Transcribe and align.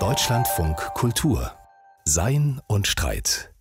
Deutschlandfunk 0.00 0.76
Kultur 0.94 1.52
Sein 2.04 2.60
und 2.66 2.88
Streit. 2.88 3.54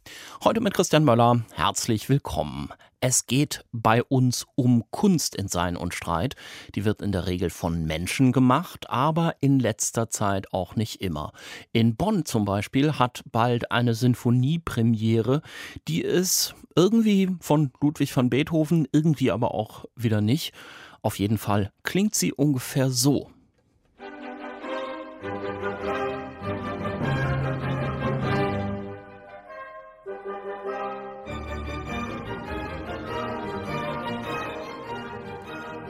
Heute 0.44 0.59
mit 0.59 0.74
Christian 0.74 1.04
Möller. 1.04 1.46
Herzlich 1.54 2.09
willkommen. 2.09 2.69
Es 3.00 3.27
geht 3.27 3.64
bei 3.72 4.01
uns 4.01 4.48
um 4.56 4.85
Kunst 4.90 5.35
in 5.35 5.50
Sein 5.50 5.77
und 5.77 5.93
Streit. 5.93 6.35
Die 6.74 6.83
wird 6.83 7.04
in 7.04 7.11
der 7.11 7.27
Regel 7.27 7.51
von 7.51 7.85
Menschen 7.85 8.32
gemacht, 8.32 8.89
aber 8.89 9.36
in 9.39 9.59
letzter 9.59 10.09
Zeit 10.09 10.52
auch 10.52 10.75
nicht 10.75 11.00
immer. 11.00 11.31
In 11.71 11.95
Bonn 11.95 12.25
zum 12.25 12.43
Beispiel 12.43 12.93
hat 12.93 13.21
bald 13.31 13.71
eine 13.71 13.93
Sinfoniepremiere, 13.93 15.43
die 15.88 16.02
ist 16.02 16.55
irgendwie 16.75 17.29
von 17.39 17.71
Ludwig 17.79 18.18
van 18.18 18.31
Beethoven, 18.31 18.88
irgendwie 18.91 19.29
aber 19.29 19.54
auch 19.54 19.86
wieder 19.95 20.21
nicht. 20.21 20.55
Auf 21.04 21.20
jeden 21.20 21.38
Fall 21.38 21.71
klingt 21.84 22.15
sie 22.15 22.34
ungefähr 22.34 22.89
so. 22.89 23.29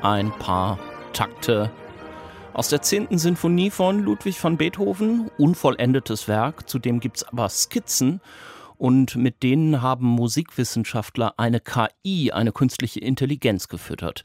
Ein 0.03 0.31
paar 0.31 0.77
Takte 1.13 1.71
aus 2.51 2.67
der 2.67 2.81
10. 2.81 3.17
Sinfonie 3.17 3.71
von 3.71 3.99
Ludwig 3.99 4.43
van 4.43 4.57
Beethoven, 4.57 5.31
unvollendetes 5.37 6.27
Werk, 6.27 6.69
zudem 6.69 6.99
gibt 6.99 7.17
es 7.17 7.23
aber 7.23 7.49
Skizzen 7.49 8.19
und 8.83 9.15
mit 9.15 9.43
denen 9.43 9.81
haben 9.81 10.07
Musikwissenschaftler 10.07 11.35
eine 11.37 11.61
KI, 11.61 12.33
eine 12.33 12.51
künstliche 12.51 12.99
Intelligenz 12.99 13.69
gefüttert. 13.69 14.23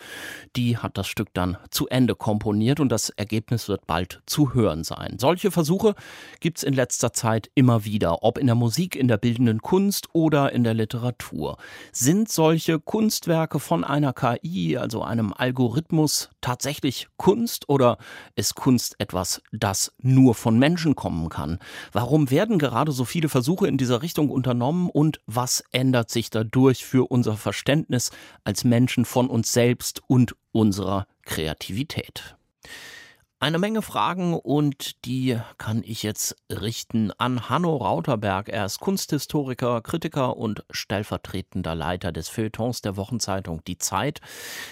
Die 0.56 0.76
hat 0.76 0.98
das 0.98 1.06
Stück 1.06 1.28
dann 1.32 1.58
zu 1.70 1.86
Ende 1.86 2.16
komponiert 2.16 2.80
und 2.80 2.88
das 2.88 3.10
Ergebnis 3.10 3.68
wird 3.68 3.86
bald 3.86 4.20
zu 4.26 4.54
hören 4.54 4.82
sein. 4.82 5.14
Solche 5.20 5.52
Versuche 5.52 5.94
gibt 6.40 6.58
es 6.58 6.64
in 6.64 6.74
letzter 6.74 7.12
Zeit 7.12 7.48
immer 7.54 7.84
wieder, 7.84 8.24
ob 8.24 8.36
in 8.36 8.46
der 8.46 8.56
Musik, 8.56 8.96
in 8.96 9.06
der 9.06 9.18
bildenden 9.18 9.62
Kunst 9.62 10.08
oder 10.12 10.52
in 10.52 10.64
der 10.64 10.74
Literatur. 10.74 11.56
Sind 11.92 12.28
solche 12.28 12.80
Kunstwerke 12.80 13.60
von 13.60 13.84
einer 13.84 14.12
KI, 14.12 14.76
also 14.76 15.02
einem 15.02 15.32
Algorithmus, 15.32 16.30
tatsächlich 16.40 17.06
Kunst 17.16 17.68
oder 17.68 17.96
ist 18.34 18.56
Kunst 18.56 18.96
etwas, 18.98 19.40
das 19.52 19.92
nur 20.02 20.34
von 20.34 20.58
Menschen 20.58 20.96
kommen 20.96 21.28
kann? 21.28 21.60
Warum 21.92 22.32
werden 22.32 22.58
gerade 22.58 22.90
so 22.90 23.04
viele 23.04 23.28
Versuche 23.28 23.68
in 23.68 23.78
dieser 23.78 24.02
Richtung 24.02 24.30
unternommen 24.30 24.47
und 24.88 25.20
was 25.26 25.64
ändert 25.72 26.10
sich 26.10 26.30
dadurch 26.30 26.84
für 26.84 27.10
unser 27.10 27.36
Verständnis 27.36 28.10
als 28.44 28.64
Menschen 28.64 29.04
von 29.04 29.28
uns 29.28 29.52
selbst 29.52 30.02
und 30.06 30.34
unserer 30.52 31.06
Kreativität? 31.22 32.36
Eine 33.40 33.60
Menge 33.60 33.82
Fragen 33.82 34.34
und 34.34 35.04
die 35.04 35.38
kann 35.58 35.84
ich 35.84 36.02
jetzt 36.02 36.34
richten 36.50 37.12
an 37.18 37.48
Hanno 37.48 37.76
Rauterberg. 37.76 38.48
Er 38.48 38.64
ist 38.64 38.80
Kunsthistoriker, 38.80 39.80
Kritiker 39.80 40.36
und 40.36 40.64
stellvertretender 40.70 41.76
Leiter 41.76 42.10
des 42.10 42.28
Feuilletons 42.28 42.82
der 42.82 42.96
Wochenzeitung 42.96 43.62
Die 43.64 43.78
Zeit. 43.78 44.20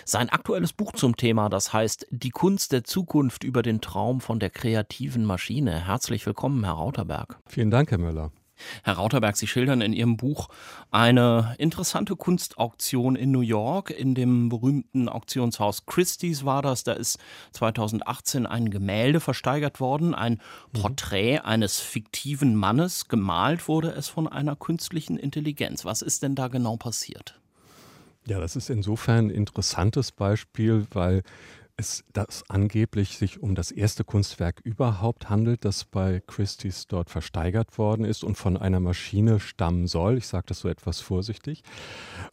Sein 0.04 0.30
aktuelles 0.30 0.72
Buch 0.72 0.90
zum 0.94 1.16
Thema, 1.16 1.48
das 1.48 1.72
heißt 1.72 2.08
Die 2.10 2.30
Kunst 2.30 2.72
der 2.72 2.82
Zukunft 2.82 3.44
über 3.44 3.62
den 3.62 3.80
Traum 3.80 4.20
von 4.20 4.40
der 4.40 4.50
kreativen 4.50 5.24
Maschine. 5.24 5.86
Herzlich 5.86 6.26
willkommen, 6.26 6.64
Herr 6.64 6.72
Rauterberg. 6.72 7.38
Vielen 7.46 7.70
Dank, 7.70 7.92
Herr 7.92 7.98
Müller. 7.98 8.32
Herr 8.82 8.94
Rauterberg, 8.94 9.36
Sie 9.36 9.46
schildern 9.46 9.80
in 9.80 9.92
Ihrem 9.92 10.16
Buch 10.16 10.48
eine 10.90 11.54
interessante 11.58 12.16
Kunstauktion 12.16 13.16
in 13.16 13.30
New 13.30 13.40
York, 13.40 13.90
in 13.90 14.14
dem 14.14 14.48
berühmten 14.48 15.08
Auktionshaus 15.08 15.86
Christie's 15.86 16.44
war 16.44 16.62
das. 16.62 16.84
Da 16.84 16.92
ist 16.92 17.18
2018 17.52 18.46
ein 18.46 18.70
Gemälde 18.70 19.20
versteigert 19.20 19.80
worden, 19.80 20.14
ein 20.14 20.40
mhm. 20.72 20.80
Porträt 20.80 21.38
eines 21.40 21.80
fiktiven 21.80 22.56
Mannes. 22.56 23.08
Gemalt 23.08 23.68
wurde 23.68 23.90
es 23.90 24.08
von 24.08 24.28
einer 24.28 24.56
künstlichen 24.56 25.16
Intelligenz. 25.16 25.84
Was 25.84 26.02
ist 26.02 26.22
denn 26.22 26.34
da 26.34 26.48
genau 26.48 26.76
passiert? 26.76 27.40
Ja, 28.26 28.40
das 28.40 28.56
ist 28.56 28.70
insofern 28.70 29.26
ein 29.26 29.30
interessantes 29.30 30.10
Beispiel, 30.10 30.86
weil 30.90 31.22
es 31.78 32.04
das 32.12 32.42
angeblich 32.48 33.18
sich 33.18 33.42
um 33.42 33.54
das 33.54 33.70
erste 33.70 34.02
Kunstwerk 34.02 34.60
überhaupt 34.64 35.28
handelt, 35.28 35.64
das 35.64 35.84
bei 35.84 36.22
Christie's 36.26 36.86
dort 36.86 37.10
versteigert 37.10 37.76
worden 37.76 38.06
ist 38.06 38.24
und 38.24 38.36
von 38.36 38.56
einer 38.56 38.80
Maschine 38.80 39.40
stammen 39.40 39.86
soll. 39.86 40.16
Ich 40.16 40.26
sage 40.26 40.46
das 40.48 40.60
so 40.60 40.68
etwas 40.68 41.00
vorsichtig. 41.00 41.62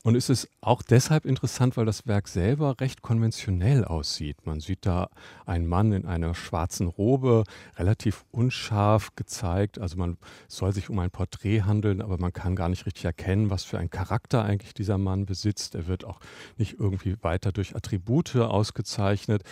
Und 0.03 0.15
es 0.15 0.29
ist 0.29 0.47
auch 0.61 0.81
deshalb 0.81 1.25
interessant, 1.25 1.75
weil 1.75 1.85
das 1.85 2.07
Werk 2.07 2.29
selber 2.29 2.79
recht 2.79 3.01
konventionell 3.01 3.83
aussieht. 3.83 4.45
Man 4.45 4.61
sieht 4.61 4.85
da 4.85 5.09
einen 5.45 5.67
Mann 5.67 5.91
in 5.91 6.05
einer 6.05 6.35
schwarzen 6.35 6.87
Robe, 6.87 7.43
relativ 7.75 8.23
unscharf 8.31 9.13
gezeigt. 9.17 9.77
Also 9.77 9.97
man 9.97 10.17
soll 10.47 10.71
sich 10.71 10.89
um 10.89 10.99
ein 10.99 11.11
Porträt 11.11 11.63
handeln, 11.63 12.01
aber 12.01 12.17
man 12.17 12.31
kann 12.31 12.55
gar 12.55 12.69
nicht 12.69 12.85
richtig 12.85 13.03
erkennen, 13.05 13.49
was 13.49 13.65
für 13.65 13.77
einen 13.77 13.89
Charakter 13.89 14.45
eigentlich 14.45 14.73
dieser 14.73 14.97
Mann 14.97 15.25
besitzt. 15.25 15.75
Er 15.75 15.87
wird 15.87 16.05
auch 16.05 16.21
nicht 16.57 16.79
irgendwie 16.79 17.17
weiter 17.21 17.51
durch 17.51 17.75
Attribute 17.75 18.37
ausgezeichnet 18.37 19.32
gezeichnet. 19.33 19.43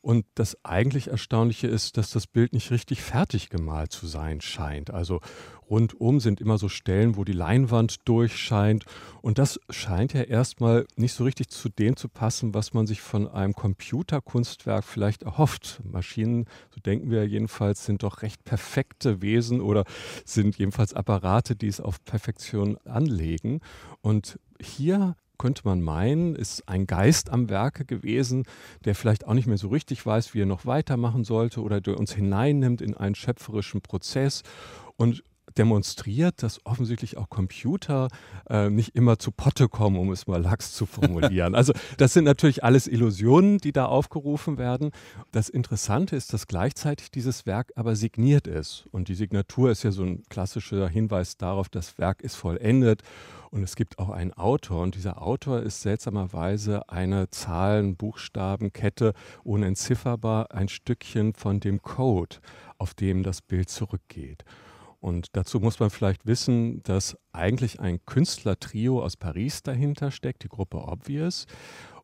Und 0.00 0.24
das 0.36 0.56
eigentlich 0.64 1.08
Erstaunliche 1.08 1.66
ist, 1.66 1.96
dass 1.96 2.10
das 2.10 2.26
Bild 2.26 2.52
nicht 2.52 2.70
richtig 2.70 3.02
fertig 3.02 3.50
gemalt 3.50 3.92
zu 3.92 4.06
sein 4.06 4.40
scheint. 4.40 4.90
Also 4.90 5.20
rundum 5.68 6.20
sind 6.20 6.40
immer 6.40 6.56
so 6.56 6.68
Stellen, 6.68 7.16
wo 7.16 7.24
die 7.24 7.32
Leinwand 7.32 8.08
durchscheint. 8.08 8.84
Und 9.22 9.38
das 9.38 9.58
scheint 9.70 10.14
ja 10.14 10.22
erstmal 10.22 10.86
nicht 10.96 11.12
so 11.12 11.24
richtig 11.24 11.48
zu 11.48 11.68
dem 11.68 11.96
zu 11.96 12.08
passen, 12.08 12.54
was 12.54 12.72
man 12.74 12.86
sich 12.86 13.00
von 13.00 13.28
einem 13.28 13.54
Computerkunstwerk 13.54 14.84
vielleicht 14.84 15.24
erhofft. 15.24 15.80
Maschinen, 15.84 16.46
so 16.70 16.80
denken 16.80 17.10
wir 17.10 17.26
jedenfalls, 17.26 17.84
sind 17.84 18.04
doch 18.04 18.22
recht 18.22 18.44
perfekte 18.44 19.20
Wesen 19.20 19.60
oder 19.60 19.84
sind 20.24 20.56
jedenfalls 20.58 20.94
Apparate, 20.94 21.56
die 21.56 21.68
es 21.68 21.80
auf 21.80 22.02
Perfektion 22.04 22.78
anlegen. 22.84 23.60
Und 24.00 24.38
hier 24.60 25.16
könnte 25.38 25.62
man 25.64 25.80
meinen, 25.80 26.34
ist 26.34 26.68
ein 26.68 26.86
Geist 26.86 27.30
am 27.30 27.48
Werke 27.48 27.84
gewesen, 27.84 28.44
der 28.84 28.94
vielleicht 28.94 29.26
auch 29.26 29.34
nicht 29.34 29.46
mehr 29.46 29.58
so 29.58 29.68
richtig 29.68 30.04
weiß, 30.04 30.34
wie 30.34 30.42
er 30.42 30.46
noch 30.46 30.66
weitermachen 30.66 31.24
sollte 31.24 31.62
oder 31.62 31.80
der 31.80 31.98
uns 31.98 32.12
hineinnimmt 32.12 32.82
in 32.82 32.96
einen 32.96 33.14
schöpferischen 33.14 33.80
Prozess 33.80 34.42
und 34.96 35.22
demonstriert, 35.56 36.42
dass 36.42 36.64
offensichtlich 36.64 37.16
auch 37.16 37.28
Computer 37.28 38.08
äh, 38.48 38.70
nicht 38.70 38.94
immer 38.94 39.18
zu 39.18 39.32
Potte 39.32 39.68
kommen, 39.68 39.96
um 39.96 40.12
es 40.12 40.26
mal 40.26 40.40
lax 40.40 40.72
zu 40.72 40.86
formulieren. 40.86 41.54
also 41.56 41.72
das 41.96 42.12
sind 42.12 42.24
natürlich 42.24 42.64
alles 42.64 42.86
Illusionen, 42.86 43.58
die 43.58 43.72
da 43.72 43.86
aufgerufen 43.86 44.56
werden. 44.56 44.90
Das 45.32 45.48
Interessante 45.48 46.16
ist, 46.16 46.32
dass 46.32 46.46
gleichzeitig 46.46 47.10
dieses 47.10 47.46
Werk 47.46 47.72
aber 47.76 47.96
signiert 47.96 48.46
ist. 48.46 48.86
Und 48.92 49.08
die 49.08 49.14
Signatur 49.14 49.70
ist 49.70 49.82
ja 49.82 49.90
so 49.90 50.04
ein 50.04 50.22
klassischer 50.28 50.88
Hinweis 50.88 51.36
darauf, 51.36 51.68
das 51.68 51.98
Werk 51.98 52.22
ist 52.22 52.36
vollendet. 52.36 53.02
Und 53.50 53.62
es 53.62 53.76
gibt 53.76 53.98
auch 53.98 54.10
einen 54.10 54.32
Autor. 54.32 54.82
Und 54.82 54.94
dieser 54.94 55.22
Autor 55.22 55.60
ist 55.60 55.82
seltsamerweise 55.82 56.88
eine 56.88 57.30
Zahlen-Buchstaben-Kette 57.30 59.14
unentzifferbar, 59.44 60.52
ein 60.52 60.68
Stückchen 60.68 61.34
von 61.34 61.60
dem 61.60 61.82
Code, 61.82 62.36
auf 62.76 62.94
dem 62.94 63.22
das 63.22 63.42
Bild 63.42 63.70
zurückgeht. 63.70 64.44
Und 65.00 65.28
dazu 65.36 65.60
muss 65.60 65.78
man 65.78 65.90
vielleicht 65.90 66.26
wissen, 66.26 66.82
dass 66.82 67.16
eigentlich 67.32 67.80
ein 67.80 68.04
Künstlertrio 68.04 69.02
aus 69.02 69.16
Paris 69.16 69.62
dahinter 69.62 70.10
steckt, 70.10 70.42
die 70.42 70.48
Gruppe 70.48 70.78
Obvious. 70.78 71.46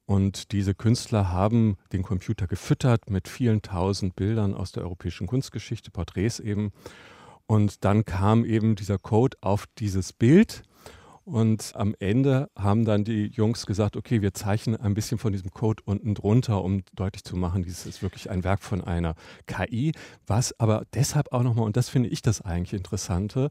Und 0.06 0.52
diese 0.52 0.74
Künstler 0.74 1.30
haben 1.32 1.76
den 1.92 2.02
Computer 2.02 2.46
gefüttert 2.46 3.10
mit 3.10 3.26
vielen 3.26 3.62
tausend 3.62 4.16
Bildern 4.16 4.54
aus 4.54 4.72
der 4.72 4.84
europäischen 4.84 5.26
Kunstgeschichte, 5.26 5.90
Porträts 5.90 6.40
eben. 6.40 6.72
Und 7.46 7.84
dann 7.84 8.04
kam 8.04 8.44
eben 8.44 8.76
dieser 8.76 8.98
Code 8.98 9.36
auf 9.40 9.64
dieses 9.78 10.12
Bild 10.12 10.62
und 11.24 11.72
am 11.74 11.94
Ende 11.98 12.50
haben 12.56 12.84
dann 12.84 13.04
die 13.04 13.26
Jungs 13.26 13.66
gesagt, 13.66 13.96
okay, 13.96 14.20
wir 14.22 14.34
zeichnen 14.34 14.76
ein 14.76 14.94
bisschen 14.94 15.18
von 15.18 15.32
diesem 15.32 15.50
Code 15.50 15.82
unten 15.86 16.14
drunter, 16.14 16.62
um 16.62 16.82
deutlich 16.94 17.24
zu 17.24 17.36
machen, 17.36 17.62
dieses 17.62 17.86
ist 17.86 18.02
wirklich 18.02 18.30
ein 18.30 18.44
Werk 18.44 18.62
von 18.62 18.82
einer 18.82 19.14
KI, 19.46 19.92
was 20.26 20.58
aber 20.60 20.84
deshalb 20.92 21.32
auch 21.32 21.42
nochmal, 21.42 21.64
und 21.64 21.76
das 21.76 21.88
finde 21.88 22.10
ich 22.10 22.22
das 22.22 22.42
eigentlich 22.42 22.74
Interessante, 22.74 23.48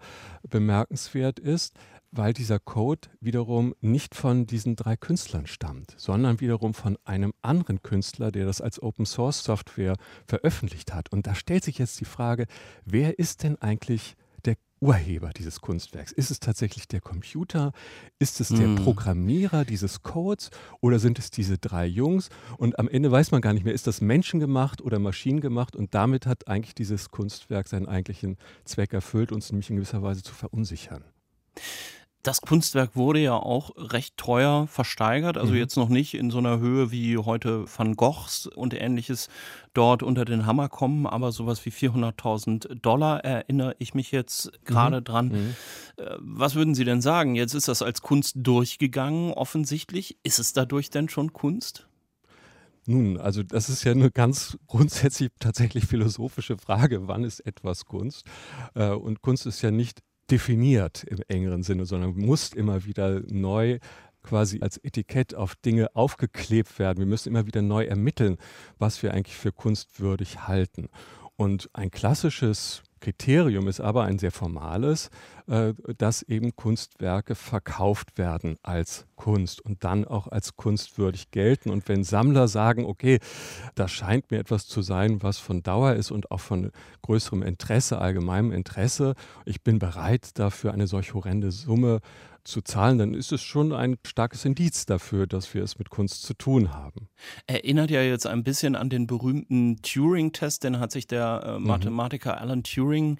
bemerkenswert 0.48 1.40
ist, 1.40 1.74
weil 2.12 2.34
dieser 2.34 2.60
Code 2.60 3.10
wiederum 3.22 3.74
nicht 3.82 4.14
von 4.14 4.46
diesen 4.46 4.76
drei 4.76 4.96
Künstlern 4.96 5.48
stammt, 5.48 5.96
sondern 5.98 6.40
wiederum 6.40 6.76
von 6.76 6.98
einem 7.06 7.34
anderen 7.42 7.82
Künstler, 7.82 8.32
der 8.32 8.46
das 8.46 8.62
als 8.62 8.82
Open 8.82 9.08
Source 9.08 9.44
Software 9.44 9.96
veröffentlicht 10.28 10.94
hat. 10.94 11.12
Und 11.12 11.26
da 11.26 11.34
stellt 11.34 11.64
sich 11.64 11.80
jetzt 11.80 12.00
die 12.00 12.06
Frage, 12.06 12.46
wer 12.86 13.18
ist 13.18 13.42
denn 13.42 13.60
eigentlich 13.60 14.16
Urheber 14.84 15.30
dieses 15.30 15.62
Kunstwerks? 15.62 16.12
Ist 16.12 16.30
es 16.30 16.42
tatsächlich 16.42 16.90
der 16.90 17.00
Computer? 17.00 17.72
Ist 18.20 18.42
es 18.42 18.50
der 18.50 18.66
hm. 18.66 18.76
Programmierer 18.76 19.64
dieses 19.64 20.04
Codes? 20.04 20.52
Oder 20.82 21.00
sind 21.00 21.20
es 21.20 21.32
diese 21.32 21.58
drei 21.58 21.86
Jungs? 21.86 22.30
Und 22.58 22.78
am 22.80 22.90
Ende 22.90 23.10
weiß 23.10 23.32
man 23.32 23.40
gar 23.40 23.54
nicht 23.54 23.64
mehr, 23.64 23.74
ist 23.74 23.88
das 23.88 24.02
menschengemacht 24.02 24.82
oder 24.82 25.00
maschinengemacht? 25.00 25.78
Und 25.78 25.96
damit 25.96 26.26
hat 26.26 26.50
eigentlich 26.50 26.76
dieses 26.76 27.10
Kunstwerk 27.12 27.70
seinen 27.70 27.88
eigentlichen 27.88 28.36
Zweck 28.66 28.92
erfüllt, 28.92 29.32
uns 29.32 29.50
nämlich 29.52 29.70
in 29.70 29.78
gewisser 29.78 30.04
Weise 30.04 30.22
zu 30.22 30.34
verunsichern. 30.34 31.06
Das 32.24 32.40
Kunstwerk 32.40 32.96
wurde 32.96 33.20
ja 33.20 33.36
auch 33.36 33.72
recht 33.76 34.16
teuer 34.16 34.66
versteigert, 34.68 35.38
also 35.38 35.52
mhm. 35.52 35.60
jetzt 35.60 35.76
noch 35.76 35.90
nicht 35.90 36.14
in 36.14 36.32
so 36.32 36.38
einer 36.38 36.58
Höhe 36.58 36.90
wie 36.90 37.18
heute 37.18 37.66
Van 37.68 37.98
Goghs 37.98 38.48
und 38.48 38.74
ähnliches 38.74 39.28
dort 39.74 40.04
unter 40.04 40.24
den 40.24 40.46
Hammer 40.46 40.70
kommen, 40.70 41.06
aber 41.06 41.34
sowas 41.34 41.66
wie 41.66 41.70
400.000 41.70 42.76
Dollar 42.76 43.26
erinnere 43.26 43.76
ich 43.78 43.94
mich 43.94 44.14
jetzt 44.14 44.52
gerade 44.64 45.02
mhm. 45.02 45.04
dran. 45.04 45.28
Mhm. 45.28 45.56
Äh, 45.98 46.16
was 46.20 46.56
würden 46.56 46.76
Sie 46.76 46.86
denn 46.86 47.02
sagen? 47.02 47.36
Jetzt 47.36 47.56
ist 47.56 47.68
das 47.68 47.82
als 47.82 48.02
Kunst 48.02 48.36
durchgegangen, 48.38 49.34
offensichtlich. 49.34 50.18
Ist 50.24 50.40
es 50.40 50.54
dadurch 50.54 50.90
denn 50.90 51.10
schon 51.10 51.34
Kunst? 51.34 51.88
Nun, 52.86 53.18
also 53.18 53.44
das 53.44 53.68
ist 53.68 53.84
ja 53.84 53.92
eine 53.92 54.12
ganz 54.12 54.58
grundsätzlich 54.68 55.30
tatsächlich 55.40 55.88
philosophische 55.88 56.58
Frage, 56.58 57.08
wann 57.10 57.26
ist 57.26 57.42
etwas 57.42 57.84
Kunst? 57.84 58.26
Äh, 58.76 58.92
und 58.92 59.22
Kunst 59.22 59.46
ist 59.46 59.62
ja 59.62 59.72
nicht 59.72 60.02
definiert 60.32 61.04
im 61.04 61.20
engeren 61.28 61.64
Sinne, 61.64 61.86
sondern 61.86 62.16
muss 62.16 62.54
immer 62.54 62.86
wieder 62.86 63.22
neu 63.28 63.80
quasi 64.24 64.62
als 64.62 64.78
Etikett 64.78 65.36
auf 65.36 65.56
Dinge 65.56 65.96
aufgeklebt 65.96 66.80
werden. 66.80 67.00
Wir 67.00 67.06
müssen 67.06 67.30
immer 67.30 67.46
wieder 67.46 67.62
neu 67.62 67.84
ermitteln, 67.84 68.38
was 68.80 69.04
wir 69.04 69.14
eigentlich 69.14 69.36
für 69.36 69.52
kunstwürdig 69.52 70.48
halten. 70.48 70.90
Und 71.36 71.70
ein 71.74 71.92
klassisches 71.92 72.84
Kriterium 73.04 73.68
ist 73.68 73.82
aber 73.82 74.06
ein 74.06 74.18
sehr 74.18 74.32
formales, 74.32 75.10
äh, 75.48 75.74
dass 75.98 76.22
eben 76.24 76.56
Kunstwerke 76.56 77.36
verkauft 77.36 78.18
werden 78.18 78.56
als 78.64 79.06
Kunst 79.18 79.60
und 79.60 79.84
dann 79.84 80.06
auch 80.06 80.28
als 80.28 80.56
kunstwürdig 80.56 81.30
gelten. 81.30 81.70
Und 81.70 81.90
wenn 81.90 82.06
Sammler 82.06 82.48
sagen, 82.48 82.86
okay, 82.86 83.20
das 83.76 83.92
scheint 83.92 84.32
mir 84.32 84.40
etwas 84.40 84.68
zu 84.68 84.82
sein, 84.82 85.22
was 85.22 85.38
von 85.38 85.64
Dauer 85.64 85.94
ist 85.94 86.12
und 86.12 86.32
auch 86.32 86.40
von 86.40 86.72
größerem 87.02 87.44
Interesse, 87.44 87.98
allgemeinem 87.98 88.54
Interesse, 88.54 89.16
ich 89.44 89.62
bin 89.62 89.80
bereit, 89.80 90.40
dafür 90.40 90.72
eine 90.74 90.88
solch 90.88 91.14
horrende 91.14 91.52
Summe 91.52 92.00
zu 92.44 92.62
zahlen, 92.62 92.98
dann 92.98 93.14
ist 93.14 93.32
es 93.32 93.42
schon 93.42 93.72
ein 93.72 93.98
starkes 94.06 94.46
Indiz 94.46 94.86
dafür, 94.86 95.28
dass 95.28 95.54
wir 95.54 95.64
es 95.64 95.80
mit 95.80 95.90
Kunst 95.90 96.24
zu 96.24 96.34
tun 96.34 96.74
haben. 96.74 97.08
Erinnert 97.48 97.90
ja 97.90 98.02
jetzt 98.02 98.28
ein 98.28 98.44
bisschen 98.44 98.76
an 98.76 98.90
den 98.90 99.08
berühmten 99.08 99.82
Turing-Test, 99.82 100.64
den 100.64 100.80
hat 100.80 100.92
sich 100.92 101.08
der 101.08 101.44
äh, 101.46 101.60
mhm. 101.60 101.68
Mathematiker 101.68 102.40
Alan 102.40 102.64
Turing 102.64 103.18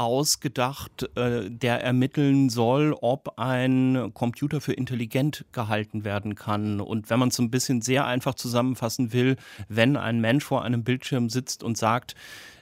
ausgedacht, 0.00 1.10
äh, 1.16 1.50
der 1.50 1.84
ermitteln 1.84 2.48
soll, 2.48 2.96
ob 3.02 3.38
ein 3.38 4.12
Computer 4.14 4.62
für 4.62 4.72
intelligent 4.72 5.44
gehalten 5.52 6.04
werden 6.04 6.36
kann. 6.36 6.80
Und 6.80 7.10
wenn 7.10 7.18
man 7.18 7.28
es 7.28 7.36
so 7.36 7.42
ein 7.42 7.50
bisschen 7.50 7.82
sehr 7.82 8.06
einfach 8.06 8.34
zusammenfassen 8.34 9.12
will, 9.12 9.36
wenn 9.68 9.98
ein 9.98 10.20
Mensch 10.20 10.42
vor 10.42 10.64
einem 10.64 10.84
Bildschirm 10.84 11.28
sitzt 11.28 11.62
und 11.62 11.76
sagt, 11.76 12.14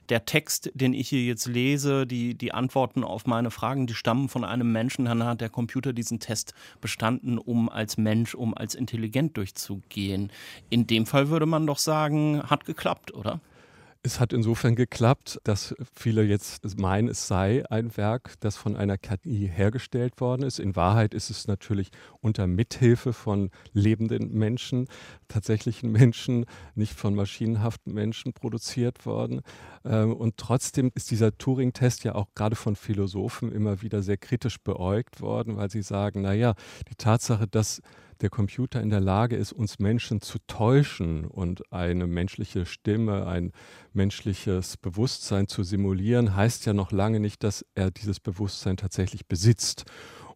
der 0.08 0.24
Text, 0.24 0.70
den 0.74 0.94
ich 0.94 1.08
hier 1.08 1.22
jetzt 1.22 1.46
lese, 1.46 2.06
die, 2.06 2.34
die 2.34 2.52
Antworten 2.52 3.04
auf 3.04 3.26
meine 3.26 3.50
Fragen, 3.50 3.86
die 3.86 3.94
stammen 3.94 4.28
von 4.28 4.44
einem 4.44 4.72
Menschen, 4.72 5.04
dann 5.04 5.24
hat 5.24 5.40
der 5.40 5.50
Computer 5.50 5.92
diesen 5.92 6.20
Test 6.20 6.54
bestanden, 6.80 7.38
um 7.38 7.68
als 7.68 7.96
Mensch, 7.96 8.34
um 8.34 8.56
als 8.56 8.74
intelligent 8.74 9.36
durchzugehen. 9.36 10.30
In 10.70 10.86
dem 10.86 11.06
Fall 11.06 11.28
würde 11.28 11.46
man 11.46 11.66
doch 11.66 11.78
sagen, 11.78 12.42
hat 12.42 12.64
geklappt, 12.64 13.12
oder? 13.14 13.40
Es 14.04 14.20
hat 14.20 14.32
insofern 14.32 14.76
geklappt, 14.76 15.40
dass 15.42 15.74
viele 15.92 16.22
jetzt 16.22 16.78
meinen, 16.78 17.08
es 17.08 17.26
sei 17.26 17.68
ein 17.68 17.96
Werk, 17.96 18.34
das 18.38 18.56
von 18.56 18.76
einer 18.76 18.96
KI 18.96 19.50
hergestellt 19.52 20.20
worden 20.20 20.44
ist. 20.44 20.60
In 20.60 20.76
Wahrheit 20.76 21.14
ist 21.14 21.30
es 21.30 21.48
natürlich 21.48 21.90
unter 22.20 22.46
Mithilfe 22.46 23.12
von 23.12 23.50
lebenden 23.72 24.32
Menschen, 24.32 24.86
tatsächlichen 25.26 25.90
Menschen, 25.90 26.46
nicht 26.76 26.94
von 26.94 27.16
maschinenhaften 27.16 27.92
Menschen 27.92 28.32
produziert 28.32 29.04
worden. 29.04 29.40
Ähm, 29.84 30.14
und 30.14 30.36
trotzdem 30.36 30.92
ist 30.94 31.10
dieser 31.10 31.36
Turing-Test 31.36 32.04
ja 32.04 32.14
auch 32.14 32.28
gerade 32.36 32.54
von 32.54 32.76
Philosophen 32.76 33.50
immer 33.50 33.82
wieder 33.82 34.02
sehr 34.02 34.16
kritisch 34.16 34.60
beäugt 34.60 35.20
worden, 35.20 35.56
weil 35.56 35.70
sie 35.70 35.82
sagen, 35.82 36.22
naja, 36.22 36.54
die 36.88 36.94
Tatsache, 36.94 37.48
dass 37.48 37.82
der 38.20 38.30
Computer 38.30 38.80
in 38.80 38.90
der 38.90 39.00
Lage 39.00 39.36
ist, 39.36 39.52
uns 39.52 39.78
Menschen 39.78 40.20
zu 40.20 40.38
täuschen 40.46 41.24
und 41.24 41.72
eine 41.72 42.06
menschliche 42.06 42.66
Stimme, 42.66 43.26
ein 43.26 43.52
menschliches 43.92 44.76
Bewusstsein 44.76 45.48
zu 45.48 45.62
simulieren, 45.62 46.34
heißt 46.34 46.66
ja 46.66 46.72
noch 46.72 46.92
lange 46.92 47.20
nicht, 47.20 47.44
dass 47.44 47.64
er 47.74 47.90
dieses 47.90 48.20
Bewusstsein 48.20 48.76
tatsächlich 48.76 49.26
besitzt. 49.26 49.84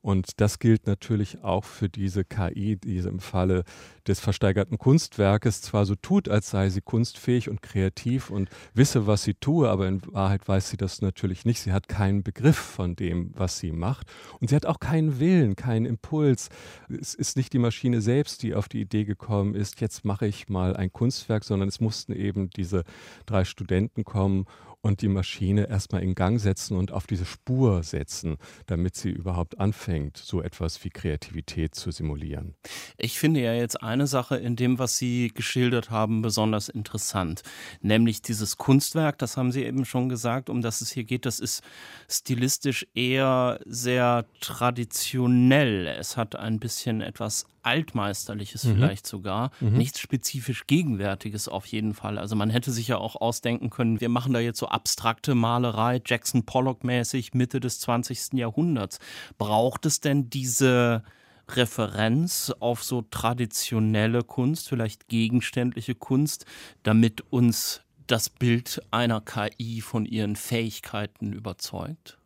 Und 0.02 0.40
das 0.40 0.58
gilt 0.58 0.88
natürlich 0.88 1.44
auch 1.44 1.64
für 1.64 1.88
diese 1.88 2.24
KI, 2.24 2.76
die 2.76 2.98
im 2.98 3.20
Falle 3.20 3.62
des 4.08 4.18
versteigerten 4.18 4.76
Kunstwerkes 4.76 5.62
zwar 5.62 5.86
so 5.86 5.94
tut, 5.94 6.28
als 6.28 6.50
sei 6.50 6.70
sie 6.70 6.80
kunstfähig 6.80 7.48
und 7.48 7.62
kreativ 7.62 8.28
und 8.28 8.50
wisse, 8.74 9.06
was 9.06 9.22
sie 9.22 9.34
tue, 9.34 9.70
aber 9.70 9.86
in 9.86 10.02
Wahrheit 10.12 10.48
weiß 10.48 10.70
sie 10.70 10.76
das 10.76 11.02
natürlich 11.02 11.44
nicht. 11.44 11.60
Sie 11.60 11.72
hat 11.72 11.88
keinen 11.88 12.24
Begriff 12.24 12.56
von 12.56 12.96
dem, 12.96 13.30
was 13.34 13.60
sie 13.60 13.70
macht. 13.70 14.08
Und 14.40 14.50
sie 14.50 14.56
hat 14.56 14.66
auch 14.66 14.80
keinen 14.80 15.20
Willen, 15.20 15.54
keinen 15.54 15.86
Impuls. 15.86 16.48
Es 16.88 17.14
ist 17.14 17.36
nicht 17.36 17.52
die 17.52 17.60
Maschine 17.60 18.00
selbst, 18.00 18.42
die 18.42 18.54
auf 18.56 18.68
die 18.68 18.80
Idee 18.80 19.04
gekommen 19.04 19.54
ist, 19.54 19.80
jetzt 19.80 20.04
mache 20.04 20.26
ich 20.26 20.48
mal 20.48 20.76
ein 20.76 20.92
Kunstwerk, 20.92 21.44
sondern 21.44 21.68
es 21.68 21.80
mussten 21.80 22.12
eben 22.12 22.50
diese 22.50 22.82
drei 23.24 23.44
Studenten 23.44 24.02
kommen 24.02 24.46
und 24.82 25.00
die 25.00 25.08
Maschine 25.08 25.68
erstmal 25.68 26.02
in 26.02 26.14
Gang 26.14 26.40
setzen 26.40 26.76
und 26.76 26.92
auf 26.92 27.06
diese 27.06 27.24
Spur 27.24 27.82
setzen, 27.82 28.36
damit 28.66 28.96
sie 28.96 29.10
überhaupt 29.10 29.58
anfängt, 29.58 30.16
so 30.16 30.42
etwas 30.42 30.84
wie 30.84 30.90
Kreativität 30.90 31.74
zu 31.74 31.92
simulieren. 31.92 32.56
Ich 32.98 33.18
finde 33.18 33.40
ja 33.40 33.54
jetzt 33.54 33.82
eine 33.82 34.06
Sache 34.06 34.36
in 34.36 34.56
dem, 34.56 34.78
was 34.78 34.98
Sie 34.98 35.28
geschildert 35.32 35.90
haben, 35.90 36.20
besonders 36.20 36.68
interessant, 36.68 37.42
nämlich 37.80 38.22
dieses 38.22 38.58
Kunstwerk, 38.58 39.18
das 39.18 39.36
haben 39.36 39.52
Sie 39.52 39.64
eben 39.64 39.84
schon 39.84 40.08
gesagt, 40.08 40.50
um 40.50 40.60
das 40.60 40.80
es 40.80 40.90
hier 40.90 41.04
geht, 41.04 41.26
das 41.26 41.38
ist 41.38 41.62
stilistisch 42.08 42.86
eher 42.94 43.60
sehr 43.64 44.26
traditionell. 44.40 45.86
Es 45.86 46.16
hat 46.16 46.34
ein 46.34 46.58
bisschen 46.58 47.00
etwas 47.00 47.46
Altmeisterliches 47.62 48.64
mhm. 48.64 48.74
vielleicht 48.74 49.06
sogar, 49.06 49.50
mhm. 49.60 49.76
nichts 49.78 50.00
spezifisch 50.00 50.66
Gegenwärtiges 50.66 51.48
auf 51.48 51.66
jeden 51.66 51.94
Fall. 51.94 52.18
Also 52.18 52.36
man 52.36 52.50
hätte 52.50 52.70
sich 52.70 52.88
ja 52.88 52.98
auch 52.98 53.16
ausdenken 53.16 53.70
können, 53.70 54.00
wir 54.00 54.08
machen 54.08 54.32
da 54.32 54.40
jetzt 54.40 54.58
so 54.58 54.68
abstrakte 54.68 55.34
Malerei, 55.34 56.00
Jackson 56.04 56.44
Pollock 56.44 56.84
mäßig, 56.84 57.34
Mitte 57.34 57.60
des 57.60 57.80
20. 57.80 58.34
Jahrhunderts. 58.34 58.98
Braucht 59.38 59.86
es 59.86 60.00
denn 60.00 60.30
diese 60.30 61.02
Referenz 61.48 62.52
auf 62.60 62.82
so 62.82 63.02
traditionelle 63.02 64.22
Kunst, 64.22 64.68
vielleicht 64.68 65.08
gegenständliche 65.08 65.94
Kunst, 65.94 66.46
damit 66.82 67.20
uns 67.32 67.82
das 68.06 68.30
Bild 68.30 68.82
einer 68.90 69.20
KI 69.20 69.80
von 69.80 70.06
ihren 70.06 70.36
Fähigkeiten 70.36 71.32
überzeugt? 71.32 72.18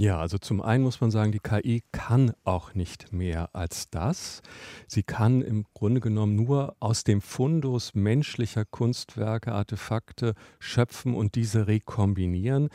Ja, 0.00 0.20
also 0.20 0.38
zum 0.38 0.62
einen 0.62 0.84
muss 0.84 1.00
man 1.00 1.10
sagen, 1.10 1.32
die 1.32 1.40
KI 1.40 1.82
kann 1.90 2.32
auch 2.44 2.72
nicht 2.72 3.12
mehr 3.12 3.52
als 3.52 3.90
das. 3.90 4.42
Sie 4.86 5.02
kann 5.02 5.42
im 5.42 5.64
Grunde 5.74 6.00
genommen 6.00 6.36
nur 6.36 6.76
aus 6.78 7.02
dem 7.02 7.20
Fundus 7.20 7.96
menschlicher 7.96 8.64
Kunstwerke, 8.64 9.50
Artefakte 9.50 10.34
schöpfen 10.60 11.14
und 11.14 11.34
diese 11.34 11.66
rekombinieren. 11.66 12.68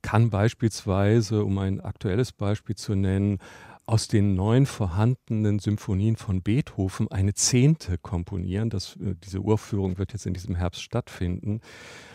Kann 0.00 0.30
beispielsweise, 0.30 1.44
um 1.44 1.58
ein 1.58 1.82
aktuelles 1.82 2.32
Beispiel 2.32 2.74
zu 2.74 2.94
nennen, 2.94 3.36
aus 3.84 4.08
den 4.08 4.34
neun 4.34 4.64
vorhandenen 4.64 5.58
Symphonien 5.58 6.16
von 6.16 6.40
Beethoven 6.40 7.06
eine 7.08 7.34
zehnte 7.34 7.98
komponieren. 7.98 8.70
Das, 8.70 8.96
äh, 8.96 9.14
diese 9.22 9.40
Urführung 9.40 9.98
wird 9.98 10.14
jetzt 10.14 10.24
in 10.24 10.32
diesem 10.32 10.54
Herbst 10.54 10.80
stattfinden. 10.80 11.60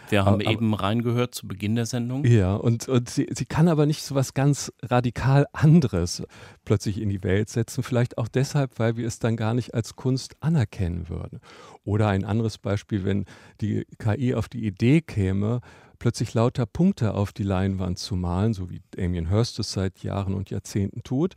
Wir 0.10 0.26
haben 0.26 0.42
aber, 0.42 0.52
eben 0.52 0.74
reingehört 0.74 1.36
zu 1.36 1.48
Beginn 1.48 1.76
der 1.76 1.86
Sendung. 1.86 2.26
Ja, 2.26 2.56
und, 2.56 2.88
und 2.88 3.10
sie, 3.10 3.28
sie 3.32 3.46
kann 3.46 3.68
aber 3.68 3.86
nicht 3.86 4.04
so 4.04 4.16
was 4.16 4.34
ganz 4.34 4.72
radikal 4.82 5.48
anderes 5.54 6.24
plötzlich 6.66 7.02
in 7.02 7.10
die 7.10 7.24
Welt 7.24 7.50
setzen. 7.50 7.84
Vielleicht 7.84 8.18
auch 8.18 8.28
deshalb, 8.28 8.80
weil 8.80 8.98
wir 8.98 9.08
es 9.08 9.20
dann 9.20 9.38
gar 9.38 9.54
nicht 9.54 9.74
als 9.74 9.96
Kunst 9.96 10.36
anerkennen 10.42 11.10
würden. 11.10 11.40
Oder 11.84 12.10
ein 12.10 12.26
anderes 12.26 12.58
Beispiel, 12.58 13.06
wenn 13.06 13.26
die 13.62 13.86
KI 13.98 14.34
auf 14.34 14.50
die 14.50 14.66
Idee 14.66 15.02
käme, 15.02 15.62
plötzlich 16.00 16.34
lauter 16.34 16.66
Punkte 16.66 17.14
auf 17.14 17.32
die 17.32 17.44
Leinwand 17.44 18.00
zu 18.00 18.16
malen, 18.16 18.54
so 18.54 18.70
wie 18.70 18.82
Damien 18.92 19.30
Hirst 19.30 19.60
es 19.60 19.72
seit 19.72 20.04
Jahren 20.04 20.34
und 20.34 20.50
Jahrzehnten 20.50 21.04
tut. 21.04 21.34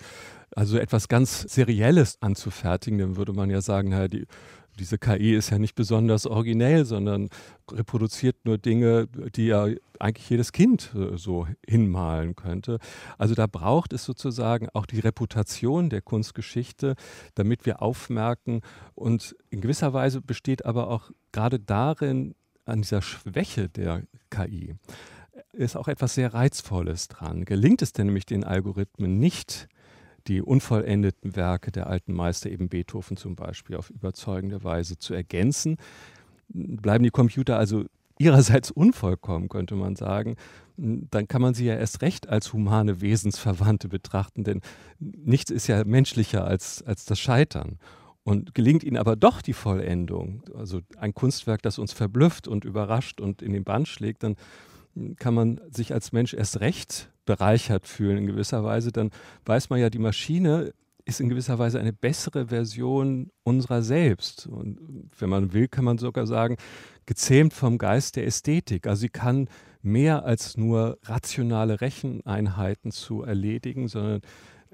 Also 0.54 0.78
etwas 0.78 1.08
ganz 1.08 1.42
Serielles 1.42 2.18
anzufertigen, 2.20 2.98
dann 2.98 3.16
würde 3.16 3.32
man 3.32 3.50
ja 3.50 3.60
sagen, 3.60 3.90
naja, 3.90 4.08
die 4.08 4.26
diese 4.80 4.99
KI 4.99 5.34
ist 5.34 5.50
ja 5.50 5.58
nicht 5.58 5.75
besonders 5.75 6.26
originell, 6.26 6.84
sondern 6.84 7.28
reproduziert 7.70 8.37
nur 8.44 8.58
Dinge, 8.58 9.06
die 9.37 9.46
ja 9.46 9.68
eigentlich 9.99 10.28
jedes 10.28 10.52
Kind 10.52 10.92
äh, 10.94 11.16
so 11.16 11.46
hinmalen 11.66 12.34
könnte. 12.34 12.78
Also 13.18 13.34
da 13.34 13.46
braucht 13.46 13.92
es 13.92 14.04
sozusagen 14.04 14.68
auch 14.70 14.87
die 14.87 15.00
Reputation 15.00 15.90
der 15.90 16.00
Kunstgeschichte, 16.00 16.94
damit 17.34 17.66
wir 17.66 17.82
aufmerken. 17.82 18.62
Und 18.94 19.37
in 19.50 19.60
gewisser 19.60 19.92
Weise 19.92 20.20
besteht 20.20 20.64
aber 20.64 20.88
auch 20.88 21.10
gerade 21.32 21.60
darin, 21.60 22.34
an 22.64 22.82
dieser 22.82 23.02
Schwäche 23.02 23.68
der 23.68 24.02
KI, 24.30 24.75
ist 25.52 25.76
auch 25.76 25.88
etwas 25.88 26.14
sehr 26.14 26.32
Reizvolles 26.32 27.08
dran. 27.08 27.44
Gelingt 27.44 27.82
es 27.82 27.92
denn 27.92 28.06
nämlich 28.06 28.26
den 28.26 28.44
Algorithmen 28.44 29.18
nicht, 29.18 29.68
die 30.30 30.42
unvollendeten 30.42 31.34
Werke 31.34 31.72
der 31.72 31.88
alten 31.88 32.12
Meister, 32.12 32.50
eben 32.50 32.68
Beethoven 32.68 33.16
zum 33.16 33.34
Beispiel, 33.34 33.75
auf 33.76 33.90
überzeugende 33.90 34.62
Weise 34.62 34.96
zu 34.96 35.12
ergänzen. 35.12 35.76
Bleiben 36.49 37.02
die 37.02 37.10
Computer 37.10 37.58
also 37.58 37.84
ihrerseits 38.16 38.70
unvollkommen, 38.70 39.49
könnte 39.49 39.75
man 39.75 39.96
sagen, 39.96 40.37
dann 40.76 41.26
kann 41.26 41.42
man 41.42 41.54
sie 41.54 41.66
ja 41.66 41.75
erst 41.75 42.00
recht 42.02 42.28
als 42.28 42.52
humane 42.52 43.00
Wesensverwandte 43.00 43.88
betrachten, 43.88 44.44
denn 44.44 44.60
nichts 45.00 45.50
ist 45.50 45.66
ja 45.66 45.82
menschlicher 45.84 46.44
als, 46.44 46.82
als 46.82 47.04
das 47.04 47.18
Scheitern. 47.18 47.78
Und 48.22 48.54
gelingt 48.54 48.84
ihnen 48.84 48.99
aber 48.99 49.16
doch 49.16 49.42
die 49.42 49.54
Vollendung, 49.54 50.44
also 50.54 50.80
ein 50.96 51.12
Kunstwerk, 51.12 51.62
das 51.62 51.78
uns 51.78 51.92
verblüfft 51.92 52.46
und 52.46 52.64
überrascht 52.64 53.20
und 53.20 53.42
in 53.42 53.52
den 53.52 53.64
Bann 53.64 53.84
schlägt, 53.84 54.22
dann 54.22 54.37
kann 55.16 55.34
man 55.34 55.60
sich 55.72 55.92
als 55.92 56.12
Mensch 56.12 56.34
erst 56.34 56.60
recht 56.60 57.10
bereichert 57.30 57.87
fühlen 57.87 58.18
in 58.18 58.26
gewisser 58.26 58.64
Weise. 58.64 58.90
Dann 58.90 59.12
weiß 59.44 59.70
man 59.70 59.78
ja, 59.78 59.88
die 59.88 60.00
Maschine 60.00 60.72
ist 61.04 61.20
in 61.20 61.28
gewisser 61.28 61.60
Weise 61.60 61.78
eine 61.78 61.92
bessere 61.92 62.49
Version 62.49 63.30
unserer 63.44 63.82
selbst. 63.82 64.49
Und 64.49 64.80
wenn 65.16 65.28
man 65.28 65.52
will, 65.52 65.68
kann 65.68 65.84
man 65.84 65.99
sogar 65.99 66.26
sagen, 66.26 66.56
gezähmt 67.06 67.54
vom 67.54 67.78
Geist 67.78 68.16
der 68.16 68.26
Ästhetik. 68.26 68.88
Also 68.88 69.02
sie 69.02 69.10
kann 69.10 69.49
mehr 69.80 70.25
als 70.25 70.56
nur 70.56 70.99
rationale 71.04 71.80
Recheneinheiten 71.80 72.90
zu 72.90 73.22
erledigen, 73.22 73.87
sondern 73.87 74.22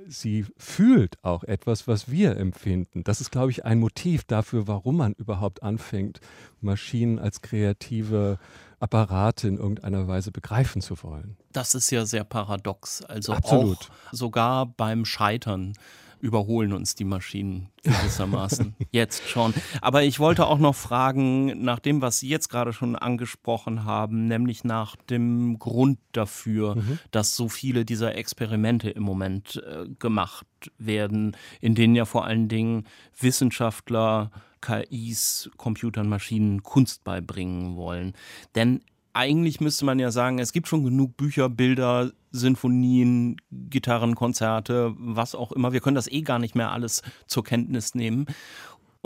sie 0.08 0.46
fühlt 0.56 1.22
auch 1.22 1.44
etwas, 1.44 1.86
was 1.86 2.10
wir 2.10 2.38
empfinden. 2.38 3.04
Das 3.04 3.20
ist, 3.20 3.30
glaube 3.30 3.50
ich, 3.50 3.66
ein 3.66 3.80
Motiv 3.80 4.24
dafür, 4.24 4.66
warum 4.66 4.96
man 4.96 5.12
überhaupt 5.12 5.62
anfängt, 5.62 6.20
Maschinen 6.62 7.18
als 7.18 7.42
kreative 7.42 8.38
Apparate 8.80 9.48
in 9.48 9.56
irgendeiner 9.56 10.06
Weise 10.06 10.30
begreifen 10.30 10.82
zu 10.82 11.02
wollen. 11.02 11.36
Das 11.52 11.74
ist 11.74 11.90
ja 11.90 12.04
sehr 12.04 12.24
paradox. 12.24 13.02
Also 13.02 13.32
Absolut. 13.32 13.78
auch 13.78 14.12
sogar 14.12 14.66
beim 14.66 15.04
Scheitern 15.04 15.74
überholen 16.20 16.72
uns 16.72 16.94
die 16.94 17.04
Maschinen 17.04 17.68
gewissermaßen. 17.82 18.74
jetzt 18.90 19.28
schon. 19.28 19.54
Aber 19.80 20.02
ich 20.02 20.18
wollte 20.18 20.46
auch 20.46 20.58
noch 20.58 20.74
fragen, 20.74 21.62
nach 21.62 21.78
dem, 21.78 22.02
was 22.02 22.18
Sie 22.18 22.28
jetzt 22.28 22.48
gerade 22.48 22.72
schon 22.72 22.96
angesprochen 22.96 23.84
haben, 23.84 24.26
nämlich 24.26 24.64
nach 24.64 24.96
dem 24.96 25.58
Grund 25.58 25.98
dafür, 26.12 26.76
mhm. 26.76 26.98
dass 27.10 27.36
so 27.36 27.48
viele 27.48 27.84
dieser 27.84 28.14
Experimente 28.16 28.90
im 28.90 29.02
Moment 29.02 29.62
äh, 29.66 29.86
gemacht 29.98 30.46
werden, 30.78 31.36
in 31.60 31.74
denen 31.74 31.94
ja 31.94 32.06
vor 32.06 32.24
allen 32.24 32.48
Dingen 32.48 32.86
Wissenschaftler 33.18 34.30
KIs, 34.66 35.50
Computern, 35.56 36.08
Maschinen 36.08 36.62
Kunst 36.62 37.04
beibringen 37.04 37.76
wollen. 37.76 38.14
Denn 38.54 38.80
eigentlich 39.12 39.60
müsste 39.60 39.84
man 39.84 39.98
ja 39.98 40.10
sagen, 40.10 40.38
es 40.38 40.52
gibt 40.52 40.68
schon 40.68 40.84
genug 40.84 41.16
Bücher, 41.16 41.48
Bilder, 41.48 42.10
Sinfonien, 42.32 43.36
Gitarrenkonzerte, 43.50 44.94
was 44.98 45.34
auch 45.34 45.52
immer. 45.52 45.72
Wir 45.72 45.80
können 45.80 45.94
das 45.94 46.08
eh 46.08 46.20
gar 46.20 46.38
nicht 46.38 46.54
mehr 46.54 46.70
alles 46.70 47.02
zur 47.26 47.44
Kenntnis 47.44 47.94
nehmen. 47.94 48.26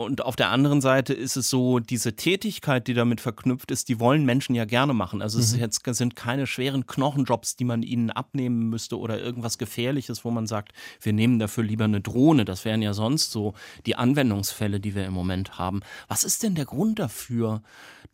Und 0.01 0.23
auf 0.23 0.35
der 0.35 0.49
anderen 0.49 0.81
Seite 0.81 1.13
ist 1.13 1.37
es 1.37 1.51
so, 1.51 1.79
diese 1.79 2.17
Tätigkeit, 2.17 2.87
die 2.87 2.95
damit 2.95 3.21
verknüpft 3.21 3.71
ist, 3.71 3.91
die 3.91 4.01
wollen 4.01 4.25
Menschen 4.25 4.55
ja 4.55 4.65
gerne 4.65 4.95
machen. 4.95 5.21
Also 5.21 5.39
es 5.39 5.53
mhm. 5.53 5.61
jetzt, 5.61 5.85
sind 5.85 6.17
keine 6.17 6.47
schweren 6.47 6.87
Knochenjobs, 6.87 7.57
die 7.57 7.65
man 7.65 7.83
ihnen 7.83 8.11
abnehmen 8.11 8.71
müsste 8.71 8.99
oder 8.99 9.21
irgendwas 9.21 9.59
Gefährliches, 9.59 10.25
wo 10.25 10.31
man 10.31 10.47
sagt, 10.47 10.73
wir 11.03 11.13
nehmen 11.13 11.39
dafür 11.39 11.65
lieber 11.65 11.85
eine 11.85 12.01
Drohne. 12.01 12.47
Das 12.47 12.65
wären 12.65 12.81
ja 12.81 12.95
sonst 12.95 13.31
so 13.31 13.53
die 13.85 13.97
Anwendungsfälle, 13.97 14.81
die 14.81 14.95
wir 14.95 15.05
im 15.05 15.13
Moment 15.13 15.59
haben. 15.59 15.81
Was 16.09 16.25
ist 16.25 16.43
denn 16.43 16.55
der 16.55 16.65
Grund 16.65 16.99
dafür, 16.99 17.63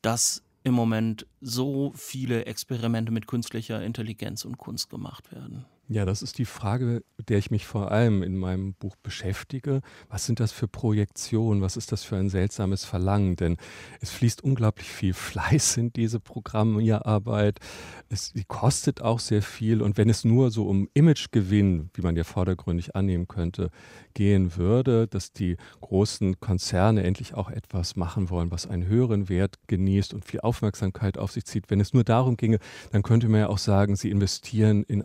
dass 0.02 0.42
im 0.64 0.74
Moment 0.74 1.28
so 1.40 1.92
viele 1.94 2.46
Experimente 2.46 3.12
mit 3.12 3.28
künstlicher 3.28 3.80
Intelligenz 3.80 4.44
und 4.44 4.58
Kunst 4.58 4.90
gemacht 4.90 5.30
werden. 5.30 5.64
Ja, 5.88 6.04
das 6.04 6.20
ist 6.20 6.38
die 6.38 6.46
Frage, 6.46 7.04
der 7.28 7.38
ich 7.38 7.52
mich 7.52 7.64
vor 7.64 7.92
allem 7.92 8.24
in 8.24 8.36
meinem 8.36 8.74
Buch 8.74 8.96
beschäftige. 9.04 9.82
Was 10.08 10.26
sind 10.26 10.40
das 10.40 10.50
für 10.50 10.66
Projektionen? 10.66 11.62
Was 11.62 11.76
ist 11.76 11.92
das 11.92 12.02
für 12.02 12.16
ein 12.16 12.28
seltsames 12.28 12.84
Verlangen? 12.84 13.36
Denn 13.36 13.56
es 14.00 14.10
fließt 14.10 14.42
unglaublich 14.42 14.88
viel 14.88 15.14
Fleiß 15.14 15.76
in 15.76 15.92
diese 15.92 16.18
Programmierarbeit. 16.18 17.60
Es 18.08 18.32
die 18.32 18.42
kostet 18.42 19.00
auch 19.00 19.20
sehr 19.20 19.42
viel. 19.42 19.80
Und 19.80 19.96
wenn 19.96 20.08
es 20.08 20.24
nur 20.24 20.50
so 20.50 20.66
um 20.66 20.88
Imagegewinn, 20.92 21.90
wie 21.94 22.02
man 22.02 22.16
ja 22.16 22.24
vordergründig 22.24 22.96
annehmen 22.96 23.28
könnte, 23.28 23.70
gehen 24.14 24.56
würde, 24.56 25.06
dass 25.06 25.32
die 25.32 25.56
großen 25.82 26.40
Konzerne 26.40 27.04
endlich 27.04 27.34
auch 27.34 27.48
etwas 27.48 27.94
machen 27.94 28.28
wollen, 28.28 28.50
was 28.50 28.66
einen 28.66 28.88
höheren 28.88 29.28
Wert 29.28 29.54
genießt 29.68 30.14
und 30.14 30.24
viel 30.24 30.40
Aufmerksamkeit 30.40 31.16
auf 31.16 31.30
sich 31.30 31.44
zieht. 31.44 31.70
Wenn 31.70 31.78
es 31.78 31.94
nur 31.94 32.02
darum 32.02 32.36
ginge, 32.36 32.58
dann 32.90 33.04
könnte 33.04 33.28
man 33.28 33.38
ja 33.38 33.48
auch 33.48 33.58
sagen, 33.58 33.94
sie 33.94 34.10
investieren 34.10 34.82
in 34.82 35.04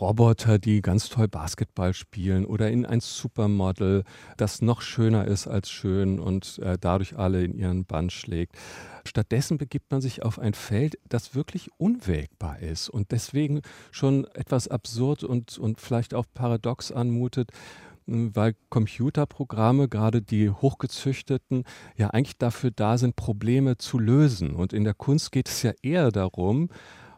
Roboter, 0.00 0.58
die 0.58 0.82
ganz 0.82 1.08
toll 1.08 1.28
Basketball 1.28 1.94
spielen 1.94 2.44
oder 2.44 2.70
in 2.70 2.86
ein 2.86 3.00
Supermodel, 3.00 4.04
das 4.36 4.62
noch 4.62 4.80
schöner 4.80 5.26
ist 5.26 5.46
als 5.46 5.70
schön 5.70 6.20
und 6.20 6.58
äh, 6.58 6.78
dadurch 6.80 7.18
alle 7.18 7.44
in 7.44 7.54
ihren 7.54 7.84
Bann 7.84 8.10
schlägt. 8.10 8.56
Stattdessen 9.04 9.58
begibt 9.58 9.90
man 9.90 10.00
sich 10.00 10.22
auf 10.22 10.38
ein 10.38 10.54
Feld, 10.54 10.98
das 11.08 11.34
wirklich 11.34 11.70
unwägbar 11.78 12.58
ist 12.60 12.88
und 12.88 13.10
deswegen 13.10 13.62
schon 13.90 14.26
etwas 14.34 14.68
absurd 14.68 15.24
und, 15.24 15.58
und 15.58 15.80
vielleicht 15.80 16.14
auch 16.14 16.26
paradox 16.32 16.92
anmutet, 16.92 17.50
hm, 18.06 18.34
weil 18.34 18.54
Computerprogramme, 18.70 19.88
gerade 19.88 20.22
die 20.22 20.50
hochgezüchteten, 20.50 21.64
ja 21.96 22.10
eigentlich 22.10 22.38
dafür 22.38 22.70
da 22.70 22.98
sind, 22.98 23.16
Probleme 23.16 23.76
zu 23.76 23.98
lösen. 23.98 24.54
Und 24.54 24.72
in 24.72 24.84
der 24.84 24.94
Kunst 24.94 25.32
geht 25.32 25.48
es 25.48 25.62
ja 25.62 25.72
eher 25.82 26.10
darum, 26.10 26.70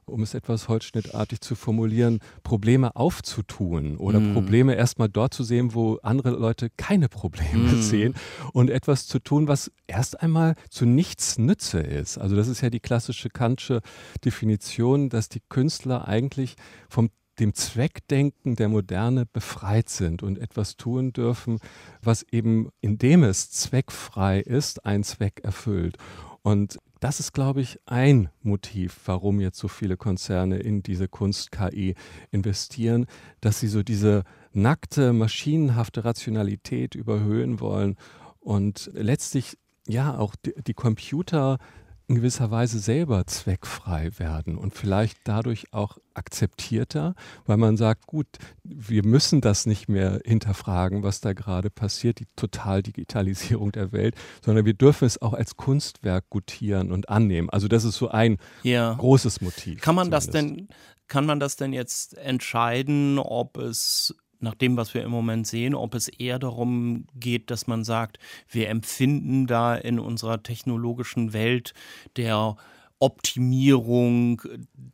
um 0.06 0.22
es 0.22 0.34
etwas 0.34 0.68
holzschnittartig 0.68 1.40
zu 1.40 1.54
formulieren, 1.54 2.20
Probleme 2.42 2.96
aufzutun 2.96 3.96
oder 3.96 4.20
mm. 4.20 4.34
Probleme 4.34 4.74
erstmal 4.74 5.08
dort 5.08 5.34
zu 5.34 5.44
sehen, 5.44 5.74
wo 5.74 5.98
andere 6.02 6.30
Leute 6.30 6.70
keine 6.76 7.08
Probleme 7.08 7.72
mm. 7.72 7.82
sehen 7.82 8.14
und 8.52 8.70
etwas 8.70 9.06
zu 9.06 9.18
tun, 9.18 9.48
was 9.48 9.70
erst 9.86 10.20
einmal 10.20 10.54
zu 10.68 10.86
nichts 10.86 11.38
Nütze 11.38 11.80
ist. 11.80 12.18
Also 12.18 12.36
das 12.36 12.48
ist 12.48 12.60
ja 12.60 12.70
die 12.70 12.80
klassische 12.80 13.30
Kantsche 13.30 13.80
Definition, 14.24 15.08
dass 15.08 15.28
die 15.28 15.42
Künstler 15.48 16.08
eigentlich 16.08 16.56
vom 16.88 17.10
dem 17.40 17.54
Zweckdenken 17.54 18.54
der 18.54 18.68
Moderne 18.68 19.26
befreit 19.26 19.88
sind 19.88 20.22
und 20.22 20.38
etwas 20.38 20.76
tun 20.76 21.12
dürfen, 21.12 21.58
was 22.02 22.22
eben, 22.30 22.68
indem 22.80 23.24
es 23.24 23.50
zweckfrei 23.50 24.40
ist, 24.40 24.84
einen 24.84 25.04
Zweck 25.04 25.40
erfüllt. 25.42 25.96
Und 26.42 26.78
das 27.00 27.18
ist, 27.18 27.32
glaube 27.32 27.62
ich, 27.62 27.78
ein 27.86 28.28
Motiv, 28.42 29.00
warum 29.06 29.40
jetzt 29.40 29.58
so 29.58 29.68
viele 29.68 29.96
Konzerne 29.96 30.58
in 30.58 30.82
diese 30.82 31.08
Kunst-KI 31.08 31.94
investieren, 32.30 33.06
dass 33.40 33.60
sie 33.60 33.68
so 33.68 33.82
diese 33.82 34.24
nackte, 34.52 35.12
maschinenhafte 35.12 36.04
Rationalität 36.04 36.94
überhöhen 36.94 37.60
wollen 37.60 37.96
und 38.38 38.90
letztlich 38.94 39.56
ja 39.88 40.18
auch 40.18 40.34
die, 40.36 40.54
die 40.66 40.74
Computer 40.74 41.58
in 42.10 42.16
gewisser 42.16 42.50
Weise 42.50 42.80
selber 42.80 43.24
zweckfrei 43.28 44.10
werden 44.18 44.58
und 44.58 44.74
vielleicht 44.74 45.18
dadurch 45.22 45.72
auch 45.72 45.96
akzeptierter, 46.12 47.14
weil 47.46 47.56
man 47.56 47.76
sagt, 47.76 48.08
gut, 48.08 48.26
wir 48.64 49.06
müssen 49.06 49.40
das 49.40 49.64
nicht 49.64 49.88
mehr 49.88 50.20
hinterfragen, 50.24 51.04
was 51.04 51.20
da 51.20 51.34
gerade 51.34 51.70
passiert, 51.70 52.18
die 52.18 52.26
Totaldigitalisierung 52.34 53.70
der 53.70 53.92
Welt, 53.92 54.16
sondern 54.44 54.66
wir 54.66 54.74
dürfen 54.74 55.04
es 55.04 55.22
auch 55.22 55.34
als 55.34 55.56
Kunstwerk 55.56 56.28
gutieren 56.30 56.90
und 56.90 57.08
annehmen. 57.08 57.48
Also 57.48 57.68
das 57.68 57.84
ist 57.84 57.94
so 57.94 58.08
ein 58.08 58.38
ja. 58.64 58.94
großes 58.94 59.40
Motiv. 59.40 59.80
Kann 59.80 59.94
man 59.94 60.06
zumindest. 60.06 60.26
das 60.26 60.32
denn, 60.32 60.68
kann 61.06 61.26
man 61.26 61.38
das 61.38 61.54
denn 61.54 61.72
jetzt 61.72 62.18
entscheiden, 62.18 63.20
ob 63.20 63.56
es 63.56 64.16
nach 64.40 64.54
dem, 64.54 64.76
was 64.76 64.94
wir 64.94 65.02
im 65.02 65.10
Moment 65.10 65.46
sehen, 65.46 65.74
ob 65.74 65.94
es 65.94 66.08
eher 66.08 66.38
darum 66.38 67.06
geht, 67.14 67.50
dass 67.50 67.66
man 67.66 67.84
sagt, 67.84 68.18
wir 68.48 68.68
empfinden 68.68 69.46
da 69.46 69.74
in 69.74 69.98
unserer 69.98 70.42
technologischen 70.42 71.32
Welt 71.32 71.74
der 72.16 72.56
Optimierung 72.98 74.42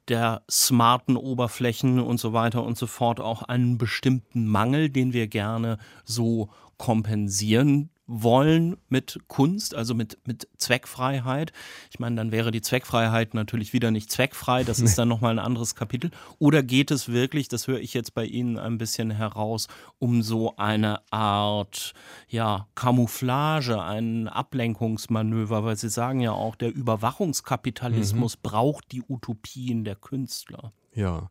der 0.08 0.42
smarten 0.48 1.16
Oberflächen 1.16 1.98
und 1.98 2.18
so 2.18 2.32
weiter 2.32 2.62
und 2.62 2.78
so 2.78 2.86
fort 2.86 3.18
auch 3.18 3.42
einen 3.42 3.78
bestimmten 3.78 4.46
Mangel, 4.46 4.90
den 4.90 5.12
wir 5.12 5.26
gerne 5.26 5.78
so 6.04 6.48
kompensieren 6.78 7.90
wollen 8.06 8.76
mit 8.88 9.18
Kunst, 9.26 9.74
also 9.74 9.94
mit, 9.94 10.18
mit 10.26 10.48
Zweckfreiheit. 10.56 11.52
Ich 11.90 11.98
meine, 11.98 12.16
dann 12.16 12.30
wäre 12.30 12.52
die 12.52 12.62
Zweckfreiheit 12.62 13.34
natürlich 13.34 13.72
wieder 13.72 13.90
nicht 13.90 14.12
zweckfrei, 14.12 14.62
das 14.62 14.78
ist 14.78 14.96
dann 14.96 15.08
nochmal 15.08 15.32
ein 15.32 15.44
anderes 15.44 15.74
Kapitel. 15.74 16.10
Oder 16.38 16.62
geht 16.62 16.90
es 16.90 17.08
wirklich, 17.08 17.48
das 17.48 17.66
höre 17.66 17.80
ich 17.80 17.94
jetzt 17.94 18.14
bei 18.14 18.24
Ihnen 18.24 18.58
ein 18.58 18.78
bisschen 18.78 19.10
heraus, 19.10 19.66
um 19.98 20.22
so 20.22 20.56
eine 20.56 21.00
Art, 21.10 21.94
ja, 22.28 22.68
Camouflage, 22.76 23.82
ein 23.82 24.28
Ablenkungsmanöver, 24.28 25.64
weil 25.64 25.76
Sie 25.76 25.88
sagen 25.88 26.20
ja 26.20 26.32
auch, 26.32 26.54
der 26.54 26.72
Überwachungskapitalismus 26.72 28.36
mhm. 28.36 28.40
braucht 28.42 28.92
die 28.92 29.02
Utopien 29.08 29.84
der 29.84 29.96
Künstler. 29.96 30.72
Ja, 30.94 31.28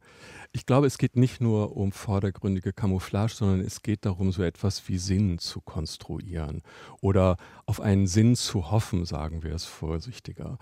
ich 0.55 0.65
glaube, 0.65 0.87
es 0.87 0.97
geht 0.97 1.17
nicht 1.17 1.41
nur 1.41 1.75
um 1.75 1.91
vordergründige 1.91 2.71
Camouflage, 2.71 3.33
sondern 3.33 3.59
es 3.59 3.81
geht 3.81 4.05
darum, 4.05 4.31
so 4.31 4.41
etwas 4.41 4.87
wie 4.87 4.97
Sinn 4.97 5.37
zu 5.37 5.59
konstruieren 5.59 6.61
oder 7.01 7.35
auf 7.65 7.81
einen 7.81 8.07
Sinn 8.07 8.37
zu 8.37 8.71
hoffen, 8.71 9.05
sagen 9.05 9.43
wir 9.43 9.53
es 9.53 9.65
vorsichtiger. 9.65 10.57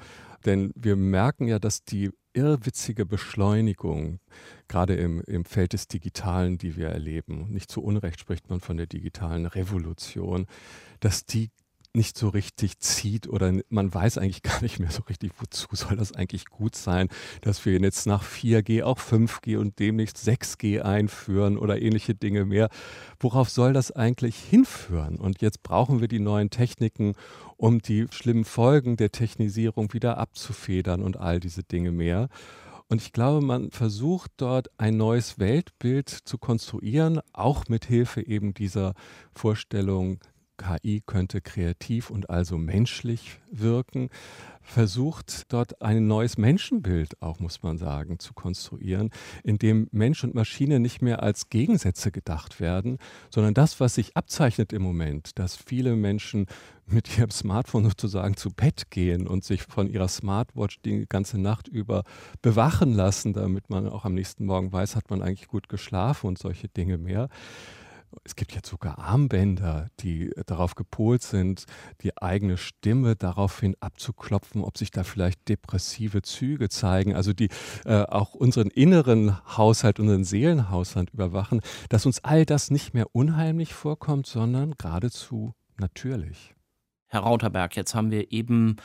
Denn 0.45 0.71
wir 0.75 0.95
merken 0.95 1.47
ja, 1.47 1.59
dass 1.59 1.83
die 1.85 2.09
irrwitzige 2.33 3.05
Beschleunigung, 3.05 4.19
gerade 4.67 4.95
im, 4.95 5.21
im 5.27 5.45
Feld 5.45 5.73
des 5.73 5.87
Digitalen, 5.87 6.57
die 6.57 6.75
wir 6.75 6.87
erleben, 6.87 7.51
nicht 7.51 7.69
zu 7.69 7.83
Unrecht 7.83 8.19
spricht 8.19 8.49
man 8.49 8.61
von 8.61 8.77
der 8.77 8.87
digitalen 8.87 9.45
Revolution, 9.45 10.47
dass 11.01 11.27
die 11.27 11.51
nicht 11.95 12.17
so 12.17 12.29
richtig 12.29 12.79
zieht 12.79 13.27
oder 13.27 13.53
man 13.69 13.93
weiß 13.93 14.17
eigentlich 14.17 14.41
gar 14.41 14.61
nicht 14.61 14.79
mehr 14.79 14.89
so 14.89 15.03
richtig, 15.03 15.31
wozu 15.37 15.67
soll 15.73 15.95
das 15.95 16.11
eigentlich 16.11 16.45
gut 16.45 16.75
sein, 16.75 17.07
dass 17.41 17.65
wir 17.65 17.79
jetzt 17.79 18.07
nach 18.07 18.23
4G 18.23 18.83
auch 18.83 18.99
5G 18.99 19.57
und 19.57 19.77
demnächst 19.79 20.17
6G 20.17 20.81
einführen 20.81 21.57
oder 21.57 21.81
ähnliche 21.81 22.15
Dinge 22.15 22.45
mehr. 22.45 22.69
Worauf 23.19 23.49
soll 23.49 23.73
das 23.73 23.91
eigentlich 23.91 24.37
hinführen? 24.37 25.17
Und 25.17 25.41
jetzt 25.41 25.61
brauchen 25.61 26.01
wir 26.01 26.07
die 26.07 26.19
neuen 26.19 26.49
Techniken, 26.49 27.13
um 27.57 27.79
die 27.79 28.07
schlimmen 28.09 28.45
Folgen 28.45 28.97
der 28.97 29.11
Technisierung 29.11 29.93
wieder 29.93 30.17
abzufedern 30.17 31.03
und 31.03 31.17
all 31.17 31.39
diese 31.39 31.63
Dinge 31.63 31.91
mehr. 31.91 32.27
Und 32.89 33.01
ich 33.01 33.11
glaube, 33.11 33.45
man 33.45 33.71
versucht 33.71 34.31
dort 34.37 34.67
ein 34.77 34.97
neues 34.97 35.39
Weltbild 35.39 36.09
zu 36.09 36.37
konstruieren, 36.37 37.21
auch 37.31 37.65
mit 37.67 37.85
Hilfe 37.85 38.25
eben 38.25 38.53
dieser 38.53 38.93
Vorstellung 39.33 40.19
KI 40.63 41.01
könnte 41.05 41.41
kreativ 41.41 42.09
und 42.09 42.29
also 42.29 42.57
menschlich 42.57 43.39
wirken, 43.51 44.09
versucht 44.61 45.51
dort 45.51 45.81
ein 45.81 46.07
neues 46.07 46.37
Menschenbild 46.37 47.21
auch, 47.21 47.39
muss 47.39 47.63
man 47.63 47.77
sagen, 47.77 48.19
zu 48.19 48.33
konstruieren, 48.33 49.09
in 49.43 49.57
dem 49.57 49.87
Mensch 49.91 50.23
und 50.23 50.35
Maschine 50.35 50.79
nicht 50.79 51.01
mehr 51.01 51.21
als 51.21 51.49
Gegensätze 51.49 52.11
gedacht 52.11 52.59
werden, 52.59 52.97
sondern 53.29 53.53
das, 53.53 53.79
was 53.79 53.95
sich 53.95 54.15
abzeichnet 54.15 54.71
im 54.71 54.81
Moment, 54.81 55.37
dass 55.37 55.57
viele 55.57 55.95
Menschen 55.95 56.45
mit 56.85 57.17
ihrem 57.17 57.31
Smartphone 57.31 57.83
sozusagen 57.83 58.37
zu 58.37 58.49
Bett 58.49 58.89
gehen 58.89 59.27
und 59.27 59.43
sich 59.43 59.63
von 59.63 59.89
ihrer 59.89 60.07
Smartwatch 60.07 60.79
die 60.81 61.05
ganze 61.07 61.37
Nacht 61.37 61.67
über 61.67 62.03
bewachen 62.41 62.93
lassen, 62.93 63.33
damit 63.33 63.69
man 63.69 63.87
auch 63.87 64.05
am 64.05 64.13
nächsten 64.13 64.45
Morgen 64.45 64.71
weiß, 64.71 64.95
hat 64.95 65.09
man 65.09 65.21
eigentlich 65.21 65.47
gut 65.47 65.69
geschlafen 65.69 66.27
und 66.27 66.37
solche 66.37 66.69
Dinge 66.69 66.97
mehr 66.97 67.29
es 68.23 68.35
gibt 68.35 68.53
jetzt 68.53 68.69
sogar 68.69 68.99
Armbänder, 68.99 69.87
die 69.99 70.31
darauf 70.45 70.75
gepolt 70.75 71.23
sind, 71.23 71.65
die 72.01 72.17
eigene 72.17 72.57
Stimme 72.57 73.15
daraufhin 73.15 73.75
abzuklopfen, 73.79 74.63
ob 74.63 74.77
sich 74.77 74.91
da 74.91 75.03
vielleicht 75.03 75.47
depressive 75.49 76.21
Züge 76.21 76.69
zeigen, 76.69 77.15
also 77.15 77.33
die 77.33 77.49
äh, 77.85 78.03
auch 78.03 78.33
unseren 78.33 78.69
inneren 78.69 79.37
Haushalt, 79.57 79.99
unseren 79.99 80.23
Seelenhaushalt 80.23 81.11
überwachen, 81.11 81.61
dass 81.89 82.05
uns 82.05 82.23
all 82.23 82.45
das 82.45 82.71
nicht 82.71 82.93
mehr 82.93 83.07
unheimlich 83.13 83.73
vorkommt, 83.73 84.27
sondern 84.27 84.75
geradezu 84.77 85.53
natürlich. 85.77 86.53
Herr 87.13 87.21
Rauterberg, 87.21 87.75
jetzt 87.75 87.93
haben 87.93 88.09
wir 88.09 88.31
eben 88.31 88.77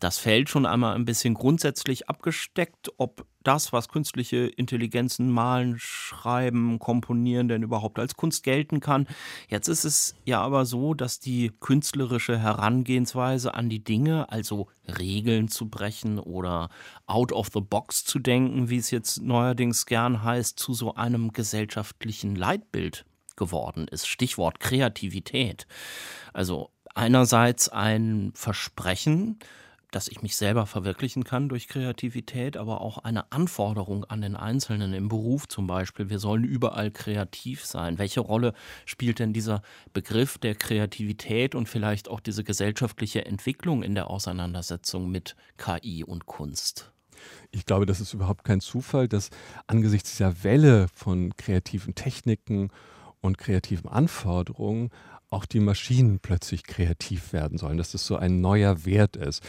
das 0.00 0.18
Feld 0.18 0.48
schon 0.50 0.66
einmal 0.66 0.94
ein 0.94 1.06
bisschen 1.06 1.32
grundsätzlich 1.32 2.08
abgesteckt, 2.08 2.90
ob 2.98 3.26
das, 3.42 3.72
was 3.72 3.88
künstliche 3.88 4.46
Intelligenzen 4.48 5.30
malen, 5.30 5.76
schreiben, 5.78 6.78
komponieren, 6.78 7.48
denn 7.48 7.62
überhaupt 7.62 7.98
als 7.98 8.16
Kunst 8.16 8.42
gelten 8.42 8.80
kann. 8.80 9.06
Jetzt 9.48 9.68
ist 9.68 9.84
es 9.84 10.14
ja 10.24 10.42
aber 10.42 10.66
so, 10.66 10.92
dass 10.92 11.20
die 11.20 11.52
künstlerische 11.60 12.38
Herangehensweise 12.38 13.54
an 13.54 13.70
die 13.70 13.82
Dinge, 13.82 14.30
also 14.30 14.68
Regeln 14.98 15.48
zu 15.48 15.70
brechen 15.70 16.18
oder 16.18 16.68
out 17.06 17.32
of 17.32 17.48
the 17.54 17.60
box 17.60 18.04
zu 18.04 18.18
denken, 18.18 18.68
wie 18.68 18.76
es 18.76 18.90
jetzt 18.90 19.22
neuerdings 19.22 19.86
gern 19.86 20.22
heißt, 20.22 20.58
zu 20.58 20.74
so 20.74 20.94
einem 20.94 21.32
gesellschaftlichen 21.32 22.36
Leitbild 22.36 23.06
geworden 23.36 23.88
ist. 23.88 24.06
Stichwort 24.06 24.60
Kreativität. 24.60 25.66
Also 26.34 26.70
einerseits 26.94 27.68
ein 27.68 28.32
Versprechen, 28.34 29.38
dass 29.90 30.08
ich 30.08 30.22
mich 30.22 30.36
selber 30.36 30.66
verwirklichen 30.66 31.24
kann 31.24 31.48
durch 31.48 31.68
Kreativität, 31.68 32.56
aber 32.56 32.80
auch 32.80 32.98
eine 32.98 33.32
Anforderung 33.32 34.04
an 34.04 34.20
den 34.20 34.36
Einzelnen 34.36 34.92
im 34.92 35.08
Beruf 35.08 35.48
zum 35.48 35.66
Beispiel. 35.66 36.10
Wir 36.10 36.18
sollen 36.18 36.44
überall 36.44 36.90
kreativ 36.90 37.64
sein. 37.64 37.98
Welche 37.98 38.20
Rolle 38.20 38.54
spielt 38.86 39.18
denn 39.18 39.32
dieser 39.32 39.62
Begriff 39.92 40.38
der 40.38 40.54
Kreativität 40.54 41.54
und 41.54 41.68
vielleicht 41.68 42.08
auch 42.08 42.20
diese 42.20 42.44
gesellschaftliche 42.44 43.24
Entwicklung 43.24 43.82
in 43.82 43.94
der 43.94 44.08
Auseinandersetzung 44.08 45.10
mit 45.10 45.36
KI 45.56 46.04
und 46.04 46.26
Kunst? 46.26 46.92
Ich 47.50 47.66
glaube, 47.66 47.84
das 47.84 48.00
ist 48.00 48.14
überhaupt 48.14 48.44
kein 48.44 48.60
Zufall, 48.60 49.08
dass 49.08 49.30
angesichts 49.66 50.12
dieser 50.12 50.42
Welle 50.44 50.88
von 50.88 51.36
kreativen 51.36 51.94
Techniken 51.94 52.70
und 53.20 53.38
kreativen 53.38 53.90
Anforderungen 53.90 54.90
auch 55.30 55.46
die 55.46 55.60
Maschinen 55.60 56.18
plötzlich 56.18 56.64
kreativ 56.64 57.32
werden 57.32 57.56
sollen, 57.56 57.78
dass 57.78 57.92
das 57.92 58.06
so 58.06 58.16
ein 58.16 58.40
neuer 58.40 58.84
Wert 58.84 59.16
ist. 59.16 59.42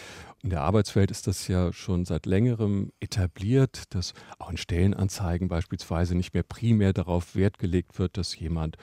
In 0.43 0.51
der 0.51 0.61
Arbeitswelt 0.61 1.11
ist 1.11 1.27
das 1.27 1.47
ja 1.47 1.73
schon 1.73 2.05
seit 2.05 2.25
längerem 2.25 2.91
etabliert, 2.99 3.83
dass 3.93 4.13
auch 4.39 4.49
in 4.49 4.57
Stellenanzeigen 4.57 5.47
beispielsweise 5.47 6.15
nicht 6.15 6.33
mehr 6.33 6.43
primär 6.43 6.93
darauf 6.93 7.35
Wert 7.35 7.57
gelegt 7.57 7.99
wird, 7.99 8.17
dass 8.17 8.37
jemand 8.37 8.77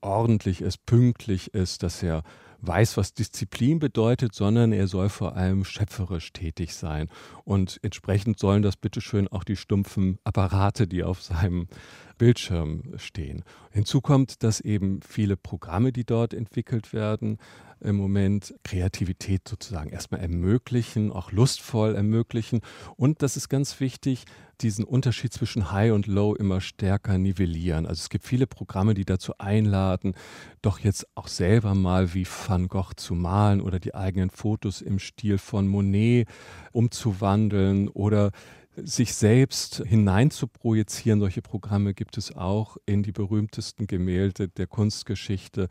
ordentlich 0.00 0.60
ist, 0.60 0.84
pünktlich 0.86 1.54
ist, 1.54 1.82
dass 1.82 2.02
er 2.02 2.22
weiß, 2.62 2.96
was 2.96 3.14
Disziplin 3.14 3.78
bedeutet, 3.78 4.34
sondern 4.34 4.72
er 4.72 4.86
soll 4.86 5.08
vor 5.08 5.36
allem 5.36 5.64
schöpferisch 5.64 6.32
tätig 6.32 6.74
sein. 6.74 7.08
Und 7.44 7.78
entsprechend 7.82 8.38
sollen 8.38 8.62
das 8.62 8.76
bitteschön 8.76 9.28
auch 9.28 9.44
die 9.44 9.56
stumpfen 9.56 10.18
Apparate, 10.24 10.86
die 10.86 11.02
auf 11.02 11.22
seinem 11.22 11.68
Bildschirm 12.20 12.82
stehen. 12.98 13.44
Hinzu 13.70 14.02
kommt, 14.02 14.42
dass 14.42 14.60
eben 14.60 15.00
viele 15.00 15.38
Programme, 15.38 15.90
die 15.90 16.04
dort 16.04 16.34
entwickelt 16.34 16.92
werden, 16.92 17.38
im 17.80 17.96
Moment 17.96 18.54
Kreativität 18.62 19.48
sozusagen 19.48 19.88
erstmal 19.88 20.20
ermöglichen, 20.20 21.12
auch 21.12 21.32
lustvoll 21.32 21.94
ermöglichen. 21.94 22.60
Und 22.96 23.22
das 23.22 23.38
ist 23.38 23.48
ganz 23.48 23.80
wichtig, 23.80 24.24
diesen 24.60 24.84
Unterschied 24.84 25.32
zwischen 25.32 25.72
High 25.72 25.92
und 25.92 26.06
Low 26.06 26.34
immer 26.34 26.60
stärker 26.60 27.16
nivellieren. 27.16 27.86
Also 27.86 28.00
es 28.00 28.10
gibt 28.10 28.26
viele 28.26 28.46
Programme, 28.46 28.92
die 28.92 29.06
dazu 29.06 29.32
einladen, 29.38 30.12
doch 30.60 30.78
jetzt 30.78 31.06
auch 31.14 31.26
selber 31.28 31.74
mal 31.74 32.12
wie 32.12 32.26
Van 32.26 32.68
Gogh 32.68 32.92
zu 32.96 33.14
malen 33.14 33.62
oder 33.62 33.80
die 33.80 33.94
eigenen 33.94 34.28
Fotos 34.28 34.82
im 34.82 34.98
Stil 34.98 35.38
von 35.38 35.66
Monet 35.66 36.28
umzuwandeln 36.72 37.88
oder 37.88 38.30
sich 38.76 39.14
selbst 39.14 39.82
hinein 39.86 40.30
zu 40.30 40.46
projizieren. 40.46 41.20
Solche 41.20 41.42
Programme 41.42 41.94
gibt 41.94 42.16
es 42.18 42.36
auch 42.36 42.76
in 42.86 43.02
die 43.02 43.12
berühmtesten 43.12 43.86
Gemälde 43.86 44.48
der 44.48 44.66
Kunstgeschichte. 44.66 45.68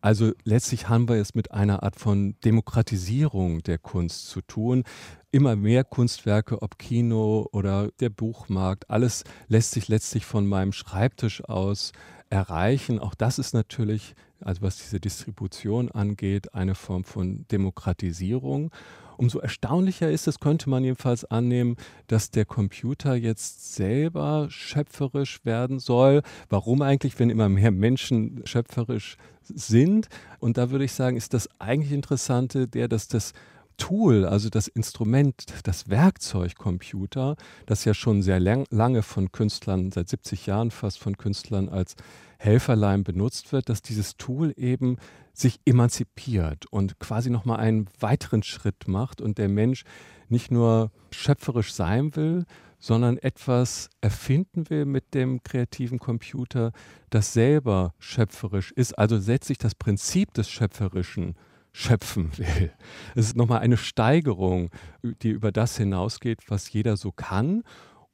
Also 0.00 0.32
letztlich 0.44 0.88
haben 0.88 1.08
wir 1.08 1.16
es 1.16 1.34
mit 1.34 1.52
einer 1.52 1.82
Art 1.82 1.96
von 1.96 2.36
Demokratisierung 2.44 3.62
der 3.62 3.78
Kunst 3.78 4.28
zu 4.28 4.40
tun. 4.40 4.84
Immer 5.30 5.54
mehr 5.54 5.84
Kunstwerke, 5.84 6.60
ob 6.60 6.78
Kino 6.78 7.48
oder 7.52 7.90
der 8.00 8.10
Buchmarkt, 8.10 8.90
alles 8.90 9.24
lässt 9.46 9.70
sich 9.70 9.88
letztlich 9.88 10.26
von 10.26 10.46
meinem 10.46 10.72
Schreibtisch 10.72 11.44
aus 11.44 11.92
erreichen. 12.30 12.98
Auch 12.98 13.14
das 13.14 13.38
ist 13.38 13.54
natürlich, 13.54 14.14
also 14.40 14.62
was 14.62 14.78
diese 14.78 14.98
Distribution 15.00 15.90
angeht, 15.90 16.54
eine 16.54 16.74
Form 16.74 17.04
von 17.04 17.46
Demokratisierung. 17.48 18.72
Umso 19.20 19.38
erstaunlicher 19.38 20.10
ist 20.10 20.26
es, 20.28 20.40
könnte 20.40 20.70
man 20.70 20.82
jedenfalls 20.82 21.26
annehmen, 21.26 21.76
dass 22.06 22.30
der 22.30 22.46
Computer 22.46 23.14
jetzt 23.14 23.74
selber 23.74 24.46
schöpferisch 24.48 25.44
werden 25.44 25.78
soll. 25.78 26.22
Warum 26.48 26.80
eigentlich, 26.80 27.18
wenn 27.18 27.28
immer 27.28 27.50
mehr 27.50 27.70
Menschen 27.70 28.40
schöpferisch 28.46 29.18
sind? 29.42 30.08
Und 30.38 30.56
da 30.56 30.70
würde 30.70 30.86
ich 30.86 30.92
sagen, 30.92 31.18
ist 31.18 31.34
das 31.34 31.50
eigentlich 31.58 31.92
Interessante, 31.92 32.66
der, 32.66 32.88
dass 32.88 33.08
das 33.08 33.34
Tool, 33.80 34.26
also 34.26 34.50
das 34.50 34.68
Instrument, 34.68 35.46
das 35.64 35.88
Werkzeug 35.88 36.54
Computer, 36.56 37.34
das 37.66 37.84
ja 37.84 37.94
schon 37.94 38.22
sehr 38.22 38.38
lang, 38.38 38.66
lange 38.70 39.02
von 39.02 39.32
Künstlern, 39.32 39.90
seit 39.90 40.08
70 40.08 40.46
Jahren 40.46 40.70
fast 40.70 41.00
von 41.00 41.16
Künstlern 41.16 41.68
als 41.68 41.96
Helferlein 42.38 43.02
benutzt 43.02 43.52
wird, 43.52 43.68
dass 43.68 43.82
dieses 43.82 44.16
Tool 44.16 44.52
eben 44.56 44.98
sich 45.32 45.60
emanzipiert 45.64 46.66
und 46.66 47.00
quasi 47.00 47.30
nochmal 47.30 47.58
einen 47.58 47.88
weiteren 47.98 48.42
Schritt 48.42 48.86
macht 48.86 49.20
und 49.20 49.38
der 49.38 49.48
Mensch 49.48 49.84
nicht 50.28 50.50
nur 50.50 50.92
schöpferisch 51.10 51.72
sein 51.72 52.14
will, 52.14 52.44
sondern 52.78 53.16
etwas 53.16 53.88
erfinden 54.02 54.68
will 54.68 54.84
mit 54.84 55.14
dem 55.14 55.42
kreativen 55.42 55.98
Computer, 55.98 56.72
das 57.08 57.32
selber 57.32 57.94
schöpferisch 57.98 58.72
ist, 58.72 58.98
also 58.98 59.16
letztlich 59.16 59.58
das 59.58 59.74
Prinzip 59.74 60.34
des 60.34 60.50
Schöpferischen 60.50 61.34
schöpfen 61.72 62.36
will. 62.38 62.72
Es 63.14 63.26
ist 63.26 63.36
nochmal 63.36 63.60
eine 63.60 63.76
Steigerung, 63.76 64.70
die 65.02 65.30
über 65.30 65.52
das 65.52 65.76
hinausgeht, 65.76 66.38
was 66.48 66.72
jeder 66.72 66.96
so 66.96 67.12
kann. 67.12 67.62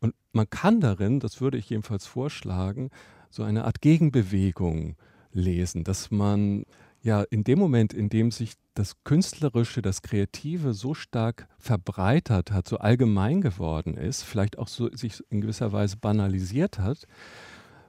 Und 0.00 0.14
man 0.32 0.48
kann 0.50 0.80
darin, 0.80 1.20
das 1.20 1.40
würde 1.40 1.58
ich 1.58 1.70
jedenfalls 1.70 2.06
vorschlagen, 2.06 2.90
so 3.30 3.42
eine 3.42 3.64
Art 3.64 3.80
Gegenbewegung 3.80 4.96
lesen, 5.32 5.84
dass 5.84 6.10
man 6.10 6.64
ja 7.02 7.22
in 7.22 7.44
dem 7.44 7.58
Moment, 7.58 7.92
in 7.92 8.08
dem 8.08 8.30
sich 8.30 8.54
das 8.74 9.02
Künstlerische, 9.04 9.80
das 9.80 10.02
Kreative 10.02 10.74
so 10.74 10.92
stark 10.94 11.48
verbreitert 11.58 12.50
hat, 12.50 12.68
so 12.68 12.78
allgemein 12.78 13.40
geworden 13.40 13.96
ist, 13.96 14.22
vielleicht 14.22 14.58
auch 14.58 14.68
so 14.68 14.90
sich 14.94 15.22
in 15.30 15.40
gewisser 15.40 15.72
Weise 15.72 15.96
banalisiert 15.96 16.78
hat, 16.78 17.06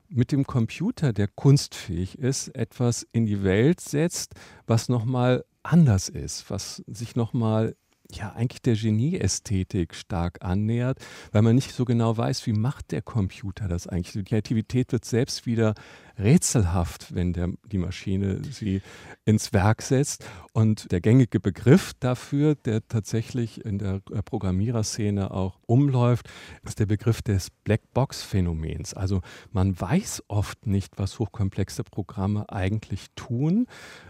mit 0.10 0.32
dem 0.32 0.46
Computer, 0.46 1.12
der 1.12 1.28
kunstfähig 1.28 2.18
ist, 2.18 2.50
etwas 2.50 3.06
in 3.12 3.26
die 3.26 3.44
Welt 3.44 3.82
setzt, 3.82 4.36
was 4.66 4.88
nochmal 4.88 5.44
anders 5.63 6.10
ist, 6.10 6.50
was 6.50 6.84
sich 6.88 7.15
nochmal 7.15 7.76
ja 8.12 8.32
eigentlich 8.34 8.62
der 8.62 8.76
Genieästhetik 8.76 9.93
stark 9.93 10.43
annähert, 10.43 11.00
weil 11.32 11.41
man 11.41 11.56
nicht 11.56 11.74
so 11.74 11.86
genau 11.86 12.15
weiß, 12.15 12.46
wie 12.48 12.54
macht 12.54 12.91
der 12.91 13.02
Computer 13.02 13.67
das 13.67 13.88
eigentlich. 13.88 14.13
Die 14.13 14.24
Kreativität 14.24 14.91
wird 14.91 15.06
selbst 15.06 15.46
wieder 15.46 15.74
rätselhaft, 16.20 17.14
wenn 17.14 17.34
der, 17.34 17.50
die 17.72 17.78
Maschine 17.78 18.42
sie 18.44 18.82
ins 19.26 19.54
Werk 19.54 19.82
setzt. 19.82 20.26
Und 20.54 20.92
der 20.92 21.02
gängige 21.02 21.40
Begriff 21.40 21.94
dafür, 22.00 22.56
der 22.56 22.88
tatsächlich 22.88 23.64
in 23.66 23.78
der 23.78 24.02
äh, 24.12 24.22
Programmiererszene 24.24 25.32
auch 25.32 25.60
umläuft, 25.66 26.30
ist 26.64 26.80
der 26.80 26.86
Begriff 26.86 27.22
des 27.22 27.50
Blackbox-Phänomens. 27.50 28.94
Also 28.94 29.22
man 29.52 29.80
weiß 29.80 30.24
oft 30.28 30.66
nicht, 30.66 30.98
was 30.98 31.20
hochkomplexe 31.20 31.84
Programme 31.84 32.50
eigentlich 32.50 33.08
tun 33.16 33.68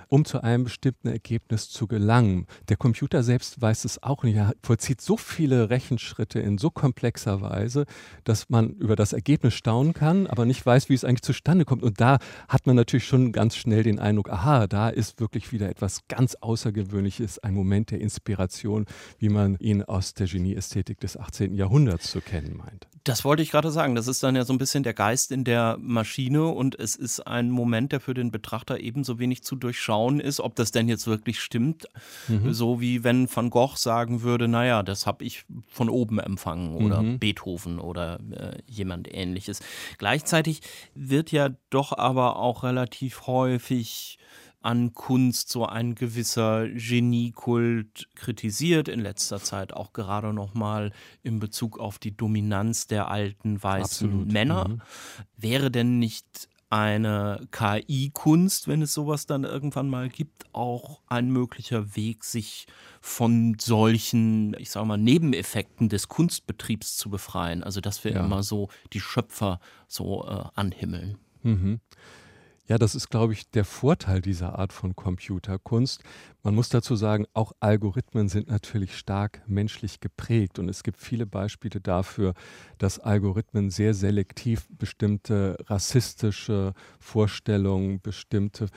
um 0.09 0.25
zu 0.25 0.41
einem 0.41 0.63
bestimmten 0.63 1.07
Ergebnis 1.07 1.69
zu 1.69 1.87
gelangen. 1.87 2.47
Der 2.69 2.77
Computer 2.77 3.23
selbst 3.23 3.61
weiß 3.61 3.85
es 3.85 4.01
auch 4.03 4.23
nicht. 4.23 4.35
Er 4.35 4.53
vollzieht 4.63 5.01
so 5.01 5.17
viele 5.17 5.69
Rechenschritte 5.69 6.39
in 6.39 6.57
so 6.57 6.69
komplexer 6.69 7.41
Weise, 7.41 7.85
dass 8.23 8.49
man 8.49 8.71
über 8.71 8.95
das 8.95 9.13
Ergebnis 9.13 9.53
staunen 9.53 9.93
kann, 9.93 10.27
aber 10.27 10.45
nicht 10.45 10.65
weiß, 10.65 10.89
wie 10.89 10.93
es 10.93 11.03
eigentlich 11.03 11.23
zustande 11.23 11.65
kommt. 11.65 11.83
Da 11.97 12.19
hat 12.47 12.65
man 12.65 12.75
natürlich 12.75 13.05
schon 13.05 13.31
ganz 13.31 13.55
schnell 13.55 13.83
den 13.83 13.99
Eindruck, 13.99 14.29
aha, 14.29 14.67
da 14.67 14.87
ist 14.89 15.19
wirklich 15.19 15.51
wieder 15.51 15.69
etwas 15.69 16.07
ganz 16.07 16.35
Außergewöhnliches, 16.35 17.39
ein 17.39 17.53
Moment 17.53 17.91
der 17.91 17.99
Inspiration, 17.99 18.85
wie 19.17 19.29
man 19.29 19.57
ihn 19.59 19.83
aus 19.83 20.13
der 20.13 20.27
Genieästhetik 20.27 20.99
des 20.99 21.17
18. 21.17 21.55
Jahrhunderts 21.55 22.11
zu 22.11 22.21
kennen 22.21 22.55
meint. 22.55 22.87
Das 23.07 23.23
wollte 23.23 23.41
ich 23.41 23.51
gerade 23.51 23.71
sagen. 23.71 23.95
Das 23.95 24.07
ist 24.07 24.21
dann 24.21 24.35
ja 24.35 24.43
so 24.43 24.53
ein 24.53 24.57
bisschen 24.57 24.83
der 24.83 24.93
Geist 24.93 25.31
in 25.31 25.43
der 25.43 25.77
Maschine 25.79 26.45
und 26.47 26.77
es 26.77 26.95
ist 26.95 27.25
ein 27.25 27.49
Moment, 27.49 27.91
der 27.91 27.99
für 27.99 28.13
den 28.13 28.31
Betrachter 28.31 28.79
ebenso 28.79 29.17
wenig 29.17 29.43
zu 29.43 29.55
durchschauen 29.55 30.19
ist, 30.19 30.39
ob 30.39 30.55
das 30.55 30.71
denn 30.71 30.89
jetzt 30.89 31.07
wirklich 31.07 31.39
stimmt. 31.39 31.87
Mhm. 32.27 32.53
So 32.53 32.81
wie 32.81 33.03
wenn 33.03 33.33
Van 33.33 33.49
Gogh 33.49 33.77
sagen 33.77 34.21
würde, 34.23 34.47
naja, 34.47 34.83
das 34.83 35.07
habe 35.07 35.23
ich 35.23 35.45
von 35.69 35.89
oben 35.89 36.19
empfangen 36.19 36.75
oder 36.75 37.01
mhm. 37.01 37.19
Beethoven 37.19 37.79
oder 37.79 38.19
äh, 38.31 38.57
jemand 38.67 39.13
ähnliches. 39.13 39.61
Gleichzeitig 39.97 40.61
wird 40.93 41.31
ja 41.31 41.49
doch 41.69 41.97
aber 41.97 42.37
auch 42.37 42.63
relativ 42.63 43.27
häufig 43.27 44.16
an 44.61 44.93
Kunst 44.93 45.49
so 45.49 45.65
ein 45.65 45.95
gewisser 45.95 46.67
Geniekult 46.67 48.09
kritisiert, 48.15 48.87
in 48.87 48.99
letzter 48.99 49.39
Zeit 49.39 49.73
auch 49.73 49.93
gerade 49.93 50.33
nochmal 50.33 50.91
in 51.23 51.39
Bezug 51.39 51.79
auf 51.79 51.99
die 51.99 52.15
Dominanz 52.15 52.87
der 52.87 53.09
alten 53.09 53.61
weißen 53.61 54.07
Absolut. 54.07 54.31
Männer. 54.31 54.67
Mhm. 54.67 54.81
Wäre 55.37 55.71
denn 55.71 55.99
nicht 55.99 56.49
eine 56.69 57.47
KI-Kunst, 57.51 58.67
wenn 58.67 58.81
es 58.81 58.93
sowas 58.93 59.25
dann 59.25 59.45
irgendwann 59.45 59.89
mal 59.89 60.09
gibt, 60.09 60.53
auch 60.53 61.01
ein 61.07 61.31
möglicher 61.31 61.95
Weg, 61.95 62.25
sich 62.25 62.67
von 62.99 63.55
solchen, 63.59 64.53
ich 64.59 64.71
sage 64.71 64.85
mal, 64.85 64.97
Nebeneffekten 64.97 65.87
des 65.87 66.09
Kunstbetriebs 66.09 66.97
zu 66.97 67.09
befreien. 67.09 67.63
Also 67.63 67.79
dass 67.79 68.03
wir 68.03 68.11
ja. 68.11 68.25
immer 68.25 68.43
so 68.43 68.67
die 68.91 68.99
Schöpfer 68.99 69.61
so 69.87 70.25
äh, 70.25 70.43
anhimmeln. 70.55 71.17
Mhm. 71.43 71.79
Ja, 72.69 72.77
das 72.77 72.95
ist, 72.95 73.09
glaube 73.09 73.31
ich, 73.31 73.49
der 73.49 73.63
Vorteil 73.63 74.19
dieser 74.21 74.59
Art 74.59 74.73
von 74.73 74.93
Computerkunst. 74.93 76.03
Man 76.43 76.53
muss 76.53 76.67
dazu 76.67 76.97
sagen, 76.97 77.25
auch 77.33 77.53
Algorithmen 77.61 78.27
sind 78.27 78.49
natürlich 78.49 78.97
stark 78.97 79.41
menschlich 79.47 80.01
geprägt 80.01 80.59
und 80.59 80.67
es 80.67 80.83
gibt 80.83 80.97
viele 80.97 81.25
Beispiele 81.25 81.79
dafür, 81.79 82.33
dass 82.77 82.99
Algorithmen 82.99 83.69
sehr 83.69 83.93
selektiv 83.93 84.67
bestimmte 84.69 85.55
rassistische 85.67 86.73
Vorstellungen, 86.99 88.01
bestimmte 88.01 88.67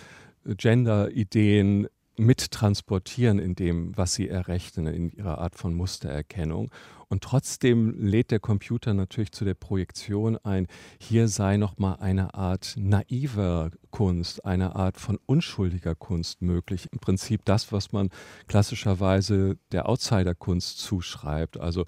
Gender-Ideen 0.44 1.88
mittransportieren 2.20 3.38
in 3.38 3.54
dem, 3.54 3.96
was 3.96 4.14
sie 4.14 4.28
errechnen, 4.28 4.86
in 4.86 5.10
ihrer 5.10 5.38
Art 5.38 5.56
von 5.56 5.74
Mustererkennung. 5.74 6.70
Und 7.08 7.24
trotzdem 7.24 7.94
lädt 7.98 8.30
der 8.30 8.38
Computer 8.38 8.94
natürlich 8.94 9.32
zu 9.32 9.44
der 9.44 9.54
Projektion 9.54 10.36
ein, 10.44 10.68
hier 11.00 11.26
sei 11.26 11.56
nochmal 11.56 11.96
eine 11.98 12.34
Art 12.34 12.74
naiver 12.76 13.70
Kunst, 13.90 14.44
eine 14.44 14.76
Art 14.76 14.96
von 14.96 15.18
unschuldiger 15.26 15.96
Kunst 15.96 16.40
möglich. 16.40 16.88
Im 16.92 17.00
Prinzip 17.00 17.44
das, 17.44 17.72
was 17.72 17.90
man 17.90 18.10
klassischerweise 18.46 19.56
der 19.72 19.88
Outsider-Kunst 19.88 20.78
zuschreibt. 20.78 21.58
Also 21.58 21.84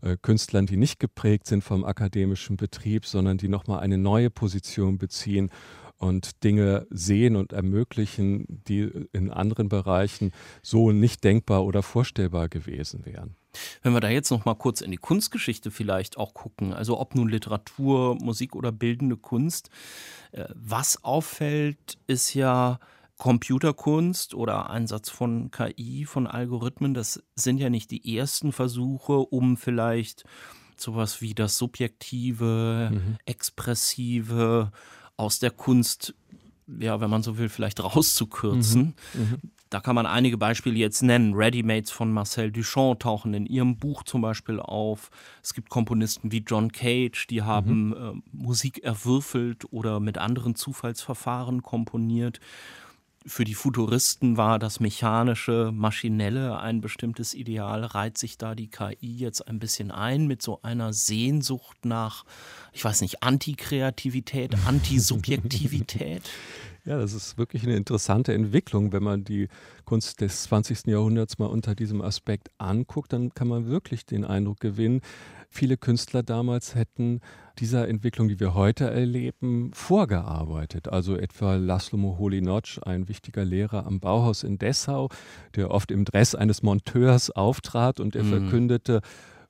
äh, 0.00 0.16
Künstlern, 0.22 0.66
die 0.66 0.78
nicht 0.78 1.00
geprägt 1.00 1.46
sind 1.46 1.62
vom 1.62 1.84
akademischen 1.84 2.56
Betrieb, 2.56 3.04
sondern 3.04 3.36
die 3.36 3.48
nochmal 3.48 3.80
eine 3.80 3.98
neue 3.98 4.30
Position 4.30 4.96
beziehen 4.96 5.50
und 6.02 6.42
Dinge 6.42 6.86
sehen 6.90 7.36
und 7.36 7.52
ermöglichen, 7.52 8.44
die 8.66 8.90
in 9.12 9.30
anderen 9.30 9.68
Bereichen 9.68 10.32
so 10.60 10.90
nicht 10.90 11.22
denkbar 11.22 11.64
oder 11.64 11.82
vorstellbar 11.82 12.48
gewesen 12.48 13.06
wären. 13.06 13.36
Wenn 13.82 13.92
wir 13.92 14.00
da 14.00 14.08
jetzt 14.08 14.30
noch 14.30 14.44
mal 14.44 14.54
kurz 14.54 14.80
in 14.80 14.90
die 14.90 14.96
Kunstgeschichte 14.96 15.70
vielleicht 15.70 16.16
auch 16.16 16.34
gucken, 16.34 16.72
also 16.72 16.98
ob 16.98 17.14
nun 17.14 17.28
Literatur, 17.28 18.16
Musik 18.16 18.56
oder 18.56 18.72
bildende 18.72 19.16
Kunst, 19.16 19.70
äh, 20.32 20.46
was 20.54 21.04
auffällt, 21.04 21.98
ist 22.08 22.34
ja 22.34 22.80
Computerkunst 23.18 24.34
oder 24.34 24.70
Einsatz 24.70 25.08
von 25.08 25.52
KI, 25.52 26.04
von 26.04 26.26
Algorithmen, 26.26 26.94
das 26.94 27.22
sind 27.36 27.58
ja 27.58 27.70
nicht 27.70 27.92
die 27.92 28.16
ersten 28.16 28.50
Versuche, 28.50 29.18
um 29.18 29.56
vielleicht 29.56 30.24
sowas 30.76 31.20
wie 31.20 31.34
das 31.34 31.58
Subjektive, 31.58 32.90
mhm. 32.92 33.18
Expressive, 33.24 34.72
aus 35.16 35.38
der 35.38 35.50
Kunst, 35.50 36.14
ja, 36.66 37.00
wenn 37.00 37.10
man 37.10 37.22
so 37.22 37.38
will, 37.38 37.48
vielleicht 37.48 37.82
rauszukürzen. 37.82 38.94
Mhm. 39.14 39.20
Mhm. 39.20 39.38
Da 39.70 39.80
kann 39.80 39.94
man 39.94 40.04
einige 40.04 40.36
Beispiele 40.36 40.76
jetzt 40.76 41.02
nennen. 41.02 41.32
Readymates 41.32 41.90
von 41.90 42.12
Marcel 42.12 42.52
Duchamp 42.52 43.00
tauchen 43.00 43.32
in 43.32 43.46
ihrem 43.46 43.78
Buch 43.78 44.02
zum 44.02 44.20
Beispiel 44.20 44.60
auf. 44.60 45.10
Es 45.42 45.54
gibt 45.54 45.70
Komponisten 45.70 46.30
wie 46.30 46.44
John 46.46 46.72
Cage, 46.72 47.26
die 47.26 47.40
haben 47.40 47.88
mhm. 47.88 47.94
äh, 47.94 48.22
Musik 48.32 48.84
erwürfelt 48.84 49.64
oder 49.72 49.98
mit 49.98 50.18
anderen 50.18 50.56
Zufallsverfahren 50.56 51.62
komponiert. 51.62 52.38
Für 53.24 53.44
die 53.44 53.54
Futuristen 53.54 54.36
war 54.36 54.58
das 54.58 54.80
mechanische, 54.80 55.70
maschinelle 55.72 56.58
ein 56.58 56.80
bestimmtes 56.80 57.34
Ideal. 57.34 57.84
Reiht 57.84 58.18
sich 58.18 58.36
da 58.36 58.54
die 58.56 58.68
KI 58.68 59.14
jetzt 59.16 59.46
ein 59.46 59.60
bisschen 59.60 59.92
ein 59.92 60.26
mit 60.26 60.42
so 60.42 60.60
einer 60.62 60.92
Sehnsucht 60.92 61.84
nach, 61.84 62.24
ich 62.72 62.84
weiß 62.84 63.00
nicht, 63.00 63.22
Antikreativität, 63.22 64.54
Antisubjektivität? 64.66 66.22
Ja, 66.84 66.98
das 66.98 67.12
ist 67.12 67.38
wirklich 67.38 67.62
eine 67.62 67.76
interessante 67.76 68.34
Entwicklung. 68.34 68.92
Wenn 68.92 69.04
man 69.04 69.22
die 69.22 69.46
Kunst 69.84 70.20
des 70.20 70.42
20. 70.44 70.88
Jahrhunderts 70.88 71.38
mal 71.38 71.46
unter 71.46 71.76
diesem 71.76 72.02
Aspekt 72.02 72.50
anguckt, 72.58 73.12
dann 73.12 73.32
kann 73.34 73.46
man 73.46 73.66
wirklich 73.66 74.04
den 74.04 74.24
Eindruck 74.24 74.58
gewinnen, 74.58 75.00
viele 75.48 75.76
Künstler 75.76 76.22
damals 76.22 76.74
hätten 76.74 77.20
dieser 77.58 77.86
Entwicklung, 77.86 78.28
die 78.28 78.40
wir 78.40 78.54
heute 78.54 78.90
erleben, 78.90 79.70
vorgearbeitet. 79.74 80.88
Also 80.88 81.16
etwa 81.16 81.54
Laszlo 81.54 81.98
Moholy-Nagy, 81.98 82.80
ein 82.82 83.08
wichtiger 83.08 83.44
Lehrer 83.44 83.86
am 83.86 84.00
Bauhaus 84.00 84.42
in 84.42 84.58
Dessau, 84.58 85.08
der 85.54 85.70
oft 85.70 85.90
im 85.90 86.04
Dress 86.04 86.34
eines 86.34 86.62
Monteurs 86.62 87.30
auftrat 87.30 88.00
und 88.00 88.16
er 88.16 88.24
mhm. 88.24 88.28
verkündete, 88.28 89.02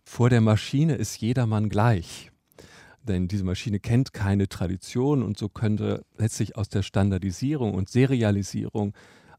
vor 0.04 0.28
der 0.28 0.40
Maschine 0.40 0.96
ist 0.96 1.20
jedermann 1.20 1.68
gleich. 1.68 2.31
Denn 3.02 3.28
diese 3.28 3.44
Maschine 3.44 3.80
kennt 3.80 4.12
keine 4.12 4.48
Tradition 4.48 5.22
und 5.22 5.36
so 5.36 5.48
könnte 5.48 6.04
letztlich 6.18 6.56
aus 6.56 6.68
der 6.68 6.82
Standardisierung 6.82 7.74
und 7.74 7.88
Serialisierung 7.88 8.94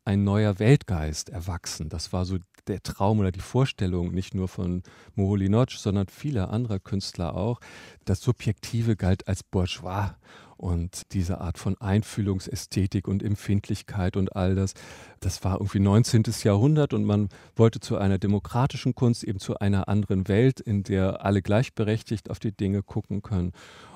ein 0.06 0.24
neuer 0.24 0.60
Weltgeist 0.60 1.30
erwachsen. 1.30 1.89
Das 1.89 2.13
war 2.13 2.26
so 2.26 2.38
der 2.68 2.82
Traum 2.82 3.20
oder 3.20 3.32
die 3.32 3.39
Vorstellung 3.39 4.13
nicht 4.13 4.34
nur 4.36 4.48
von 4.48 4.84
Moholy 5.16 5.50
Nagy, 5.50 5.78
sondern 5.78 6.08
vieler 6.08 6.50
anderer 6.52 6.80
Künstler 6.80 7.36
auch. 7.36 7.60
Das 8.06 8.22
Subjektive 8.22 8.96
galt 8.96 9.28
als 9.28 9.44
bourgeois 9.44 10.16
und 10.58 11.13
diese 11.13 11.42
Art 11.42 11.58
von 11.58 11.76
Einfühlungsästhetik 11.82 13.08
und 13.08 13.22
Empfindlichkeit 13.22 14.16
und 14.16 14.36
all 14.36 14.56
das, 14.56 14.76
das 15.20 15.44
war 15.44 15.56
irgendwie 15.56 15.80
19. 15.80 16.24
Jahrhundert 16.44 16.94
und 16.94 17.04
man 17.04 17.30
wollte 17.56 17.82
zu 17.82 17.98
einer 17.98 18.18
demokratischen 18.18 18.96
Kunst, 18.96 19.24
eben 19.24 19.39
zu 19.39 19.60
einer 19.60 19.89
anderen 19.89 20.28
Welt, 20.30 20.62
in 20.62 20.84
der 20.84 21.26
alle 21.26 21.42
gleichberechtigt 21.42 22.30
auf 22.30 22.39
die 22.39 22.56
Dinge 22.56 22.82
gucken 22.82 23.22
können. 23.22 23.52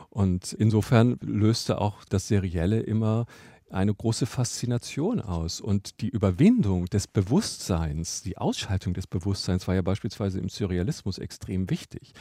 Und 0.10 0.52
insofern 0.54 1.18
löste 1.22 1.80
auch 1.80 2.04
das 2.06 2.28
Serielle 2.28 2.80
immer 2.80 3.28
eine 3.70 3.94
große 3.94 4.26
Faszination 4.26 5.20
aus. 5.20 5.62
Und 5.62 6.02
die 6.02 6.10
Überwindung 6.10 6.86
des 6.86 7.08
Bewusstseins, 7.08 8.22
die 8.22 8.38
Ausschaltung 8.38 8.94
des 8.94 9.08
Bewusstseins 9.08 9.68
war 9.68 9.76
ja 9.76 9.82
beispielsweise 9.82 10.40
im 10.40 10.50
Surrealismus 10.50 11.18
extrem 11.18 11.70
wichtig. 11.70 12.14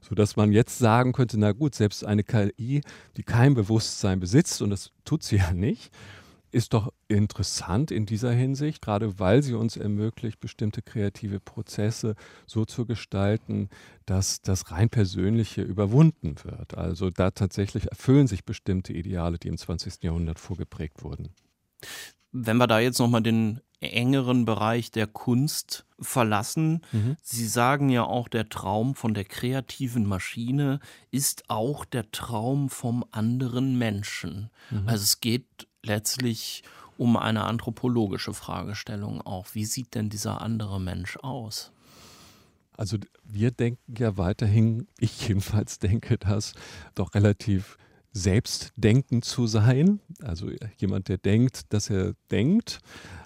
Sodass 0.00 0.36
man 0.36 0.52
jetzt 0.52 0.78
sagen 0.78 1.12
könnte, 1.12 1.38
na 1.38 1.52
gut, 1.52 1.74
selbst 1.74 2.04
eine 2.04 2.24
KI, 2.24 2.82
die 3.16 3.22
kein 3.22 3.54
Bewusstsein 3.54 4.20
besitzt, 4.20 4.62
und 4.62 4.70
das 4.70 4.90
tut 5.04 5.22
sie 5.22 5.36
ja 5.36 5.52
nicht, 5.52 5.92
ist 6.52 6.74
doch 6.74 6.92
interessant 7.08 7.90
in 7.90 8.06
dieser 8.06 8.32
Hinsicht, 8.32 8.82
gerade 8.82 9.18
weil 9.18 9.42
sie 9.42 9.54
uns 9.54 9.76
ermöglicht, 9.76 10.38
bestimmte 10.40 10.82
kreative 10.82 11.40
Prozesse 11.40 12.14
so 12.46 12.64
zu 12.64 12.86
gestalten, 12.86 13.68
dass 14.06 14.42
das 14.42 14.70
rein 14.70 14.90
Persönliche 14.90 15.62
überwunden 15.62 16.36
wird. 16.44 16.76
Also 16.76 17.10
da 17.10 17.30
tatsächlich 17.30 17.88
erfüllen 17.88 18.26
sich 18.26 18.44
bestimmte 18.44 18.92
Ideale, 18.92 19.38
die 19.38 19.48
im 19.48 19.56
20. 19.56 20.02
Jahrhundert 20.02 20.38
vorgeprägt 20.38 21.02
wurden. 21.02 21.30
Wenn 22.30 22.56
wir 22.58 22.66
da 22.66 22.80
jetzt 22.80 22.98
nochmal 22.98 23.22
den 23.22 23.60
engeren 23.82 24.44
Bereich 24.44 24.90
der 24.90 25.06
Kunst 25.06 25.84
verlassen. 25.98 26.82
Mhm. 26.92 27.16
Sie 27.20 27.46
sagen 27.46 27.88
ja 27.88 28.04
auch, 28.04 28.28
der 28.28 28.48
Traum 28.48 28.94
von 28.94 29.14
der 29.14 29.24
kreativen 29.24 30.06
Maschine 30.06 30.80
ist 31.10 31.50
auch 31.50 31.84
der 31.84 32.10
Traum 32.12 32.70
vom 32.70 33.04
anderen 33.10 33.76
Menschen. 33.78 34.50
Mhm. 34.70 34.88
Also 34.88 35.02
es 35.02 35.20
geht 35.20 35.66
letztlich 35.84 36.62
um 36.96 37.16
eine 37.16 37.44
anthropologische 37.44 38.34
Fragestellung 38.34 39.20
auch. 39.22 39.46
Wie 39.52 39.64
sieht 39.64 39.94
denn 39.94 40.10
dieser 40.10 40.40
andere 40.40 40.80
Mensch 40.80 41.16
aus? 41.18 41.72
Also 42.76 42.98
wir 43.24 43.50
denken 43.50 43.94
ja 43.96 44.16
weiterhin, 44.16 44.86
ich 44.98 45.28
jedenfalls 45.28 45.78
denke 45.78 46.18
das, 46.18 46.54
doch 46.94 47.14
relativ 47.14 47.76
selbstdenkend 48.12 49.24
zu 49.24 49.46
sein. 49.46 50.00
Also 50.22 50.50
jemand, 50.76 51.08
der 51.08 51.18
denkt, 51.18 51.72
dass 51.72 51.90
er 51.90 52.14
denkt. 52.30 52.80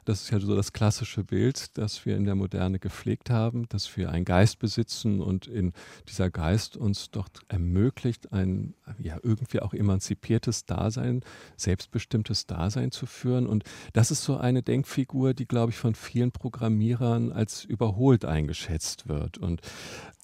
Das 0.06 0.22
ist 0.22 0.30
ja 0.30 0.38
so 0.38 0.54
das 0.54 0.72
klassische 0.72 1.24
Bild, 1.24 1.76
das 1.76 2.06
wir 2.06 2.16
in 2.16 2.24
der 2.24 2.36
Moderne 2.36 2.78
gepflegt 2.78 3.28
haben, 3.28 3.68
dass 3.68 3.96
wir 3.96 4.10
einen 4.10 4.24
Geist 4.24 4.60
besitzen 4.60 5.20
und 5.20 5.48
in 5.48 5.72
dieser 6.08 6.30
Geist 6.30 6.76
uns 6.76 7.10
doch 7.10 7.28
ermöglicht, 7.48 8.32
ein 8.32 8.74
ja 8.98 9.18
irgendwie 9.20 9.60
auch 9.60 9.74
emanzipiertes 9.74 10.64
Dasein, 10.64 11.22
selbstbestimmtes 11.56 12.46
Dasein 12.46 12.92
zu 12.92 13.06
führen. 13.06 13.48
Und 13.48 13.64
das 13.94 14.12
ist 14.12 14.22
so 14.22 14.36
eine 14.36 14.62
Denkfigur, 14.62 15.34
die, 15.34 15.46
glaube 15.46 15.72
ich, 15.72 15.76
von 15.76 15.96
vielen 15.96 16.30
Programmierern 16.30 17.32
als 17.32 17.64
überholt 17.64 18.24
eingeschätzt 18.24 19.08
wird. 19.08 19.38
Und 19.38 19.60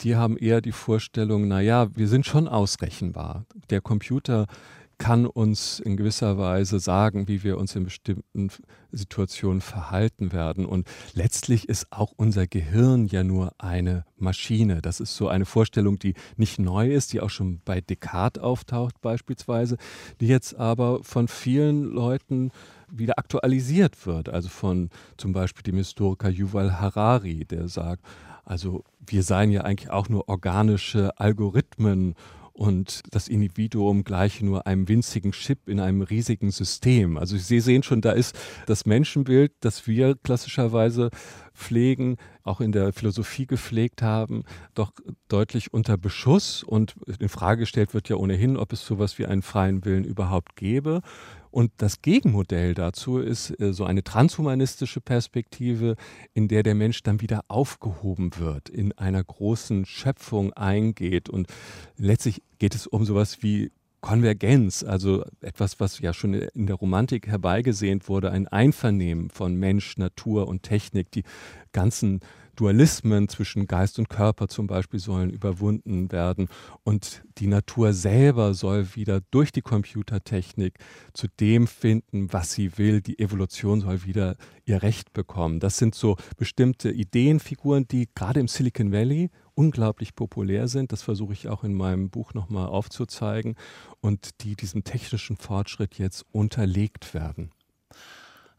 die 0.03 0.15
haben 0.15 0.37
eher 0.37 0.61
die 0.61 0.71
Vorstellung, 0.71 1.49
naja, 1.49 1.89
wir 1.97 2.07
sind 2.07 2.25
schon 2.25 2.47
ausrechenbar. 2.47 3.47
Der 3.71 3.81
Computer 3.81 4.47
kann 5.03 5.27
uns 5.27 5.81
in 5.81 5.97
gewisser 5.97 6.39
Weise 6.39 6.79
sagen, 6.79 7.27
wie 7.27 7.43
wir 7.43 7.59
uns 7.59 7.75
in 7.75 7.83
bestimmten 7.83 8.51
Situationen 8.93 9.61
verhalten 9.61 10.33
werden. 10.33 10.65
Und 10.65 10.87
letztlich 11.13 11.69
ist 11.69 11.89
auch 11.91 12.13
unser 12.15 12.47
Gehirn 12.47 13.07
ja 13.07 13.25
nur 13.25 13.53
eine 13.59 14.05
Maschine. 14.17 14.81
Das 14.81 15.01
ist 15.01 15.17
so 15.17 15.27
eine 15.27 15.45
Vorstellung, 15.45 15.99
die 15.99 16.15
nicht 16.37 16.61
neu 16.61 16.89
ist, 16.89 17.13
die 17.13 17.21
auch 17.21 17.31
schon 17.31 17.61
bei 17.65 17.81
Descartes 17.81 18.41
auftaucht 18.41 19.01
beispielsweise, 19.01 19.77
die 20.21 20.29
jetzt 20.29 20.55
aber 20.55 21.03
von 21.03 21.27
vielen 21.27 21.83
Leuten 21.83 22.53
wieder 22.89 23.19
aktualisiert 23.19 24.07
wird. 24.07 24.29
Also 24.29 24.51
von 24.51 24.89
zum 25.17 25.33
Beispiel 25.33 25.65
dem 25.65 25.79
Historiker 25.79 26.29
Yuval 26.29 26.81
Harari, 26.81 27.45
der 27.45 27.67
sagt, 27.67 28.05
also 28.45 28.85
wir 29.05 29.25
seien 29.25 29.51
ja 29.51 29.63
eigentlich 29.63 29.91
auch 29.91 30.09
nur 30.09 30.29
organische 30.29 31.19
Algorithmen 31.19 32.15
und 32.53 33.03
das 33.11 33.29
Individuum 33.29 34.05
gleich 34.05 34.43
nur 34.43 34.67
einem 34.67 34.89
winzigen 34.89 35.33
Chip 35.33 35.69
in 35.69 35.81
einem 35.81 36.03
riesigen 36.03 36.51
System. 36.51 37.17
Also 37.17 37.37
Sie 37.37 37.61
sehen 37.61 37.83
schon, 37.83 38.01
da 38.01 38.13
ist 38.13 38.39
das 38.67 38.87
Menschenbild, 38.87 39.53
das 39.61 39.87
wir 39.87 40.17
klassischerweise 40.17 41.11
pflegen, 41.55 42.17
auch 42.45 42.61
in 42.61 42.73
der 42.73 42.93
Philosophie 42.93 43.47
gepflegt 43.47 44.03
haben, 44.03 44.45
doch 44.75 44.93
deutlich 45.29 45.73
unter 45.73 45.97
Beschuss 45.97 46.63
und 46.63 46.95
in 47.19 47.29
Frage 47.29 47.61
gestellt 47.61 47.95
wird 47.95 48.09
ja 48.09 48.17
ohnehin, 48.17 48.57
ob 48.57 48.73
es 48.73 48.85
sowas 48.85 49.19
wie 49.19 49.27
einen 49.27 49.43
freien 49.43 49.85
Willen 49.85 50.05
überhaupt 50.05 50.57
gäbe. 50.57 51.03
Und 51.53 51.71
das 51.77 52.01
Gegenmodell 52.01 52.73
dazu 52.75 53.19
ist 53.19 53.61
äh, 53.61 53.73
so 53.73 53.85
eine 53.85 54.03
transhumanistische 54.03 55.01
Perspektive, 55.01 55.97
in 56.33 56.49
der 56.49 56.63
der 56.63 56.75
Mensch 56.75 57.03
dann 57.03 57.21
wieder 57.21 57.45
aufgehoben 57.49 58.31
wird, 58.39 58.71
in 58.71 58.93
einer 58.93 59.23
großen 59.23 59.85
Schöpfung 59.85 60.53
eingeht. 60.55 61.29
Und 61.29 61.47
letztlich 61.97 62.43
geht 62.59 62.75
es 62.75 62.87
um 62.87 63.05
sowas 63.05 63.43
wie 63.43 63.71
Konvergenz, 64.01 64.83
also 64.83 65.25
etwas, 65.43 65.79
was 65.79 66.01
ja 66.01 66.13
schon 66.13 66.35
in 66.35 66.67
der 66.67 66.77
Romantik 66.77 67.29
herbeigesehnt 67.29 68.09
wurde, 68.09 68.31
ein 68.33 68.49
Einvernehmen 68.49 69.31
von 69.31 69.55
Mensch, 69.55 69.97
Natur 69.99 70.49
und 70.49 70.63
Technik, 70.63 71.13
die 71.13 71.23
ganzen 71.73 72.21
Dualismen 72.57 73.29
zwischen 73.29 73.67
Geist 73.67 73.99
und 73.99 74.09
Körper 74.09 74.49
zum 74.49 74.67
Beispiel 74.67 75.01
sollen 75.01 75.31
überwunden 75.31 76.13
werden 76.13 76.49
und 76.85 77.23
die 77.39 77.47
Natur 77.47 77.93
selber 77.93 78.55
soll 78.55 78.95
wieder 78.95 79.21
durch 79.31 79.53
die 79.53 79.63
Computertechnik 79.63 80.79
zu 81.15 81.29
dem 81.41 81.67
finden, 81.67 82.33
was 82.33 82.53
sie 82.53 82.77
will. 82.77 83.01
Die 83.01 83.19
Evolution 83.19 83.81
soll 83.81 84.05
wieder 84.05 84.37
ihr 84.65 84.83
Recht 84.83 85.13
bekommen. 85.13 85.61
Das 85.61 85.79
sind 85.79 85.95
so 85.95 86.17
bestimmte 86.37 86.91
Ideenfiguren, 86.91 87.89
die 87.89 88.09
gerade 88.15 88.41
im 88.41 88.49
Silicon 88.49 88.93
Valley 88.93 89.31
unglaublich 89.55 90.15
populär 90.15 90.69
sind. 90.69 90.93
Das 90.93 91.03
versuche 91.03 91.33
ich 91.33 91.49
auch 91.49 91.65
in 91.65 91.75
meinem 91.75 92.11
Buch 92.11 92.35
nochmal 92.35 92.67
aufzuzeigen 92.67 93.57
und 94.01 94.43
die 94.43 94.57
diesem 94.57 94.85
technischen 94.85 95.37
Fortschritt 95.37 95.99
jetzt 95.99 96.25
unterlegt 96.33 97.15
werden. 97.15 97.51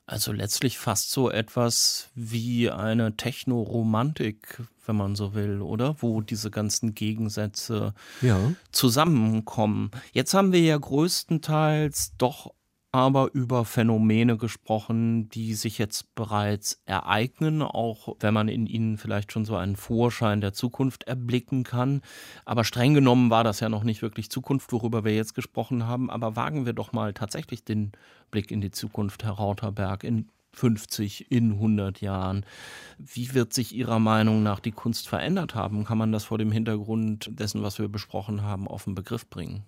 Also 0.05 0.33
letztlich 0.33 0.77
fast 0.77 1.11
so 1.11 1.29
etwas 1.29 2.09
wie 2.13 2.69
eine 2.69 3.15
Technoromantik, 3.15 4.61
wenn 4.85 4.97
man 4.97 5.15
so 5.15 5.33
will, 5.33 5.61
oder? 5.61 5.95
Wo 6.01 6.19
diese 6.19 6.51
ganzen 6.51 6.93
Gegensätze 6.93 7.93
ja. 8.21 8.51
zusammenkommen. 8.71 9.91
Jetzt 10.11 10.33
haben 10.33 10.51
wir 10.51 10.59
ja 10.59 10.77
größtenteils 10.77 12.13
doch 12.17 12.53
aber 12.93 13.33
über 13.33 13.65
Phänomene 13.65 14.37
gesprochen, 14.37 15.27
die 15.29 15.55
sich 15.55 15.79
jetzt 15.79 16.13
bereits 16.13 16.83
ereignen, 16.85 17.63
auch 17.63 18.15
wenn 18.19 18.35
man 18.35 18.47
in 18.47 18.67
ihnen 18.67 18.99
vielleicht 18.99 19.31
schon 19.31 19.45
so 19.45 19.55
einen 19.55 19.75
Vorschein 19.75 20.41
der 20.41 20.53
Zukunft 20.53 21.05
erblicken 21.05 21.63
kann. 21.63 22.01
Aber 22.45 22.63
streng 22.63 22.93
genommen 22.93 23.31
war 23.31 23.43
das 23.43 23.59
ja 23.61 23.67
noch 23.67 23.83
nicht 23.83 24.03
wirklich 24.03 24.29
Zukunft, 24.29 24.71
worüber 24.71 25.03
wir 25.03 25.15
jetzt 25.15 25.33
gesprochen 25.33 25.87
haben. 25.87 26.11
Aber 26.11 26.35
wagen 26.35 26.67
wir 26.67 26.73
doch 26.73 26.93
mal 26.93 27.13
tatsächlich 27.13 27.65
den 27.65 27.93
Blick 28.29 28.51
in 28.51 28.61
die 28.61 28.69
Zukunft, 28.71 29.23
Herr 29.23 29.33
Rauterberg, 29.33 30.03
in 30.03 30.29
50, 30.51 31.31
in 31.31 31.53
100 31.53 31.99
Jahren. 31.99 32.45
Wie 32.99 33.33
wird 33.33 33.53
sich 33.53 33.73
Ihrer 33.73 33.97
Meinung 33.97 34.43
nach 34.43 34.59
die 34.59 34.71
Kunst 34.71 35.09
verändert 35.09 35.55
haben? 35.55 35.83
Kann 35.83 35.97
man 35.97 36.11
das 36.11 36.25
vor 36.25 36.37
dem 36.37 36.51
Hintergrund 36.51 37.31
dessen, 37.39 37.63
was 37.63 37.79
wir 37.79 37.87
besprochen 37.87 38.43
haben, 38.43 38.67
auf 38.67 38.83
den 38.83 38.93
Begriff 38.93 39.27
bringen? 39.27 39.63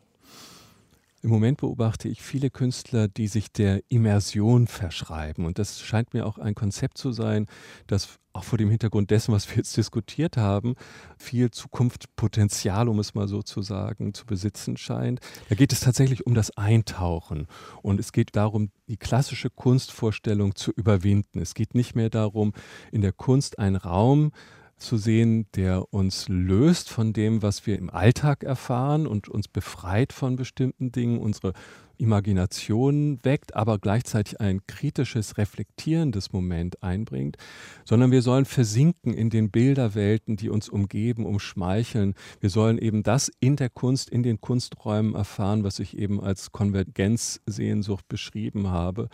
Im 1.25 1.31
Moment 1.31 1.57
beobachte 1.57 2.07
ich 2.07 2.21
viele 2.21 2.51
Künstler, 2.51 3.07
die 3.07 3.27
sich 3.27 3.51
der 3.51 3.81
Immersion 3.89 4.67
verschreiben. 4.67 5.45
Und 5.45 5.57
das 5.57 5.81
scheint 5.81 6.13
mir 6.13 6.23
auch 6.23 6.38
ein 6.38 6.53
Konzept 6.53 6.99
zu 6.99 7.11
sein, 7.11 7.47
das 7.88 8.19
auch 8.31 8.43
vor 8.43 8.59
dem 8.59 8.69
Hintergrund 8.69 9.09
dessen, 9.09 9.33
was 9.33 9.49
wir 9.49 9.57
jetzt 9.57 9.75
diskutiert 9.75 10.38
haben, 10.38 10.75
viel 11.17 11.49
Zukunftspotenzial, 11.49 12.88
um 12.88 12.99
es 12.99 13.15
mal 13.15 13.27
so 13.27 13.41
zu 13.41 13.63
sagen, 13.63 14.13
zu 14.13 14.27
besitzen 14.27 14.77
scheint. 14.77 15.19
Da 15.49 15.55
geht 15.55 15.73
es 15.73 15.79
tatsächlich 15.79 16.27
um 16.27 16.35
das 16.35 16.55
Eintauchen. 16.57 17.47
Und 17.81 17.99
es 17.99 18.11
geht 18.11 18.35
darum, 18.35 18.69
die 18.88 18.97
klassische 18.97 19.49
Kunstvorstellung 19.49 20.53
zu 20.53 20.71
überwinden. 20.73 21.41
Es 21.41 21.55
geht 21.55 21.73
nicht 21.73 21.95
mehr 21.95 22.11
darum, 22.11 22.53
in 22.91 23.01
der 23.01 23.13
Kunst 23.13 23.57
einen 23.57 23.77
Raum 23.77 24.31
zu 24.77 24.97
sehen, 24.97 25.47
der 25.55 25.93
uns 25.93 26.27
löst 26.27 26.89
von 26.89 27.13
dem, 27.13 27.41
was 27.41 27.65
wir 27.65 27.77
im 27.77 27.89
Alltag 27.89 28.43
erfahren 28.43 29.07
und 29.07 29.29
uns 29.29 29.47
befreit 29.47 30.13
von 30.13 30.35
bestimmten 30.35 30.91
Dingen, 30.91 31.19
unsere 31.19 31.53
Imagination 31.97 33.19
weckt, 33.23 33.55
aber 33.55 33.79
gleichzeitig 33.79 34.41
ein 34.41 34.61
kritisches, 34.67 35.38
reflektierendes 35.38 36.33
Moment 36.33 36.83
einbringt, 36.83 37.38
sondern 37.85 38.11
wir 38.11 38.21
sollen 38.21 38.45
versinken 38.45 39.13
in 39.13 39.29
den 39.29 39.49
Bilderwelten, 39.49 40.35
die 40.35 40.49
uns 40.49 40.69
umgeben, 40.69 41.25
umschmeicheln. 41.25 42.13
Wir 42.41 42.49
sollen 42.49 42.77
eben 42.77 43.03
das 43.03 43.31
in 43.39 43.55
der 43.55 43.69
Kunst, 43.69 44.09
in 44.09 44.23
den 44.23 44.41
Kunsträumen 44.41 45.15
erfahren, 45.15 45.63
was 45.63 45.79
ich 45.79 45.97
eben 45.97 46.21
als 46.21 46.51
Konvergenzsehnsucht 46.51 48.07
beschrieben 48.07 48.67
habe. 48.67 49.09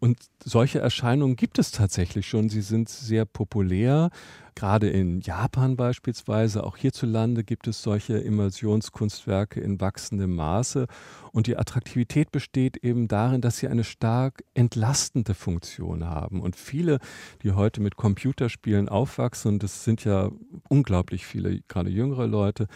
Und 0.00 0.18
solche 0.42 0.78
Erscheinungen 0.78 1.36
gibt 1.36 1.58
es 1.58 1.72
tatsächlich 1.72 2.26
schon. 2.26 2.48
Sie 2.48 2.62
sind 2.62 2.88
sehr 2.88 3.26
populär. 3.26 4.08
Gerade 4.54 4.88
in 4.88 5.20
Japan 5.20 5.76
beispielsweise, 5.76 6.64
auch 6.64 6.78
hierzulande 6.78 7.44
gibt 7.44 7.68
es 7.68 7.82
solche 7.82 8.16
Immersionskunstwerke 8.16 9.60
in 9.60 9.78
wachsendem 9.78 10.34
Maße. 10.34 10.86
Und 11.32 11.46
die 11.46 11.58
Attraktivität 11.58 12.32
besteht 12.32 12.78
eben 12.78 13.08
darin, 13.08 13.42
dass 13.42 13.58
sie 13.58 13.68
eine 13.68 13.84
stark 13.84 14.42
entlastende 14.54 15.34
Funktion 15.34 16.06
haben. 16.06 16.40
Und 16.40 16.56
viele, 16.56 16.98
die 17.42 17.52
heute 17.52 17.82
mit 17.82 17.96
Computerspielen 17.96 18.88
aufwachsen, 18.88 19.52
und 19.52 19.62
das 19.62 19.84
sind 19.84 20.04
ja 20.04 20.30
unglaublich 20.70 21.26
viele, 21.26 21.60
gerade 21.68 21.90
jüngere 21.90 22.26
Leute, 22.26 22.68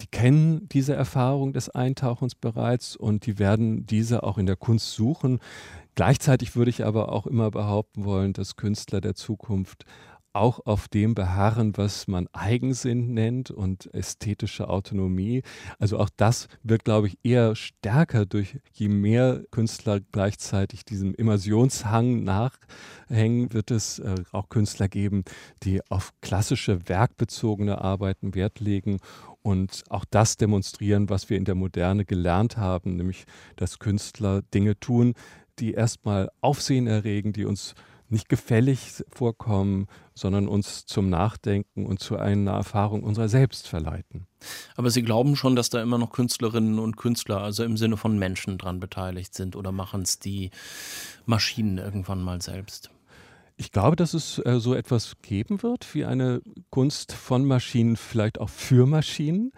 die 0.00 0.06
kennen 0.06 0.68
diese 0.68 0.94
Erfahrung 0.94 1.52
des 1.52 1.70
Eintauchens 1.70 2.34
bereits 2.34 2.94
und 2.94 3.26
die 3.26 3.38
werden 3.38 3.84
diese 3.84 4.22
auch 4.22 4.38
in 4.38 4.46
der 4.46 4.56
Kunst 4.56 4.92
suchen. 4.92 5.40
Gleichzeitig 5.98 6.54
würde 6.54 6.70
ich 6.70 6.86
aber 6.86 7.10
auch 7.10 7.26
immer 7.26 7.50
behaupten 7.50 8.04
wollen, 8.04 8.32
dass 8.32 8.54
Künstler 8.54 9.00
der 9.00 9.16
Zukunft 9.16 9.84
auch 10.32 10.64
auf 10.64 10.86
dem 10.86 11.16
beharren, 11.16 11.76
was 11.76 12.06
man 12.06 12.28
Eigensinn 12.32 13.14
nennt 13.14 13.50
und 13.50 13.92
ästhetische 13.92 14.68
Autonomie. 14.68 15.42
Also 15.80 15.98
auch 15.98 16.10
das 16.16 16.46
wird, 16.62 16.84
glaube 16.84 17.08
ich, 17.08 17.18
eher 17.24 17.56
stärker 17.56 18.26
durch 18.26 18.60
je 18.72 18.86
mehr 18.86 19.42
Künstler 19.50 19.98
gleichzeitig 19.98 20.84
diesem 20.84 21.14
Immersionshang 21.16 22.22
nachhängen, 22.22 23.52
wird 23.52 23.72
es 23.72 23.98
äh, 23.98 24.22
auch 24.30 24.50
Künstler 24.50 24.86
geben, 24.86 25.24
die 25.64 25.80
auf 25.90 26.12
klassische 26.20 26.88
werkbezogene 26.88 27.80
Arbeiten 27.80 28.36
Wert 28.36 28.60
legen 28.60 28.98
und 29.42 29.82
auch 29.88 30.04
das 30.08 30.36
demonstrieren, 30.36 31.10
was 31.10 31.28
wir 31.28 31.36
in 31.36 31.44
der 31.44 31.56
Moderne 31.56 32.04
gelernt 32.04 32.56
haben, 32.56 32.94
nämlich 32.94 33.24
dass 33.56 33.80
Künstler 33.80 34.42
Dinge 34.42 34.78
tun, 34.78 35.14
die 35.58 35.72
erstmal 35.72 36.30
Aufsehen 36.40 36.86
erregen, 36.86 37.32
die 37.32 37.44
uns 37.44 37.74
nicht 38.10 38.28
gefällig 38.28 39.04
vorkommen, 39.10 39.86
sondern 40.14 40.48
uns 40.48 40.86
zum 40.86 41.10
Nachdenken 41.10 41.86
und 41.86 42.00
zu 42.00 42.16
einer 42.16 42.52
Erfahrung 42.52 43.02
unserer 43.02 43.28
selbst 43.28 43.68
verleiten. 43.68 44.26
Aber 44.76 44.90
Sie 44.90 45.02
glauben 45.02 45.36
schon, 45.36 45.56
dass 45.56 45.70
da 45.70 45.82
immer 45.82 45.98
noch 45.98 46.10
Künstlerinnen 46.10 46.78
und 46.78 46.96
Künstler, 46.96 47.42
also 47.42 47.64
im 47.64 47.76
Sinne 47.76 47.96
von 47.96 48.18
Menschen, 48.18 48.58
dran 48.58 48.80
beteiligt 48.80 49.34
sind 49.34 49.56
oder 49.56 49.72
machen 49.72 50.02
es 50.02 50.18
die 50.18 50.50
Maschinen 51.26 51.78
irgendwann 51.78 52.22
mal 52.22 52.40
selbst? 52.40 52.90
Ich 53.56 53.72
glaube, 53.72 53.96
dass 53.96 54.14
es 54.14 54.38
äh, 54.44 54.60
so 54.60 54.74
etwas 54.74 55.16
geben 55.20 55.62
wird 55.64 55.92
wie 55.92 56.04
eine 56.04 56.40
Kunst 56.70 57.12
von 57.12 57.44
Maschinen, 57.44 57.96
vielleicht 57.96 58.40
auch 58.40 58.50
für 58.50 58.86
Maschinen, 58.86 59.50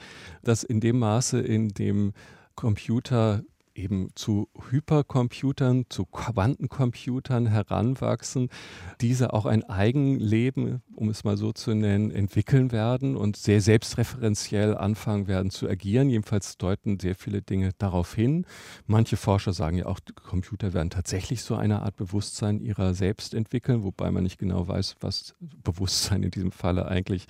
dass 0.42 0.64
in 0.64 0.80
dem 0.80 0.98
Maße, 0.98 1.38
in 1.38 1.68
dem 1.68 2.14
Computer 2.54 3.42
eben 3.74 4.10
zu 4.14 4.48
Hypercomputern, 4.70 5.86
zu 5.88 6.04
Quantencomputern 6.04 7.46
heranwachsen, 7.46 8.48
diese 9.00 9.32
auch 9.32 9.46
ein 9.46 9.64
Eigenleben, 9.64 10.82
um 10.94 11.08
es 11.08 11.24
mal 11.24 11.36
so 11.36 11.52
zu 11.52 11.74
nennen, 11.74 12.10
entwickeln 12.10 12.72
werden 12.72 13.16
und 13.16 13.36
sehr 13.36 13.60
selbstreferenziell 13.60 14.76
anfangen 14.76 15.28
werden 15.28 15.50
zu 15.50 15.68
agieren. 15.68 16.10
Jedenfalls 16.10 16.58
deuten 16.58 16.98
sehr 16.98 17.14
viele 17.14 17.42
Dinge 17.42 17.70
darauf 17.78 18.14
hin. 18.14 18.44
Manche 18.86 19.16
Forscher 19.16 19.52
sagen 19.52 19.78
ja 19.78 19.86
auch, 19.86 20.00
Computer 20.14 20.72
werden 20.74 20.90
tatsächlich 20.90 21.42
so 21.42 21.54
eine 21.54 21.82
Art 21.82 21.96
Bewusstsein 21.96 22.60
ihrer 22.60 22.94
selbst 22.94 23.34
entwickeln, 23.34 23.84
wobei 23.84 24.10
man 24.10 24.24
nicht 24.24 24.38
genau 24.38 24.66
weiß, 24.68 24.96
was 25.00 25.34
Bewusstsein 25.40 26.22
in 26.22 26.30
diesem 26.30 26.52
Falle 26.52 26.88
eigentlich 26.88 27.26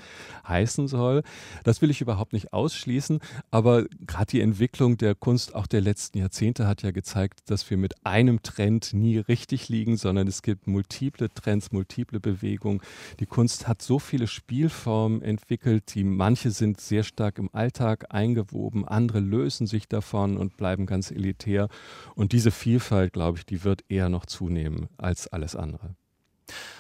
heißen 0.47 0.89
soll. 0.89 1.23
Das 1.65 1.83
will 1.83 1.91
ich 1.91 2.01
überhaupt 2.01 2.33
nicht 2.33 2.53
ausschließen, 2.53 3.21
aber 3.51 3.85
gerade 4.07 4.27
die 4.27 4.41
Entwicklung 4.41 4.97
der 4.97 5.15
Kunst 5.15 5.55
auch 5.55 5.67
der 5.67 5.81
letzten 5.81 6.19
Jahrzehnte 6.19 6.30
Jahrzehnte 6.31 6.69
hat 6.69 6.83
ja 6.83 6.93
gezeigt, 6.93 7.51
dass 7.51 7.69
wir 7.71 7.77
mit 7.77 8.07
einem 8.07 8.41
Trend 8.45 8.93
nie 8.93 9.19
richtig 9.19 9.69
liegen, 9.69 9.97
sondern 9.97 10.29
es 10.29 10.43
gibt 10.43 10.69
multiple 10.69 11.29
Trends, 11.29 11.73
multiple 11.73 12.21
Bewegungen. 12.21 12.81
Die 13.19 13.27
Kunst 13.27 13.67
hat 13.67 13.83
so 13.83 13.99
viele 13.99 14.29
Spielformen 14.29 15.23
entwickelt, 15.23 15.93
die 15.93 16.05
manche 16.05 16.53
sind 16.53 16.81
sehr 16.81 17.03
stark 17.03 17.39
im 17.39 17.51
Alltag 17.53 18.15
eingewoben, 18.15 18.87
andere 18.87 19.19
lösen 19.19 19.67
sich 19.67 19.89
davon 19.89 20.37
und 20.37 20.57
bleiben 20.57 20.87
ganz 20.87 21.11
elitär. 21.11 21.69
Und 22.15 22.31
diese 22.31 22.53
Vielfalt, 22.53 23.13
glaube 23.13 23.39
ich, 23.39 23.45
die 23.45 23.65
wird 23.65 23.83
eher 23.89 24.09
noch 24.09 24.25
zunehmen 24.25 24.87
als 24.99 25.27
alles 25.27 25.57
andere. 25.57 25.97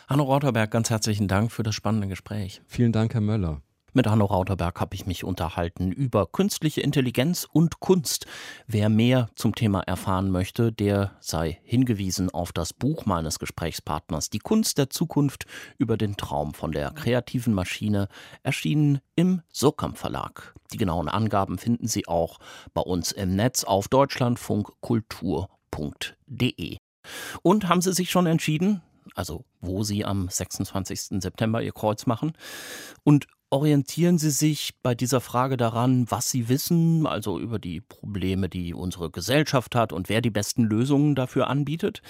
Hanno 0.06 0.22
Rauterberg, 0.22 0.70
ganz 0.70 0.90
herzlichen 0.90 1.26
Dank 1.26 1.50
für 1.50 1.64
das 1.64 1.74
spannende 1.74 2.06
Gespräch. 2.06 2.62
Vielen 2.68 2.92
Dank, 2.92 3.14
Herr 3.14 3.20
Möller. 3.20 3.62
Mit 3.92 4.06
Hanno 4.06 4.26
Rauterberg 4.26 4.80
habe 4.80 4.94
ich 4.94 5.06
mich 5.06 5.24
unterhalten 5.24 5.90
über 5.90 6.26
künstliche 6.26 6.80
Intelligenz 6.80 7.48
und 7.50 7.80
Kunst. 7.80 8.26
Wer 8.68 8.88
mehr 8.88 9.30
zum 9.34 9.56
Thema 9.56 9.80
erfahren 9.80 10.30
möchte, 10.30 10.70
der 10.70 11.16
sei 11.18 11.58
hingewiesen 11.64 12.30
auf 12.30 12.52
das 12.52 12.72
Buch 12.72 13.04
meines 13.04 13.40
Gesprächspartners 13.40 14.30
Die 14.30 14.38
Kunst 14.38 14.78
der 14.78 14.90
Zukunft 14.90 15.46
über 15.76 15.96
den 15.96 16.16
Traum 16.16 16.54
von 16.54 16.70
der 16.70 16.92
kreativen 16.92 17.52
Maschine, 17.52 18.06
erschienen 18.44 19.00
im 19.16 19.42
Surkamp 19.48 19.98
Verlag. 19.98 20.54
Die 20.72 20.76
genauen 20.76 21.08
Angaben 21.08 21.58
finden 21.58 21.88
Sie 21.88 22.06
auch 22.06 22.38
bei 22.72 22.82
uns 22.82 23.10
im 23.10 23.34
Netz 23.34 23.64
auf 23.64 23.88
deutschlandfunkkultur.de. 23.88 26.76
Und 27.42 27.68
haben 27.68 27.80
Sie 27.80 27.92
sich 27.92 28.10
schon 28.10 28.26
entschieden, 28.26 28.82
also 29.16 29.44
wo 29.60 29.82
Sie 29.82 30.04
am 30.04 30.28
26. 30.28 31.20
September 31.20 31.60
Ihr 31.60 31.72
Kreuz 31.72 32.06
machen? 32.06 32.34
Und 33.02 33.26
orientieren 33.50 34.16
Sie 34.16 34.30
sich 34.30 34.74
bei 34.82 34.94
dieser 34.94 35.20
Frage 35.20 35.56
daran, 35.56 36.08
was 36.08 36.30
Sie 36.30 36.48
wissen, 36.48 37.06
also 37.06 37.38
über 37.38 37.58
die 37.58 37.80
Probleme, 37.80 38.48
die 38.48 38.72
unsere 38.72 39.10
Gesellschaft 39.10 39.74
hat 39.74 39.92
und 39.92 40.08
wer 40.08 40.20
die 40.20 40.30
besten 40.30 40.62
Lösungen 40.62 41.16
dafür 41.16 41.48
anbietet? 41.48 42.00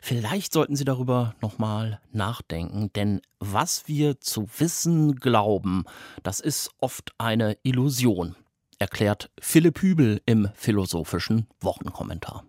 Vielleicht 0.00 0.52
sollten 0.52 0.76
Sie 0.76 0.86
darüber 0.86 1.34
nochmal 1.42 2.00
nachdenken, 2.12 2.90
denn 2.96 3.20
was 3.38 3.86
wir 3.86 4.18
zu 4.20 4.48
wissen 4.58 5.16
glauben, 5.16 5.84
das 6.22 6.40
ist 6.40 6.70
oft 6.80 7.12
eine 7.18 7.58
Illusion, 7.62 8.34
erklärt 8.78 9.30
Philipp 9.38 9.82
Hübel 9.82 10.22
im 10.24 10.48
philosophischen 10.54 11.46
Wochenkommentar. 11.60 12.44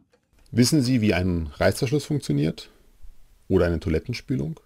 Wissen 0.51 0.81
Sie, 0.81 1.01
wie 1.01 1.13
ein 1.13 1.47
Reißverschluss 1.57 2.05
funktioniert? 2.05 2.69
Oder 3.49 3.65
eine 3.65 3.79
Toilettenspülung? 3.79 4.59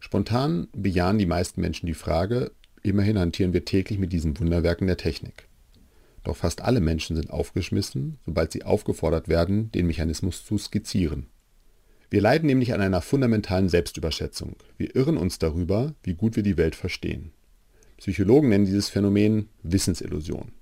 Spontan 0.00 0.68
bejahen 0.72 1.18
die 1.18 1.26
meisten 1.26 1.60
Menschen 1.60 1.86
die 1.86 1.94
Frage, 1.94 2.50
Immerhin 2.84 3.18
hantieren 3.18 3.54
wir 3.54 3.64
täglich 3.64 3.98
mit 3.98 4.12
diesen 4.12 4.38
Wunderwerken 4.38 4.86
der 4.86 4.98
Technik. 4.98 5.48
Doch 6.22 6.36
fast 6.36 6.60
alle 6.60 6.80
Menschen 6.80 7.16
sind 7.16 7.30
aufgeschmissen, 7.30 8.18
sobald 8.26 8.52
sie 8.52 8.62
aufgefordert 8.62 9.26
werden, 9.26 9.72
den 9.72 9.86
Mechanismus 9.86 10.44
zu 10.44 10.58
skizzieren. 10.58 11.28
Wir 12.10 12.20
leiden 12.20 12.46
nämlich 12.46 12.74
an 12.74 12.82
einer 12.82 13.00
fundamentalen 13.00 13.70
Selbstüberschätzung. 13.70 14.56
Wir 14.76 14.94
irren 14.94 15.16
uns 15.16 15.38
darüber, 15.38 15.94
wie 16.02 16.12
gut 16.12 16.36
wir 16.36 16.42
die 16.42 16.58
Welt 16.58 16.74
verstehen. 16.74 17.32
Psychologen 17.96 18.50
nennen 18.50 18.66
dieses 18.66 18.90
Phänomen 18.90 19.48
Wissensillusion. 19.62 20.52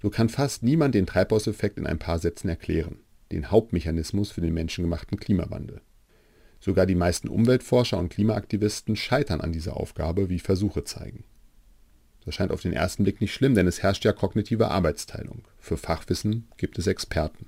So 0.00 0.08
kann 0.08 0.30
fast 0.30 0.62
niemand 0.62 0.94
den 0.94 1.04
Treibhauseffekt 1.04 1.76
in 1.76 1.86
ein 1.86 1.98
paar 1.98 2.18
Sätzen 2.18 2.48
erklären, 2.48 3.00
den 3.32 3.50
Hauptmechanismus 3.50 4.30
für 4.30 4.40
den 4.40 4.54
menschengemachten 4.54 5.18
Klimawandel. 5.18 5.82
Sogar 6.58 6.86
die 6.86 6.94
meisten 6.94 7.28
Umweltforscher 7.28 7.98
und 7.98 8.08
Klimaaktivisten 8.08 8.96
scheitern 8.96 9.42
an 9.42 9.52
dieser 9.52 9.76
Aufgabe, 9.76 10.30
wie 10.30 10.38
Versuche 10.38 10.84
zeigen. 10.84 11.24
Das 12.24 12.34
scheint 12.34 12.52
auf 12.52 12.62
den 12.62 12.72
ersten 12.72 13.04
Blick 13.04 13.20
nicht 13.20 13.34
schlimm, 13.34 13.54
denn 13.54 13.66
es 13.66 13.82
herrscht 13.82 14.04
ja 14.04 14.12
kognitive 14.12 14.70
Arbeitsteilung. 14.70 15.42
Für 15.58 15.76
Fachwissen 15.76 16.48
gibt 16.56 16.78
es 16.78 16.86
Experten. 16.86 17.46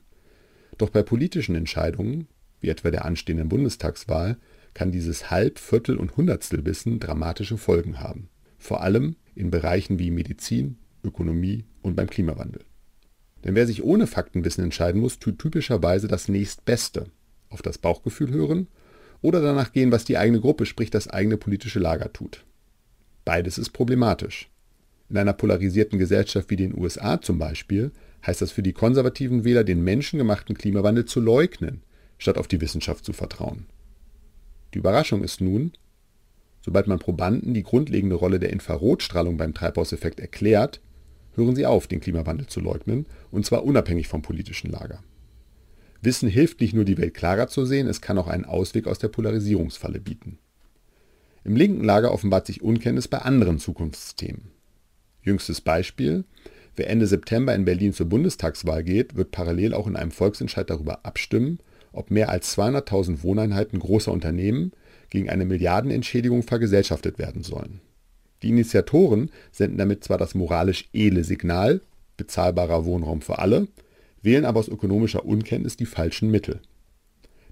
Doch 0.78 0.90
bei 0.90 1.02
politischen 1.02 1.54
Entscheidungen, 1.54 2.28
wie 2.60 2.68
etwa 2.68 2.90
der 2.90 3.04
anstehenden 3.04 3.48
Bundestagswahl, 3.48 4.36
kann 4.74 4.92
dieses 4.92 5.30
Halb-, 5.30 5.58
Viertel- 5.58 5.96
und 5.96 6.16
Hundertstelwissen 6.16 7.00
dramatische 7.00 7.56
Folgen 7.56 8.00
haben. 8.00 8.28
Vor 8.58 8.82
allem 8.82 9.16
in 9.34 9.50
Bereichen 9.50 9.98
wie 9.98 10.10
Medizin, 10.10 10.78
Ökonomie 11.02 11.64
und 11.82 11.96
beim 11.96 12.10
Klimawandel. 12.10 12.62
Denn 13.44 13.54
wer 13.54 13.66
sich 13.66 13.82
ohne 13.82 14.06
Faktenwissen 14.06 14.64
entscheiden 14.64 15.00
muss, 15.00 15.18
tut 15.18 15.38
typischerweise 15.38 16.08
das 16.08 16.28
Nächstbeste. 16.28 17.06
Auf 17.48 17.62
das 17.62 17.78
Bauchgefühl 17.78 18.30
hören 18.30 18.66
oder 19.22 19.40
danach 19.40 19.72
gehen, 19.72 19.92
was 19.92 20.04
die 20.04 20.18
eigene 20.18 20.40
Gruppe, 20.40 20.66
sprich 20.66 20.90
das 20.90 21.08
eigene 21.08 21.36
politische 21.36 21.78
Lager 21.78 22.12
tut. 22.12 22.44
Beides 23.24 23.56
ist 23.56 23.70
problematisch. 23.70 24.50
In 25.08 25.18
einer 25.18 25.32
polarisierten 25.32 25.98
Gesellschaft 25.98 26.50
wie 26.50 26.56
den 26.56 26.76
USA 26.76 27.20
zum 27.20 27.38
Beispiel 27.38 27.92
heißt 28.26 28.42
das 28.42 28.50
für 28.50 28.62
die 28.62 28.72
konservativen 28.72 29.44
Wähler, 29.44 29.62
den 29.62 29.84
menschengemachten 29.84 30.56
Klimawandel 30.56 31.04
zu 31.04 31.20
leugnen, 31.20 31.82
statt 32.18 32.38
auf 32.38 32.48
die 32.48 32.60
Wissenschaft 32.60 33.04
zu 33.04 33.12
vertrauen. 33.12 33.66
Die 34.74 34.78
Überraschung 34.78 35.22
ist 35.22 35.40
nun, 35.40 35.72
sobald 36.60 36.88
man 36.88 36.98
Probanden 36.98 37.54
die 37.54 37.62
grundlegende 37.62 38.16
Rolle 38.16 38.40
der 38.40 38.50
Infrarotstrahlung 38.52 39.36
beim 39.36 39.54
Treibhauseffekt 39.54 40.18
erklärt, 40.18 40.80
hören 41.36 41.54
sie 41.54 41.66
auf, 41.66 41.86
den 41.86 42.00
Klimawandel 42.00 42.46
zu 42.46 42.60
leugnen, 42.60 43.06
und 43.30 43.46
zwar 43.46 43.64
unabhängig 43.64 44.08
vom 44.08 44.22
politischen 44.22 44.70
Lager. 44.70 45.02
Wissen 46.02 46.28
hilft 46.28 46.60
nicht 46.60 46.74
nur, 46.74 46.84
die 46.84 46.98
Welt 46.98 47.14
klarer 47.14 47.46
zu 47.46 47.64
sehen, 47.64 47.86
es 47.86 48.00
kann 48.00 48.18
auch 48.18 48.26
einen 48.26 48.44
Ausweg 48.44 48.86
aus 48.86 48.98
der 48.98 49.08
Polarisierungsfalle 49.08 50.00
bieten. 50.00 50.38
Im 51.44 51.54
linken 51.54 51.84
Lager 51.84 52.10
offenbart 52.10 52.46
sich 52.46 52.62
Unkenntnis 52.62 53.06
bei 53.06 53.18
anderen 53.18 53.58
Zukunftsthemen. 53.60 54.55
Jüngstes 55.26 55.60
Beispiel: 55.60 56.24
Wer 56.76 56.88
Ende 56.88 57.06
September 57.06 57.54
in 57.54 57.64
Berlin 57.64 57.92
zur 57.92 58.06
Bundestagswahl 58.06 58.84
geht, 58.84 59.16
wird 59.16 59.32
parallel 59.32 59.74
auch 59.74 59.88
in 59.88 59.96
einem 59.96 60.12
Volksentscheid 60.12 60.70
darüber 60.70 61.04
abstimmen, 61.04 61.58
ob 61.92 62.10
mehr 62.10 62.30
als 62.30 62.56
200.000 62.56 63.22
Wohneinheiten 63.22 63.80
großer 63.80 64.12
Unternehmen 64.12 64.72
gegen 65.10 65.28
eine 65.28 65.44
Milliardenentschädigung 65.44 66.44
vergesellschaftet 66.44 67.18
werden 67.18 67.42
sollen. 67.42 67.80
Die 68.42 68.50
Initiatoren 68.50 69.30
senden 69.50 69.78
damit 69.78 70.04
zwar 70.04 70.18
das 70.18 70.34
moralisch 70.34 70.88
edle 70.92 71.24
Signal 71.24 71.80
bezahlbarer 72.16 72.84
Wohnraum 72.84 73.20
für 73.20 73.38
alle, 73.38 73.66
wählen 74.22 74.44
aber 74.44 74.60
aus 74.60 74.68
ökonomischer 74.68 75.24
Unkenntnis 75.24 75.76
die 75.76 75.86
falschen 75.86 76.30
Mittel. 76.30 76.60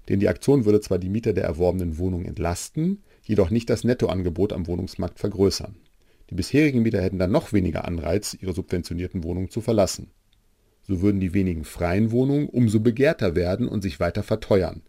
Denn 0.07 0.19
die 0.19 0.29
Aktion 0.29 0.65
würde 0.65 0.81
zwar 0.81 0.99
die 0.99 1.09
Mieter 1.09 1.33
der 1.33 1.43
erworbenen 1.43 1.97
Wohnungen 1.97 2.25
entlasten, 2.25 3.03
jedoch 3.23 3.49
nicht 3.49 3.69
das 3.69 3.83
Nettoangebot 3.83 4.53
am 4.53 4.67
Wohnungsmarkt 4.67 5.19
vergrößern 5.19 5.75
die 6.29 6.35
bisherigen 6.35 6.81
Mieter 6.81 7.01
hätten 7.01 7.19
dann 7.19 7.31
noch 7.31 7.53
weniger 7.53 7.85
Anreiz, 7.85 8.35
ihre 8.39 8.53
subventionierten 8.53 9.23
Wohnungen 9.23 9.49
zu 9.49 9.61
verlassen. 9.61 10.11
So 10.83 11.01
würden 11.01 11.19
die 11.19 11.33
wenigen 11.33 11.63
freien 11.63 12.11
Wohnungen 12.11 12.47
umso 12.47 12.79
begehrter 12.79 13.35
werden 13.35 13.67
und 13.67 13.81
sich 13.81 13.99
weiter 13.99 14.23
verteuern. 14.23 14.81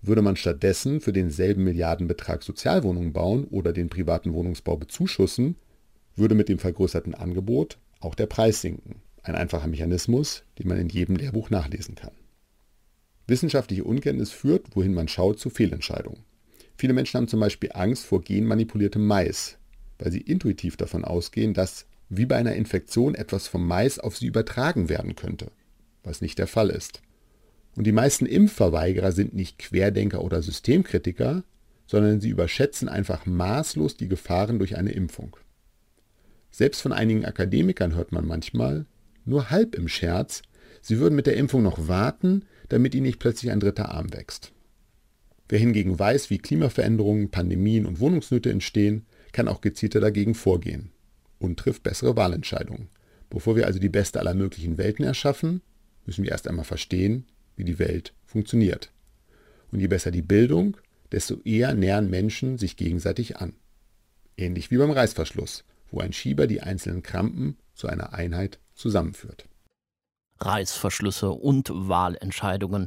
Würde 0.00 0.22
man 0.22 0.36
stattdessen 0.36 1.00
für 1.00 1.12
denselben 1.12 1.64
Milliardenbetrag 1.64 2.42
Sozialwohnungen 2.42 3.12
bauen 3.12 3.44
oder 3.44 3.72
den 3.72 3.88
privaten 3.88 4.32
Wohnungsbau 4.32 4.76
bezuschussen, 4.76 5.56
würde 6.14 6.34
mit 6.34 6.48
dem 6.48 6.58
vergrößerten 6.58 7.14
Angebot 7.14 7.78
auch 8.00 8.14
der 8.14 8.26
Preis 8.26 8.60
sinken. 8.60 9.02
Ein 9.22 9.34
einfacher 9.34 9.66
Mechanismus, 9.66 10.44
den 10.58 10.68
man 10.68 10.78
in 10.78 10.88
jedem 10.88 11.16
Lehrbuch 11.16 11.50
nachlesen 11.50 11.96
kann. 11.96 12.12
Wissenschaftliche 13.26 13.84
Unkenntnis 13.84 14.30
führt, 14.30 14.74
wohin 14.74 14.94
man 14.94 15.08
schaut, 15.08 15.38
zu 15.38 15.50
Fehlentscheidungen. 15.50 16.24
Viele 16.76 16.92
Menschen 16.92 17.18
haben 17.18 17.28
zum 17.28 17.40
Beispiel 17.40 17.70
Angst 17.74 18.06
vor 18.06 18.22
genmanipuliertem 18.22 19.04
Mais, 19.04 19.57
weil 19.98 20.12
sie 20.12 20.20
intuitiv 20.20 20.76
davon 20.76 21.04
ausgehen, 21.04 21.54
dass 21.54 21.86
wie 22.08 22.26
bei 22.26 22.36
einer 22.36 22.54
Infektion 22.54 23.14
etwas 23.14 23.48
vom 23.48 23.66
Mais 23.66 23.98
auf 23.98 24.16
sie 24.16 24.26
übertragen 24.26 24.88
werden 24.88 25.14
könnte, 25.14 25.50
was 26.02 26.20
nicht 26.20 26.38
der 26.38 26.46
Fall 26.46 26.70
ist. 26.70 27.02
Und 27.76 27.86
die 27.86 27.92
meisten 27.92 28.26
Impfverweigerer 28.26 29.12
sind 29.12 29.34
nicht 29.34 29.58
Querdenker 29.58 30.24
oder 30.24 30.42
Systemkritiker, 30.42 31.44
sondern 31.86 32.20
sie 32.20 32.30
überschätzen 32.30 32.88
einfach 32.88 33.26
maßlos 33.26 33.96
die 33.96 34.08
Gefahren 34.08 34.58
durch 34.58 34.76
eine 34.76 34.92
Impfung. 34.92 35.36
Selbst 36.50 36.80
von 36.80 36.92
einigen 36.92 37.24
Akademikern 37.24 37.94
hört 37.94 38.12
man 38.12 38.26
manchmal, 38.26 38.86
nur 39.24 39.50
halb 39.50 39.74
im 39.74 39.88
Scherz, 39.88 40.42
sie 40.80 40.98
würden 40.98 41.14
mit 41.14 41.26
der 41.26 41.36
Impfung 41.36 41.62
noch 41.62 41.88
warten, 41.88 42.44
damit 42.68 42.94
ihnen 42.94 43.06
nicht 43.06 43.18
plötzlich 43.18 43.52
ein 43.52 43.60
dritter 43.60 43.90
Arm 43.90 44.12
wächst. 44.12 44.52
Wer 45.48 45.58
hingegen 45.58 45.98
weiß, 45.98 46.30
wie 46.30 46.38
Klimaveränderungen, 46.38 47.30
Pandemien 47.30 47.86
und 47.86 48.00
Wohnungsnöte 48.00 48.50
entstehen, 48.50 49.06
kann 49.32 49.48
auch 49.48 49.60
gezielter 49.60 50.00
dagegen 50.00 50.34
vorgehen 50.34 50.90
und 51.38 51.58
trifft 51.58 51.82
bessere 51.82 52.16
Wahlentscheidungen. 52.16 52.88
Bevor 53.30 53.56
wir 53.56 53.66
also 53.66 53.78
die 53.78 53.88
beste 53.88 54.20
aller 54.20 54.34
möglichen 54.34 54.78
Welten 54.78 55.04
erschaffen, 55.04 55.62
müssen 56.06 56.24
wir 56.24 56.30
erst 56.30 56.48
einmal 56.48 56.64
verstehen, 56.64 57.26
wie 57.56 57.64
die 57.64 57.78
Welt 57.78 58.14
funktioniert. 58.24 58.90
Und 59.70 59.80
je 59.80 59.86
besser 59.86 60.10
die 60.10 60.22
Bildung, 60.22 60.76
desto 61.12 61.40
eher 61.44 61.74
nähern 61.74 62.08
Menschen 62.08 62.58
sich 62.58 62.76
gegenseitig 62.76 63.36
an. 63.36 63.54
Ähnlich 64.36 64.70
wie 64.70 64.78
beim 64.78 64.90
Reißverschluss, 64.90 65.64
wo 65.90 66.00
ein 66.00 66.12
Schieber 66.12 66.46
die 66.46 66.62
einzelnen 66.62 67.02
Krampen 67.02 67.58
zu 67.74 67.88
einer 67.88 68.14
Einheit 68.14 68.58
zusammenführt. 68.74 69.46
Reißverschlüsse 70.40 71.30
und 71.30 71.70
Wahlentscheidungen. 71.72 72.86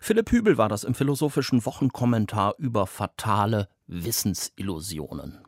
Philipp 0.00 0.30
Hübel 0.30 0.56
war 0.56 0.68
das 0.68 0.84
im 0.84 0.94
philosophischen 0.94 1.64
Wochenkommentar 1.66 2.54
über 2.58 2.86
fatale 2.86 3.68
Wissensillusionen. 3.86 5.40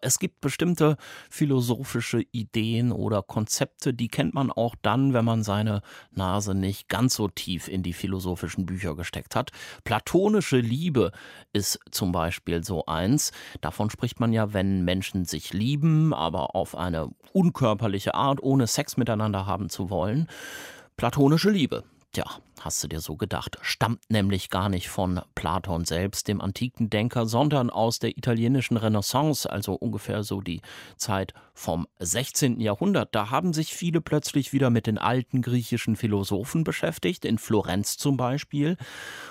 Es 0.00 0.20
gibt 0.20 0.40
bestimmte 0.40 0.96
philosophische 1.28 2.22
Ideen 2.30 2.92
oder 2.92 3.22
Konzepte, 3.22 3.92
die 3.92 4.08
kennt 4.08 4.32
man 4.32 4.52
auch 4.52 4.76
dann, 4.80 5.12
wenn 5.12 5.24
man 5.24 5.42
seine 5.42 5.82
Nase 6.12 6.54
nicht 6.54 6.88
ganz 6.88 7.14
so 7.14 7.26
tief 7.26 7.66
in 7.66 7.82
die 7.82 7.92
philosophischen 7.92 8.64
Bücher 8.64 8.94
gesteckt 8.94 9.34
hat. 9.34 9.50
Platonische 9.82 10.58
Liebe 10.58 11.10
ist 11.52 11.80
zum 11.90 12.12
Beispiel 12.12 12.62
so 12.62 12.86
eins. 12.86 13.32
Davon 13.60 13.90
spricht 13.90 14.20
man 14.20 14.32
ja, 14.32 14.52
wenn 14.52 14.84
Menschen 14.84 15.24
sich 15.24 15.52
lieben, 15.52 16.14
aber 16.14 16.54
auf 16.54 16.76
eine 16.76 17.10
unkörperliche 17.32 18.14
Art, 18.14 18.40
ohne 18.40 18.68
Sex 18.68 18.96
miteinander 18.96 19.46
haben 19.46 19.68
zu 19.68 19.90
wollen. 19.90 20.28
Platonische 20.96 21.50
Liebe. 21.50 21.82
Tja, 22.12 22.24
hast 22.64 22.82
du 22.82 22.88
dir 22.88 23.00
so 23.00 23.16
gedacht, 23.16 23.58
stammt 23.62 24.10
nämlich 24.10 24.50
gar 24.50 24.68
nicht 24.68 24.88
von 24.88 25.20
Platon 25.34 25.84
selbst, 25.84 26.28
dem 26.28 26.40
antiken 26.40 26.90
Denker, 26.90 27.26
sondern 27.26 27.70
aus 27.70 27.98
der 27.98 28.16
italienischen 28.16 28.76
Renaissance, 28.76 29.50
also 29.50 29.74
ungefähr 29.74 30.22
so 30.22 30.40
die 30.40 30.60
Zeit 30.96 31.34
vom 31.54 31.88
16. 31.98 32.60
Jahrhundert. 32.60 33.14
Da 33.14 33.30
haben 33.30 33.52
sich 33.52 33.74
viele 33.74 34.00
plötzlich 34.00 34.52
wieder 34.52 34.70
mit 34.70 34.86
den 34.86 34.98
alten 34.98 35.42
griechischen 35.42 35.96
Philosophen 35.96 36.64
beschäftigt, 36.64 37.24
in 37.24 37.38
Florenz 37.38 37.96
zum 37.96 38.16
Beispiel. 38.16 38.76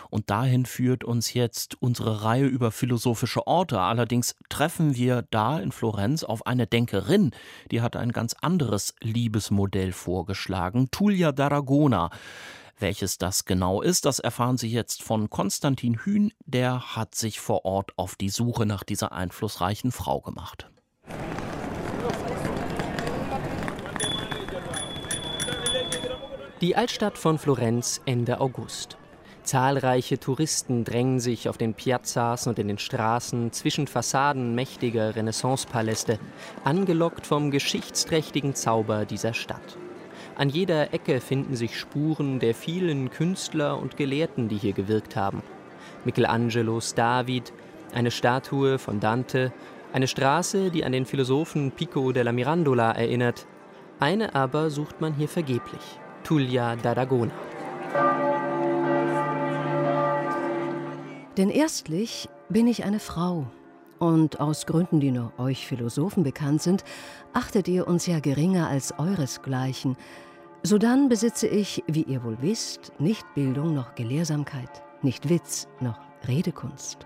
Und 0.09 0.29
dahin 0.29 0.65
führt 0.65 1.03
uns 1.03 1.33
jetzt 1.33 1.81
unsere 1.81 2.23
Reihe 2.23 2.45
über 2.45 2.71
philosophische 2.71 3.47
Orte. 3.47 3.79
Allerdings 3.79 4.35
treffen 4.49 4.95
wir 4.95 5.23
da 5.31 5.59
in 5.59 5.71
Florenz 5.71 6.23
auf 6.23 6.45
eine 6.45 6.67
Denkerin, 6.67 7.31
die 7.71 7.81
hat 7.81 7.95
ein 7.95 8.11
ganz 8.11 8.35
anderes 8.41 8.93
Liebesmodell 9.01 9.91
vorgeschlagen, 9.91 10.89
Tullia 10.91 11.29
d'Aragona. 11.29 12.11
Welches 12.79 13.17
das 13.17 13.45
genau 13.45 13.81
ist, 13.81 14.05
das 14.05 14.19
erfahren 14.19 14.57
Sie 14.57 14.69
jetzt 14.69 15.01
von 15.01 15.31
Konstantin 15.31 15.95
Hühn. 15.95 16.31
Der 16.45 16.95
hat 16.95 17.15
sich 17.15 17.39
vor 17.39 17.65
Ort 17.65 17.93
auf 17.97 18.15
die 18.15 18.29
Suche 18.29 18.67
nach 18.67 18.83
dieser 18.83 19.11
einflussreichen 19.13 19.91
Frau 19.91 20.21
gemacht. 20.21 20.69
Die 26.61 26.75
Altstadt 26.75 27.17
von 27.17 27.39
Florenz 27.39 28.01
Ende 28.05 28.39
August. 28.39 28.97
Zahlreiche 29.41 30.19
Touristen 30.19 30.83
drängen 30.83 31.19
sich 31.19 31.49
auf 31.49 31.57
den 31.57 31.73
Piazzas 31.73 32.47
und 32.47 32.59
in 32.59 32.67
den 32.67 32.77
Straßen 32.77 33.53
zwischen 33.53 33.87
Fassaden 33.87 34.53
mächtiger 34.53 35.15
Renaissancepaläste, 35.15 36.19
angelockt 36.63 37.25
vom 37.25 37.49
geschichtsträchtigen 37.49 38.53
Zauber 38.55 39.05
dieser 39.05 39.33
Stadt. 39.33 39.77
An 40.37 40.49
jeder 40.49 40.93
Ecke 40.93 41.19
finden 41.19 41.55
sich 41.55 41.79
Spuren 41.79 42.37
der 42.37 42.53
vielen 42.53 43.09
Künstler 43.09 43.79
und 43.79 43.97
Gelehrten, 43.97 44.47
die 44.47 44.57
hier 44.57 44.73
gewirkt 44.73 45.15
haben. 45.15 45.41
Michelangelos 46.05 46.93
David, 46.93 47.51
eine 47.91 48.11
Statue 48.11 48.77
von 48.77 48.99
Dante, 48.99 49.51
eine 49.93 50.07
Straße, 50.07 50.69
die 50.69 50.85
an 50.85 50.91
den 50.91 51.07
Philosophen 51.07 51.71
Pico 51.71 52.11
della 52.11 52.31
Mirandola 52.31 52.91
erinnert. 52.91 53.47
Eine 53.99 54.35
aber 54.35 54.69
sucht 54.69 55.01
man 55.01 55.15
hier 55.15 55.27
vergeblich: 55.27 55.81
Tullia 56.23 56.73
d'Aragona. 56.73 57.31
Denn 61.35 61.49
erstlich 61.49 62.29
bin 62.47 62.67
ich 62.67 62.83
eine 62.83 62.99
Frau. 62.99 63.47
Und 63.99 64.39
aus 64.39 64.65
Gründen, 64.65 64.99
die 64.99 65.11
nur 65.11 65.31
euch 65.37 65.65
Philosophen 65.65 66.23
bekannt 66.23 66.61
sind, 66.61 66.83
achtet 67.33 67.67
ihr 67.67 67.87
uns 67.87 68.05
ja 68.05 68.19
geringer 68.19 68.67
als 68.67 68.93
euresgleichen, 68.97 69.97
Sodann 70.63 71.07
besitze 71.07 71.47
ich, 71.47 71.83
wie 71.87 72.03
ihr 72.03 72.23
wohl 72.23 72.37
wisst, 72.41 72.91
nicht 72.99 73.25
Bildung 73.35 73.73
noch 73.73 73.95
Gelehrsamkeit, 73.95 74.83
nicht 75.01 75.29
Witz 75.29 75.67
noch 75.79 75.99
Redekunst. 76.27 77.05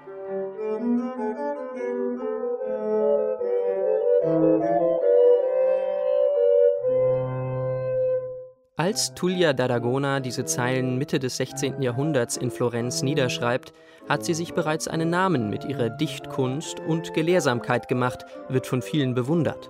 Als 8.82 9.14
Tullia 9.14 9.52
d'Aragona 9.52 10.22
diese 10.22 10.44
Zeilen 10.44 10.98
Mitte 10.98 11.20
des 11.20 11.38
16. 11.38 11.84
Jahrhunderts 11.84 12.36
in 12.36 12.50
Florenz 12.50 13.04
niederschreibt, 13.04 13.74
hat 14.10 14.26
sie 14.26 14.34
sich 14.34 14.56
bereits 14.56 14.88
einen 14.88 15.12
Namen 15.12 15.52
mit 15.52 15.66
ihrer 15.66 15.92
Dichtkunst 15.92 16.80
und 16.80 17.14
Gelehrsamkeit 17.14 17.88
gemacht, 17.88 18.26
wird 18.50 18.66
von 18.66 18.82
vielen 18.82 19.14
bewundert 19.14 19.70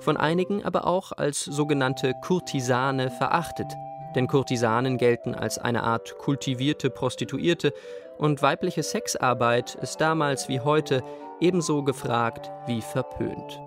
von 0.00 0.16
einigen 0.16 0.64
aber 0.64 0.86
auch 0.86 1.12
als 1.12 1.44
sogenannte 1.44 2.14
Kurtisane 2.22 3.10
verachtet, 3.10 3.72
denn 4.14 4.26
Kurtisanen 4.26 4.98
gelten 4.98 5.34
als 5.34 5.58
eine 5.58 5.82
Art 5.84 6.18
kultivierte 6.18 6.90
Prostituierte 6.90 7.72
und 8.18 8.42
weibliche 8.42 8.82
Sexarbeit 8.82 9.76
ist 9.76 10.00
damals 10.00 10.48
wie 10.48 10.60
heute 10.60 11.02
ebenso 11.40 11.82
gefragt 11.82 12.50
wie 12.66 12.82
verpönt. 12.82 13.60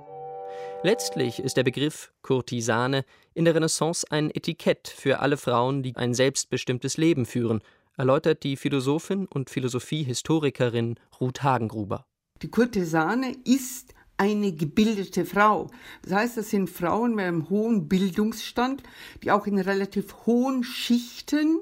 Letztlich 0.83 1.39
ist 1.39 1.55
der 1.55 1.63
Begriff 1.63 2.11
Kurtisane 2.21 3.05
in 3.33 3.45
der 3.45 3.55
Renaissance 3.55 4.05
ein 4.09 4.31
Etikett 4.31 4.87
für 4.87 5.19
alle 5.19 5.37
Frauen, 5.37 5.81
die 5.81 5.95
ein 5.95 6.13
selbstbestimmtes 6.13 6.97
Leben 6.97 7.25
führen, 7.25 7.61
erläutert 7.97 8.43
die 8.43 8.57
Philosophin 8.57 9.25
und 9.25 9.49
Philosophiehistorikerin 9.49 10.95
Ruth 11.21 11.43
Hagengruber. 11.43 12.05
Die 12.41 12.49
Kurtisane 12.49 13.35
ist 13.45 13.93
eine 14.17 14.51
gebildete 14.51 15.25
Frau. 15.25 15.69
Das 16.03 16.13
heißt, 16.13 16.37
das 16.37 16.49
sind 16.49 16.69
Frauen 16.69 17.15
mit 17.15 17.25
einem 17.25 17.49
hohen 17.49 17.87
Bildungsstand, 17.87 18.83
die 19.23 19.31
auch 19.31 19.47
in 19.47 19.59
relativ 19.59 20.25
hohen 20.25 20.63
Schichten 20.63 21.59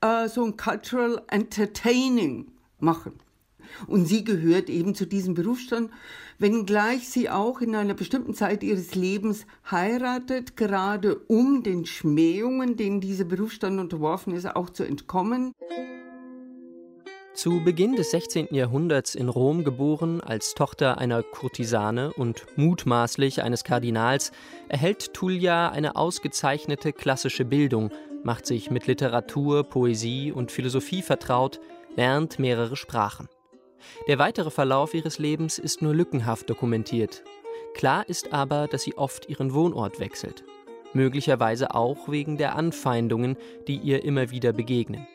äh, 0.00 0.28
so 0.28 0.44
ein 0.44 0.56
Cultural 0.56 1.22
Entertaining 1.28 2.52
machen. 2.78 3.18
Und 3.86 4.06
sie 4.06 4.24
gehört 4.24 4.68
eben 4.70 4.94
zu 4.94 5.06
diesem 5.06 5.34
Berufsstand, 5.34 5.90
wenngleich 6.38 7.08
sie 7.08 7.30
auch 7.30 7.60
in 7.60 7.74
einer 7.74 7.94
bestimmten 7.94 8.34
Zeit 8.34 8.62
ihres 8.62 8.94
Lebens 8.94 9.46
heiratet, 9.70 10.56
gerade 10.56 11.16
um 11.28 11.62
den 11.62 11.86
Schmähungen, 11.86 12.76
denen 12.76 13.00
dieser 13.00 13.24
Berufsstand 13.24 13.78
unterworfen 13.78 14.34
ist, 14.34 14.46
auch 14.54 14.70
zu 14.70 14.84
entkommen. 14.84 15.52
Zu 17.34 17.64
Beginn 17.64 17.96
des 17.96 18.12
16. 18.12 18.54
Jahrhunderts 18.54 19.16
in 19.16 19.28
Rom 19.28 19.64
geboren, 19.64 20.20
als 20.20 20.54
Tochter 20.54 20.98
einer 20.98 21.24
Kurtisane 21.24 22.12
und 22.12 22.46
mutmaßlich 22.54 23.42
eines 23.42 23.64
Kardinals, 23.64 24.30
erhält 24.68 25.12
Tullia 25.14 25.68
eine 25.70 25.96
ausgezeichnete 25.96 26.92
klassische 26.92 27.44
Bildung, 27.44 27.90
macht 28.22 28.46
sich 28.46 28.70
mit 28.70 28.86
Literatur, 28.86 29.64
Poesie 29.64 30.30
und 30.30 30.52
Philosophie 30.52 31.02
vertraut, 31.02 31.58
lernt 31.96 32.38
mehrere 32.38 32.76
Sprachen. 32.76 33.28
Der 34.08 34.18
weitere 34.18 34.50
Verlauf 34.50 34.94
ihres 34.94 35.18
Lebens 35.18 35.58
ist 35.58 35.82
nur 35.82 35.94
lückenhaft 35.94 36.48
dokumentiert. 36.48 37.22
Klar 37.74 38.08
ist 38.08 38.32
aber, 38.32 38.68
dass 38.68 38.82
sie 38.82 38.96
oft 38.96 39.28
ihren 39.28 39.54
Wohnort 39.54 40.00
wechselt. 40.00 40.44
Möglicherweise 40.92 41.74
auch 41.74 42.08
wegen 42.08 42.38
der 42.38 42.54
Anfeindungen, 42.54 43.36
die 43.66 43.76
ihr 43.76 44.04
immer 44.04 44.30
wieder 44.30 44.52
begegnen. 44.52 45.06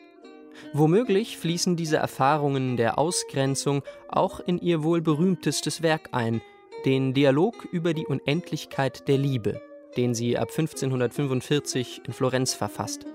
Womöglich 0.72 1.38
fließen 1.38 1.76
diese 1.76 1.96
Erfahrungen 1.96 2.76
der 2.76 2.98
Ausgrenzung 2.98 3.82
auch 4.08 4.40
in 4.40 4.58
ihr 4.58 4.82
wohl 4.82 5.00
berühmtestes 5.00 5.82
Werk 5.82 6.10
ein, 6.12 6.42
den 6.84 7.14
Dialog 7.14 7.66
über 7.72 7.94
die 7.94 8.06
Unendlichkeit 8.06 9.08
der 9.08 9.18
Liebe, 9.18 9.60
den 9.96 10.14
sie 10.14 10.36
ab 10.36 10.48
1545 10.50 12.02
in 12.06 12.12
Florenz 12.12 12.54
verfasst. 12.54 13.06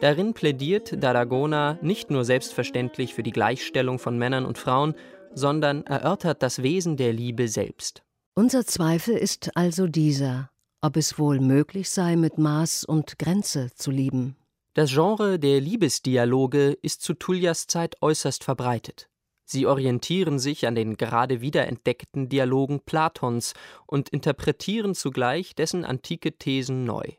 Darin 0.00 0.34
plädiert 0.34 0.92
D'Aragona 0.92 1.78
nicht 1.82 2.10
nur 2.10 2.24
selbstverständlich 2.24 3.14
für 3.14 3.22
die 3.22 3.30
Gleichstellung 3.30 3.98
von 3.98 4.18
Männern 4.18 4.44
und 4.44 4.58
Frauen, 4.58 4.94
sondern 5.34 5.84
erörtert 5.86 6.42
das 6.42 6.62
Wesen 6.62 6.96
der 6.96 7.14
Liebe 7.14 7.48
selbst. 7.48 8.02
Unser 8.34 8.66
Zweifel 8.66 9.16
ist 9.16 9.56
also 9.56 9.86
dieser, 9.86 10.50
ob 10.82 10.96
es 10.98 11.18
wohl 11.18 11.40
möglich 11.40 11.88
sei, 11.88 12.16
mit 12.16 12.36
Maß 12.36 12.84
und 12.84 13.18
Grenze 13.18 13.70
zu 13.74 13.90
lieben. 13.90 14.36
Das 14.74 14.90
Genre 14.90 15.38
der 15.38 15.62
Liebesdialoge 15.62 16.76
ist 16.82 17.00
zu 17.00 17.14
Tullias 17.14 17.66
Zeit 17.66 17.96
äußerst 18.02 18.44
verbreitet. 18.44 19.08
Sie 19.46 19.64
orientieren 19.64 20.38
sich 20.38 20.66
an 20.66 20.74
den 20.74 20.98
gerade 20.98 21.40
wiederentdeckten 21.40 22.28
Dialogen 22.28 22.80
Platons 22.80 23.54
und 23.86 24.10
interpretieren 24.10 24.94
zugleich 24.94 25.54
dessen 25.54 25.86
antike 25.86 26.36
Thesen 26.36 26.84
neu. 26.84 27.12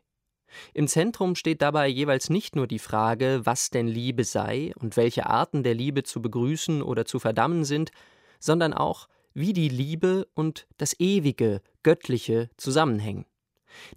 Im 0.74 0.88
Zentrum 0.88 1.34
steht 1.34 1.62
dabei 1.62 1.88
jeweils 1.88 2.30
nicht 2.30 2.56
nur 2.56 2.66
die 2.66 2.78
Frage, 2.78 3.40
was 3.44 3.70
denn 3.70 3.86
Liebe 3.86 4.24
sei 4.24 4.72
und 4.78 4.96
welche 4.96 5.26
Arten 5.26 5.62
der 5.62 5.74
Liebe 5.74 6.02
zu 6.02 6.22
begrüßen 6.22 6.82
oder 6.82 7.04
zu 7.04 7.18
verdammen 7.18 7.64
sind, 7.64 7.90
sondern 8.38 8.72
auch, 8.72 9.08
wie 9.34 9.52
die 9.52 9.68
Liebe 9.68 10.26
und 10.34 10.66
das 10.78 10.98
Ewige, 10.98 11.60
Göttliche 11.82 12.50
zusammenhängen. 12.56 13.26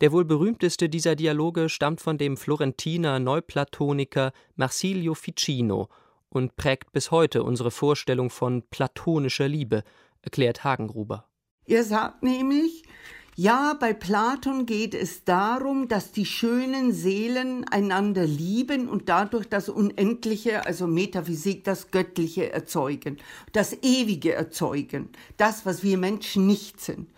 Der 0.02 0.12
wohl 0.12 0.26
berühmteste 0.26 0.90
dieser 0.90 1.16
Dialoge 1.16 1.70
stammt 1.70 2.02
von 2.02 2.18
dem 2.18 2.38
Florentiner 2.38 3.20
Neuplatoniker 3.20 4.34
Marsilio 4.56 5.14
Ficino 5.14 5.90
und 6.30 6.56
prägt 6.56 6.92
bis 6.92 7.12
heute 7.12 7.44
unsere 7.44 7.72
Vorstellung 7.72 8.30
von 8.30 8.64
platonischer 8.70 9.48
Liebe, 9.48 9.84
erklärt 10.22 10.64
Hagengruber. 10.64 11.28
Er 11.66 11.84
sagt 11.84 12.24
nämlich, 12.24 12.84
ja, 13.38 13.78
bei 13.80 13.94
Platon 13.94 14.66
geht 14.66 14.94
es 14.94 15.24
darum, 15.24 15.88
dass 15.88 16.12
die 16.12 16.26
schönen 16.26 16.92
Seelen 16.92 17.66
einander 17.70 18.26
lieben 18.26 18.90
und 18.90 19.08
dadurch 19.08 19.48
das 19.48 19.70
Unendliche, 19.70 20.66
also 20.66 20.86
Metaphysik, 20.86 21.64
das 21.64 21.92
Göttliche 21.92 22.52
erzeugen, 22.52 23.18
das 23.54 23.78
Ewige 23.84 24.34
erzeugen, 24.34 25.10
das, 25.38 25.66
was 25.66 25.82
wir 25.82 25.98
Menschen 25.98 26.46
nicht 26.46 26.82
sind. 26.82 27.10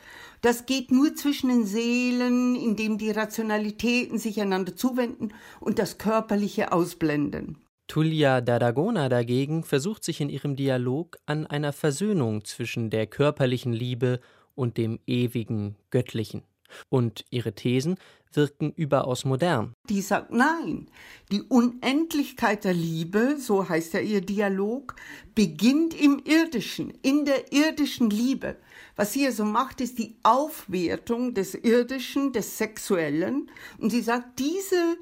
Das 0.42 0.66
geht 0.66 0.92
nur 0.92 1.16
zwischen 1.16 1.50
den 1.50 1.66
Seelen, 1.66 2.56
indem 2.56 2.98
die 2.98 3.12
Rationalitäten 3.12 4.20
sich 4.20 4.40
einander 4.40 4.76
zuwenden 4.76 5.30
und 5.62 5.80
das 5.80 5.98
Körperliche 5.98 6.74
ausblenden. 6.74 7.58
Tullia 7.88 8.38
d'Aragona 8.38 9.10
dagegen 9.10 9.64
versucht 9.64 10.04
sich 10.04 10.22
in 10.22 10.30
ihrem 10.30 10.56
Dialog 10.56 11.18
an 11.26 11.48
einer 11.48 11.74
Versöhnung 11.74 12.44
zwischen 12.46 12.90
der 12.90 13.08
körperlichen 13.08 13.74
Liebe 13.74 14.16
und 14.16 14.43
dem 14.56 15.00
ewigen 15.08 15.76
Göttlichen. 15.90 16.44
Und 16.90 17.26
ihre 17.30 17.54
Thesen 17.54 17.98
wirken 18.36 18.74
überaus 18.76 19.26
modern. 19.26 19.74
Die 19.90 20.02
sagt 20.02 20.32
nein. 20.32 20.90
Die 21.32 21.44
Unendlichkeit 21.44 22.64
der 22.64 22.74
Liebe, 22.74 23.38
so 23.40 23.70
heißt 23.70 23.94
ja 23.94 24.00
ihr 24.00 24.22
Dialog, 24.22 24.96
beginnt 25.36 25.94
im 25.94 26.22
Irdischen, 26.26 26.92
in 27.02 27.26
der 27.26 27.54
irdischen 27.54 28.10
Liebe. 28.10 28.58
Was 28.96 29.14
sie 29.14 29.26
also 29.26 29.46
macht, 29.46 29.82
ist 29.82 30.00
die 30.00 30.18
Aufwertung 30.24 31.34
des 31.34 31.56
Irdischen, 31.56 32.32
des 32.34 32.58
Sexuellen. 32.58 33.50
Und 33.78 33.92
sie 33.92 34.02
sagt, 34.02 34.40
diese 34.40 34.98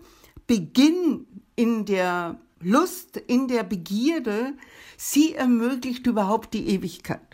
Beginn 0.47 1.25
in 1.55 1.85
der 1.85 2.39
Lust, 2.59 3.17
in 3.17 3.47
der 3.47 3.63
Begierde, 3.63 4.53
sie 4.97 5.33
ermöglicht 5.33 6.05
überhaupt 6.05 6.53
die 6.53 6.67
Ewigkeit. 6.67 7.30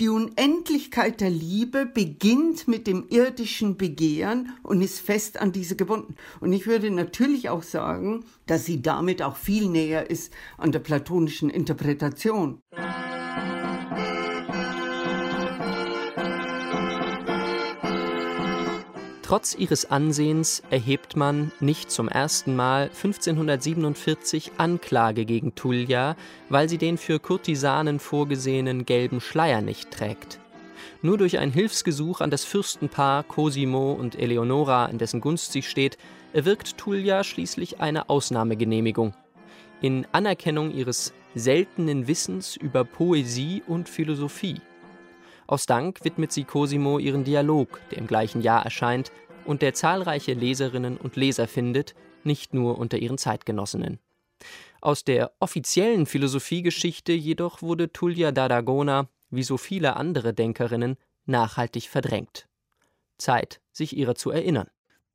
Die 0.00 0.08
Unendlichkeit 0.08 1.20
der 1.20 1.28
Liebe 1.28 1.84
beginnt 1.84 2.66
mit 2.66 2.86
dem 2.86 3.04
irdischen 3.10 3.76
Begehren 3.76 4.54
und 4.62 4.80
ist 4.80 4.98
fest 4.98 5.38
an 5.38 5.52
diese 5.52 5.76
gebunden. 5.76 6.14
Und 6.40 6.54
ich 6.54 6.66
würde 6.66 6.90
natürlich 6.90 7.50
auch 7.50 7.62
sagen, 7.62 8.24
dass 8.46 8.64
sie 8.64 8.80
damit 8.80 9.20
auch 9.20 9.36
viel 9.36 9.68
näher 9.68 10.08
ist 10.08 10.32
an 10.56 10.72
der 10.72 10.78
platonischen 10.78 11.50
Interpretation. 11.50 12.62
Trotz 19.30 19.54
ihres 19.54 19.88
Ansehens 19.88 20.60
erhebt 20.70 21.14
man 21.14 21.52
nicht 21.60 21.92
zum 21.92 22.08
ersten 22.08 22.56
Mal 22.56 22.86
1547 22.86 24.50
Anklage 24.56 25.24
gegen 25.24 25.54
Tullia, 25.54 26.16
weil 26.48 26.68
sie 26.68 26.78
den 26.78 26.98
für 26.98 27.20
Kurtisanen 27.20 28.00
vorgesehenen 28.00 28.86
gelben 28.86 29.20
Schleier 29.20 29.60
nicht 29.60 29.92
trägt. 29.92 30.40
Nur 31.00 31.16
durch 31.16 31.38
ein 31.38 31.52
Hilfsgesuch 31.52 32.20
an 32.20 32.32
das 32.32 32.42
Fürstenpaar 32.42 33.22
Cosimo 33.22 33.92
und 33.92 34.18
Eleonora, 34.18 34.86
in 34.86 34.98
dessen 34.98 35.20
Gunst 35.20 35.52
sie 35.52 35.62
steht, 35.62 35.96
erwirkt 36.32 36.76
Tullia 36.76 37.22
schließlich 37.22 37.80
eine 37.80 38.08
Ausnahmegenehmigung. 38.10 39.14
In 39.80 40.08
Anerkennung 40.10 40.72
ihres 40.72 41.14
seltenen 41.36 42.08
Wissens 42.08 42.56
über 42.56 42.82
Poesie 42.82 43.62
und 43.68 43.88
Philosophie. 43.88 44.60
Aus 45.50 45.66
Dank 45.66 46.04
widmet 46.04 46.30
sie 46.30 46.44
Cosimo 46.44 47.00
ihren 47.00 47.24
Dialog, 47.24 47.80
der 47.90 47.98
im 47.98 48.06
gleichen 48.06 48.40
Jahr 48.40 48.64
erscheint 48.64 49.10
und 49.44 49.62
der 49.62 49.74
zahlreiche 49.74 50.32
Leserinnen 50.32 50.96
und 50.96 51.16
Leser 51.16 51.48
findet, 51.48 51.96
nicht 52.22 52.54
nur 52.54 52.78
unter 52.78 52.98
ihren 52.98 53.18
Zeitgenossinnen. 53.18 53.98
Aus 54.80 55.02
der 55.02 55.32
offiziellen 55.40 56.06
Philosophiegeschichte 56.06 57.12
jedoch 57.12 57.62
wurde 57.62 57.92
Tullia 57.92 58.28
d'Aragona, 58.28 59.08
wie 59.30 59.42
so 59.42 59.56
viele 59.56 59.96
andere 59.96 60.34
Denkerinnen, 60.34 60.96
nachhaltig 61.26 61.88
verdrängt. 61.88 62.46
Zeit, 63.18 63.60
sich 63.72 63.96
ihrer 63.96 64.14
zu 64.14 64.30
erinnern. 64.30 64.68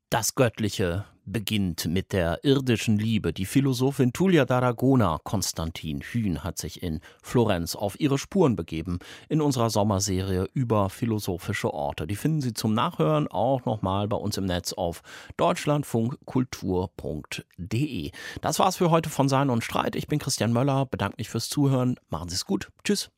Das 0.10 0.36
Göttliche 0.36 1.06
beginnt 1.26 1.88
mit 1.88 2.14
der 2.14 2.44
irdischen 2.44 2.98
Liebe. 2.98 3.34
Die 3.34 3.46
Philosophin 3.46 4.14
Tulia 4.14 4.44
d'Aragona, 4.44 5.20
Konstantin 5.24 6.02
Hühn, 6.02 6.44
hat 6.44 6.58
sich 6.58 6.82
in 6.84 7.00
Florenz 7.22 7.76
auf 7.76 8.00
ihre 8.00 8.18
Spuren 8.18 8.56
begeben 8.56 9.00
in 9.30 9.42
unserer 9.42 9.70
Sommerserie 9.70 10.48
über 10.54 10.90
philosophische 10.90 11.74
Orte. 11.74 12.08
Die 12.08 12.16
finden 12.16 12.42
Sie 12.42 12.54
zum 12.54 12.74
Nachhören 12.74 13.28
auch 13.28 13.66
nochmal 13.66 14.08
bei 14.08 14.18
uns 14.18 14.38
im 14.38 14.46
Netz 14.46 14.72
auf 14.74 15.02
deutschlandfunkkultur.de. 15.38 18.12
Das 18.42 18.60
war's 18.60 18.78
für 18.78 18.92
heute 18.92 19.10
von 19.10 19.30
Sein 19.30 19.50
und 19.50 19.64
Streit. 19.64 19.96
Ich 19.96 20.08
bin 20.08 20.20
Christian 20.20 20.54
Möller, 20.54 20.86
bedanke 20.86 21.16
mich 21.18 21.30
fürs 21.30 21.50
Zuhören. 21.50 21.96
Machen 22.10 22.30
Sie 22.30 22.36
es 22.36 22.46
gut. 22.46 22.70
Tschüss. 22.84 23.10